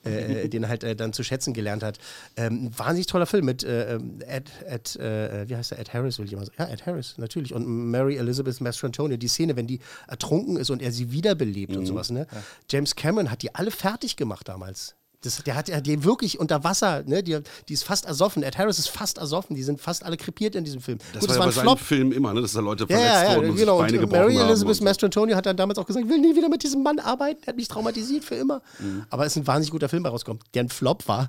äh, 0.05 0.49
den 0.49 0.69
halt 0.69 0.85
äh, 0.85 0.97
dann 0.97 1.13
zu 1.13 1.23
schätzen 1.23 1.53
gelernt 1.53 1.83
hat. 1.83 1.99
Ähm, 2.37 2.71
wahnsinnig 2.77 3.07
toller 3.07 3.27
Film 3.27 3.45
mit 3.45 3.63
äh, 3.63 3.95
ähm, 3.95 4.21
Ed, 4.27 4.51
Ed 4.67 4.97
äh, 4.97 5.49
wie 5.49 5.57
heißt 5.57 5.73
er? 5.73 5.79
Ed 5.79 5.93
Harris, 5.93 6.19
will 6.19 6.27
ich 6.27 6.33
immer 6.33 6.45
sagen. 6.45 6.57
Ja, 6.59 6.69
Ed 6.69 6.87
Harris, 6.87 7.19
natürlich. 7.19 7.53
Und 7.55 7.67
Mary 7.67 8.17
Elizabeth 8.17 8.61
Mastrantonio, 8.61 9.17
die 9.17 9.29
Szene, 9.29 9.57
wenn 9.57 9.67
die 9.67 9.81
ertrunken 10.09 10.57
ist 10.57 10.71
und 10.71 10.81
er 10.81 10.93
sie 10.93 11.13
wiederbelebt 11.13 11.77
und 11.77 11.87
sowas. 11.87 12.11
Ne? 12.11 12.27
James 12.71 12.97
Cameron 12.97 13.31
hat 13.31 13.43
die 13.43 13.55
alle 13.55 13.71
fertig 13.71 14.17
gemacht 14.17 14.49
damals. 14.49 14.95
Das, 15.23 15.43
der 15.45 15.55
hat 15.55 15.69
ja 15.69 15.81
die 15.83 16.03
wirklich 16.03 16.41
unter 16.41 16.65
Wasser, 16.65 17.03
ne? 17.05 17.23
die, 17.23 17.39
die 17.69 17.73
ist 17.75 17.85
fast 17.85 18.07
ersoffen. 18.07 18.43
Ed 18.43 18.57
Harris 18.57 18.79
ist 18.79 18.89
fast 18.89 19.19
ersoffen. 19.19 19.55
Die 19.55 19.63
sind 19.63 19.79
fast 19.79 20.03
alle 20.03 20.17
krepiert 20.17 20.55
in 20.55 20.65
diesem 20.65 20.81
Film. 20.81 20.99
Das 21.13 21.21
Gut, 21.21 21.29
war 21.29 21.37
ja 21.37 21.41
war 21.41 21.47
ein 21.49 21.53
Flop. 21.53 21.79
Filmen 21.79 22.13
immer, 22.13 22.33
ne? 22.33 22.41
dass 22.41 22.53
da 22.53 22.61
Leute 22.61 22.85
Ja, 22.89 22.97
verletzt 22.97 23.15
ja, 23.25 23.37
wurden 23.37 23.45
ja, 23.45 23.51
und 23.51 23.57
genau. 23.59 23.79
Beine 23.79 24.01
Und 24.01 24.13
Mary. 24.13 24.37
Elizabeth. 24.39 24.81
Mastrantonio 24.81 25.37
hat 25.37 25.45
dann 25.45 25.57
damals 25.59 25.79
auch 25.79 25.85
gesagt, 25.87 26.07
ich 26.07 26.11
will 26.11 26.21
nie 26.21 26.35
wieder 26.35 26.49
mit 26.49 26.63
diesem 26.63 26.83
Mann 26.83 26.99
arbeiten, 27.01 27.41
der 27.43 27.49
hat 27.49 27.57
mich 27.57 27.69
traumatisiert 27.69 28.25
für 28.25 28.37
immer. 28.37 28.63
Mhm. 28.79 29.05
Aber 29.11 29.27
es 29.27 29.37
ist 29.37 29.43
ein 29.43 29.47
wahnsinnig 29.47 29.73
guter 29.73 29.91
Film, 29.91 30.05
der 30.05 30.13
rauskommt, 30.13 30.43
der 30.55 30.65
ein 30.65 30.69
Flop 30.71 31.07
war. 31.07 31.29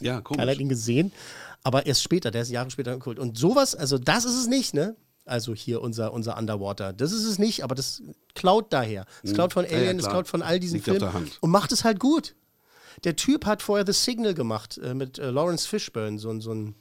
Ja, 0.00 0.20
komisch. 0.22 0.38
Keiner 0.40 0.52
hat 0.52 0.58
ihn 0.58 0.68
gesehen, 0.70 1.12
aber 1.62 1.84
erst 1.86 2.02
später, 2.02 2.30
der 2.30 2.40
ist 2.42 2.50
Jahre 2.50 2.70
später 2.70 2.92
gekult. 2.94 3.18
Und 3.18 3.36
sowas, 3.36 3.74
also 3.74 3.98
das 3.98 4.24
ist 4.24 4.36
es 4.38 4.46
nicht, 4.46 4.72
ne? 4.72 4.96
Also 5.26 5.54
hier 5.54 5.82
unser, 5.82 6.12
unser 6.14 6.38
Underwater. 6.38 6.92
Das 6.92 7.12
ist 7.12 7.24
es 7.24 7.38
nicht, 7.38 7.64
aber 7.64 7.74
das 7.74 8.00
klaut 8.34 8.72
daher. 8.72 9.04
Es 9.22 9.32
Mhm. 9.32 9.34
klaut 9.34 9.52
von 9.52 9.64
Ja, 9.64 9.72
ja, 9.72 9.76
Alien, 9.78 9.98
es 9.98 10.06
klaut 10.08 10.28
von 10.28 10.40
all 10.40 10.58
diesen 10.60 10.74
Liegt 10.76 10.84
Filmen 10.84 11.30
und 11.40 11.50
macht 11.50 11.72
es 11.72 11.82
halt 11.84 11.98
gut. 11.98 12.34
Der 13.04 13.16
Typ 13.16 13.44
hat 13.46 13.62
vorher 13.62 13.86
The 13.86 13.92
Signal 13.92 14.34
gemacht 14.34 14.78
äh, 14.78 14.94
mit 14.94 15.18
äh, 15.18 15.30
Lawrence 15.30 15.66
Fishburne, 15.68 16.18
so, 16.18 16.30
ein- 16.30 16.40
so 16.40 16.52
ein 16.52 16.74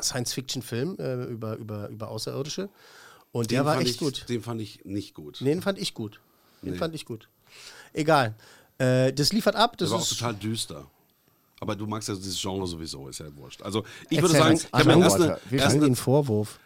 Science-Fiction-Film 0.00 0.96
äh, 0.98 1.24
über, 1.24 1.56
über, 1.56 1.88
über 1.88 2.08
Außerirdische. 2.08 2.68
Und 3.32 3.50
der 3.50 3.60
Den 3.62 3.66
war 3.66 3.74
fand 3.74 3.86
echt 3.86 3.94
ich, 3.94 4.00
gut. 4.00 4.28
Den 4.28 4.42
fand 4.42 4.60
ich 4.60 4.84
nicht 4.84 5.14
gut. 5.14 5.38
Nee, 5.40 5.50
den 5.50 5.62
fand 5.62 5.78
ich 5.78 5.94
gut. 5.94 6.20
Den 6.62 6.72
Nee. 6.72 6.78
fand 6.78 6.94
ich 6.94 7.04
gut. 7.06 7.28
Egal. 7.92 8.34
Äh, 8.78 9.12
das 9.12 9.32
liefert 9.32 9.56
ab. 9.56 9.76
Das 9.78 9.88
Der 9.88 9.94
war 9.94 10.02
auch 10.02 10.10
ist 10.10 10.18
total 10.18 10.34
düster. 10.34 10.86
Aber 11.60 11.76
du 11.76 11.86
magst 11.86 12.08
ja 12.08 12.14
dieses 12.14 12.40
Genre 12.40 12.66
sowieso, 12.66 13.08
ist 13.08 13.20
ja 13.20 13.34
wurscht. 13.36 13.62
Also 13.62 13.84
ich 14.10 14.18
Erzähl 14.18 14.22
würde 14.22 14.34
sagen, 14.38 14.56
ich 14.56 14.72
habe 14.72 14.96
mir 14.96 15.04
erst 15.04 15.16
eine, 15.20 15.38
Wir 15.48 15.60
erst 15.60 15.76
eine 15.76 15.84
den 15.84 15.96
Vorwurf. 15.96 16.58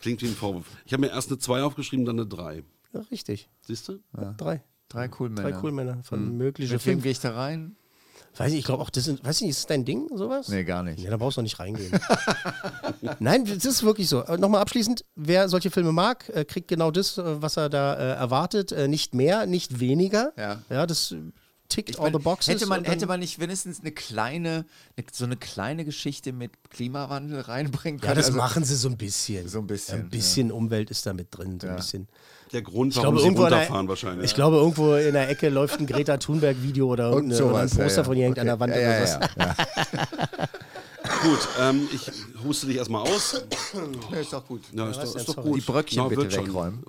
klingt 0.00 0.20
wie 0.22 0.26
ein 0.26 0.34
Vorwurf. 0.34 0.66
Ich 0.84 0.92
habe 0.92 1.00
mir 1.02 1.08
erst 1.08 1.28
eine 1.30 1.38
2 1.38 1.62
aufgeschrieben, 1.62 2.04
dann 2.04 2.18
eine 2.20 2.26
3. 2.28 2.62
Ja, 2.92 3.00
richtig. 3.10 3.48
Siehst 3.62 3.88
du? 3.88 3.98
Drei. 4.36 4.62
Drei 4.88 5.08
Coolmänner. 5.08 5.50
Drei 5.50 5.58
Coolmänner 5.58 6.02
von 6.04 6.20
Hm. 6.20 6.36
mögliche 6.36 6.74
Mit 6.74 6.86
wem 6.86 6.92
fünf. 6.94 7.02
gehe 7.04 7.12
ich 7.12 7.20
da 7.20 7.34
rein? 7.34 7.76
Weiß 8.38 8.52
ich, 8.52 8.58
ich 8.60 8.64
glaube 8.64 8.82
auch, 8.82 8.90
das 8.90 9.04
sind, 9.04 9.24
weiß 9.24 9.36
ich 9.36 9.42
nicht, 9.42 9.50
ist 9.52 9.60
das 9.60 9.66
dein 9.66 9.84
Ding, 9.84 10.08
sowas? 10.14 10.48
Nee, 10.48 10.64
gar 10.64 10.82
nicht. 10.82 11.00
Ja, 11.00 11.10
da 11.10 11.16
brauchst 11.16 11.38
du 11.38 11.42
nicht 11.42 11.58
reingehen. 11.58 11.90
Nein, 13.18 13.44
das 13.44 13.64
ist 13.64 13.82
wirklich 13.82 14.08
so. 14.08 14.22
Äh, 14.24 14.36
Nochmal 14.38 14.60
abschließend, 14.60 15.04
wer 15.14 15.48
solche 15.48 15.70
Filme 15.70 15.92
mag, 15.92 16.28
äh, 16.30 16.44
kriegt 16.44 16.68
genau 16.68 16.90
das, 16.90 17.18
äh, 17.18 17.42
was 17.42 17.56
er 17.56 17.68
da 17.68 17.94
erwartet. 17.94 18.72
Nicht 18.88 19.14
mehr, 19.14 19.46
nicht 19.46 19.80
weniger. 19.80 20.32
Ja. 20.36 20.62
Ja, 20.68 20.86
das 20.86 21.14
tickt 21.68 21.90
Ich 21.90 21.98
all 21.98 22.10
mein, 22.10 22.20
the 22.20 22.24
boxes. 22.24 22.54
hätte, 22.54 22.66
man, 22.66 22.84
hätte 22.84 23.06
man 23.06 23.20
nicht 23.20 23.38
wenigstens 23.40 23.80
eine 23.80 23.90
kleine, 23.90 24.66
eine, 24.96 25.06
so 25.12 25.24
eine 25.24 25.36
kleine 25.36 25.84
Geschichte 25.84 26.32
mit 26.32 26.52
Klimawandel 26.70 27.40
reinbringen 27.40 28.00
können? 28.00 28.10
Ja, 28.10 28.14
das 28.14 28.26
Also- 28.26 28.38
machen 28.38 28.64
sie 28.64 28.76
so 28.76 28.88
ein 28.88 28.96
bisschen. 28.96 29.48
So 29.48 29.58
ein 29.60 29.66
bisschen, 29.66 30.00
Ein 30.02 30.10
bisschen 30.10 30.52
Umwelt 30.52 30.90
ist 30.90 31.06
da 31.06 31.12
mit 31.12 31.28
drin. 31.36 31.58
So 31.60 31.66
ein 31.66 31.72
Ja. 31.72 31.76
bisschen. 31.76 32.08
Der 32.52 32.62
Grund, 32.62 32.92
Ich 32.92 32.96
warum 32.98 33.16
glaube, 33.16 33.18
sie 33.18 33.24
irgendwo 33.26 33.42
in 33.44 33.48
der- 33.50 33.58
runterfahren 33.58 33.88
wahrscheinlich. 33.88 34.24
Ich 34.26 34.34
glaube, 34.34 34.56
irgendwo 34.56 34.94
in 34.94 35.12
der 35.14 35.28
Ecke 35.28 35.48
läuft 35.48 35.80
ein 35.80 35.86
Greta 35.86 36.16
Thunberg-Video 36.16 36.86
oder, 36.86 37.08
Und 37.10 37.30
irgendeine- 37.30 37.44
oder 37.44 37.58
ein 37.62 37.68
sowas, 37.68 37.76
ja, 37.78 37.84
Poster 37.84 38.00
ja. 38.02 38.04
von 38.04 38.16
ihr 38.16 38.24
hängt 38.24 38.38
an 38.38 38.46
der 38.46 38.54
Okay. 38.54 38.60
Wand 38.60 38.72
Ja, 38.74 38.78
oder 38.80 38.98
ja, 39.00 39.06
sowas. 39.06 39.28
ja, 39.36 39.54
Gut, 41.22 41.38
ähm, 41.60 41.88
ich 41.92 42.10
huste 42.44 42.66
dich 42.66 42.76
erstmal 42.76 43.02
aus. 43.02 43.42
Ja, 44.12 44.18
ist 44.18 44.32
doch 44.32 44.46
gut. 44.46 44.62
Ja, 44.72 44.88
ist, 44.90 44.96
doch, 44.98 45.16
ist 45.16 45.28
doch 45.28 45.36
gut. 45.36 45.56
Die 45.56 45.60
Bröckchen 45.60 46.02
Na, 46.02 46.08
bitte 46.08 46.22
wird 46.22 46.32
schon. 46.34 46.52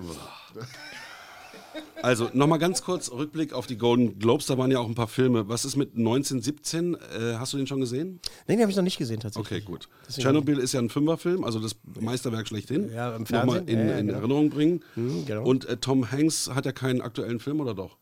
Also, 2.04 2.30
nochmal 2.34 2.60
ganz 2.60 2.84
kurz 2.84 3.12
Rückblick 3.12 3.54
auf 3.54 3.68
die 3.68 3.78
Golden 3.78 4.20
Globes. 4.20 4.46
Da 4.46 4.58
waren 4.58 4.70
ja 4.72 4.80
auch 4.80 4.88
ein 4.88 4.96
paar 4.96 5.08
Filme. 5.08 5.50
Was 5.50 5.66
ist 5.66 5.76
mit 5.76 5.96
1917? 5.96 6.94
Äh, 6.96 7.00
hast 7.38 7.54
du 7.54 7.58
den 7.58 7.68
schon 7.68 7.80
gesehen? 7.80 8.20
Nee, 8.48 8.56
den 8.56 8.62
habe 8.62 8.72
ich 8.72 8.78
noch 8.78 8.84
nicht 8.84 8.98
gesehen 8.98 9.20
tatsächlich. 9.20 9.64
Okay, 9.64 9.66
gut. 9.66 9.90
Tschernobyl 10.10 10.60
ist 10.60 10.74
ja 10.74 10.80
ein 10.80 10.90
Fünferfilm, 10.90 11.44
also 11.44 11.60
das 11.60 11.76
Meisterwerk 12.00 12.48
schlechthin. 12.48 12.92
Ja, 12.94 13.16
im 13.16 13.24
Nochmal 13.24 13.58
Fernsehen. 13.58 13.68
in, 13.68 13.80
Ja, 13.80 13.92
ja, 13.94 13.98
in 14.00 14.08
genau. 14.08 14.20
Erinnerung 14.20 14.50
bringen. 14.50 14.84
Mhm, 14.96 15.26
genau. 15.26 15.44
Und 15.44 15.66
äh, 15.66 15.78
Tom 15.78 16.12
Hanks 16.12 16.50
hat 16.54 16.66
ja 16.66 16.72
keinen 16.72 17.02
aktuellen 17.02 17.40
Film, 17.40 17.60
oder 17.62 17.74
doch? 17.74 17.98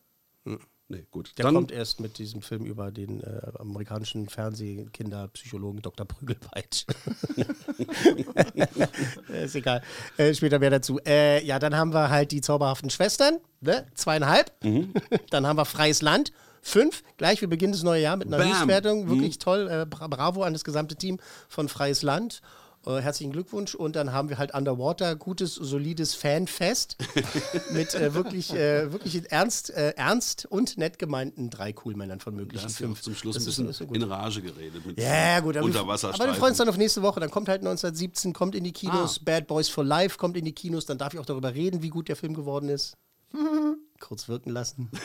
Nee, 0.87 1.03
gut. 1.09 1.31
Der 1.37 1.45
Dann, 1.45 1.55
kommt 1.55 1.71
erst 1.71 1.99
mit 1.99 2.19
diesem 2.19 2.43
Film 2.43 2.63
über 2.63 2.91
den 2.91 3.21
äh, 3.23 3.41
amerikanischen 3.57 4.29
Fernsehkinderpsychologen 4.29 5.81
Dr. 5.81 6.05
Prügelpeitsch. 6.05 6.85
ist 9.29 9.55
egal. 9.55 9.81
Äh, 10.17 10.33
später 10.33 10.59
mehr 10.59 10.69
dazu. 10.69 10.99
Äh, 11.05 11.43
ja, 11.43 11.59
dann 11.59 11.75
haben 11.75 11.93
wir 11.93 12.09
halt 12.09 12.31
die 12.31 12.41
zauberhaften 12.41 12.89
Schwestern, 12.89 13.39
ne? 13.61 13.85
zweieinhalb. 13.95 14.51
Mhm. 14.63 14.93
dann 15.31 15.47
haben 15.47 15.57
wir 15.57 15.65
Freies 15.65 16.01
Land. 16.01 16.31
Fünf, 16.61 17.03
gleich, 17.17 17.41
wir 17.41 17.47
beginnen 17.47 17.73
das 17.73 17.83
neue 17.83 18.01
Jahr 18.01 18.17
mit 18.17 18.27
einer 18.27 18.37
Bam. 18.37 18.49
Höchstwertung. 18.49 19.07
Wirklich 19.09 19.35
Mhm. 19.35 19.39
toll. 19.39 19.67
Äh, 19.69 19.85
bra- 19.85 20.07
bravo 20.07 20.43
an 20.43 20.53
das 20.53 20.63
gesamte 20.63 20.95
Team 20.95 21.19
von 21.47 21.69
Freies 21.69 22.01
Land. 22.01 22.41
Äh, 22.85 23.01
herzlichen 23.01 23.31
Glückwunsch. 23.31 23.73
Und 23.75 23.95
dann 23.95 24.11
haben 24.11 24.29
wir 24.29 24.37
halt 24.37 24.53
Underwater, 24.53 25.15
gutes, 25.15 25.55
solides 25.55 26.13
Fanfest 26.13 26.97
mit 27.71 27.95
äh, 27.95 28.13
wirklich, 28.13 28.53
äh, 28.53 28.91
wirklich 28.91 29.31
ernst, 29.31 29.71
äh, 29.71 29.93
ernst 29.95 30.45
und 30.45 30.77
nett 30.77 30.99
gemeinten 30.99 31.49
drei 31.49 31.73
Coolmännern 31.73 32.19
von 32.19 32.35
möglichen 32.35 32.67
ja 32.67 32.73
fünf. 32.73 33.01
zum 33.01 33.15
Schluss 33.15 33.35
Das 33.35 33.43
ein 33.43 33.47
bisschen 33.47 33.69
ist 33.69 33.77
so 33.77 33.85
gut. 33.87 33.97
in 33.97 34.03
Rage 34.03 34.41
geredet 34.41 34.85
mit 34.85 34.99
Ja, 34.99 35.39
gut, 35.39 35.57
aber, 35.57 35.67
aber 35.67 36.25
wir 36.25 36.33
freuen 36.35 36.51
uns 36.51 36.57
dann 36.57 36.69
auf 36.69 36.77
nächste 36.77 37.01
Woche. 37.01 37.19
Dann 37.19 37.31
kommt 37.31 37.49
halt 37.49 37.61
1917, 37.61 38.33
kommt 38.33 38.53
in 38.55 38.63
die 38.63 38.73
Kinos. 38.73 39.17
Ah. 39.19 39.23
Bad 39.25 39.47
Boys 39.47 39.67
for 39.67 39.83
Life 39.83 40.17
kommt 40.17 40.37
in 40.37 40.45
die 40.45 40.53
Kinos. 40.53 40.85
Dann 40.85 40.97
darf 40.97 41.13
ich 41.13 41.19
auch 41.19 41.25
darüber 41.25 41.53
reden, 41.55 41.81
wie 41.81 41.89
gut 41.89 42.07
der 42.07 42.15
Film 42.15 42.35
geworden 42.35 42.69
ist. 42.69 42.97
Kurz 43.99 44.27
wirken 44.27 44.51
lassen. 44.51 44.91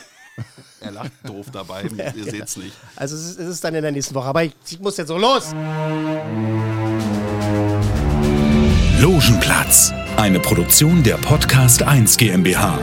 Er 0.81 0.93
lacht 0.93 1.13
doof 1.25 1.49
dabei, 1.53 1.83
ihr 2.17 2.25
seht's 2.25 2.57
nicht. 2.57 2.75
Also 2.97 3.15
es 3.15 3.33
ist, 3.33 3.39
es 3.39 3.49
ist 3.49 3.65
dann 3.65 3.75
in 3.75 3.83
der 3.83 3.93
nächsten 3.93 4.15
Woche. 4.15 4.29
Aber 4.29 4.43
ich, 4.43 4.55
ich 4.71 4.81
muss 4.81 4.97
jetzt 4.97 5.09
so 5.09 5.19
los. 5.19 5.53
Logenplatz, 9.01 9.95
eine 10.19 10.39
Produktion 10.39 11.03
der 11.03 11.17
Podcast 11.17 11.83
1 11.83 12.19
GmbH. 12.19 12.79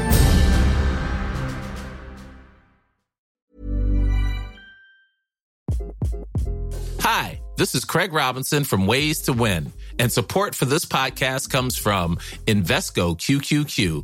Hi, 7.02 7.40
this 7.58 7.76
is 7.76 7.86
Craig 7.86 8.14
Robinson 8.14 8.64
from 8.64 8.88
Ways 8.88 9.22
to 9.26 9.32
Win, 9.32 9.72
and 10.00 10.12
support 10.12 10.56
for 10.56 10.66
this 10.66 10.86
podcast 10.86 11.52
comes 11.52 11.78
from 11.78 12.18
Invesco 12.48 13.16
QQQ, 13.16 14.04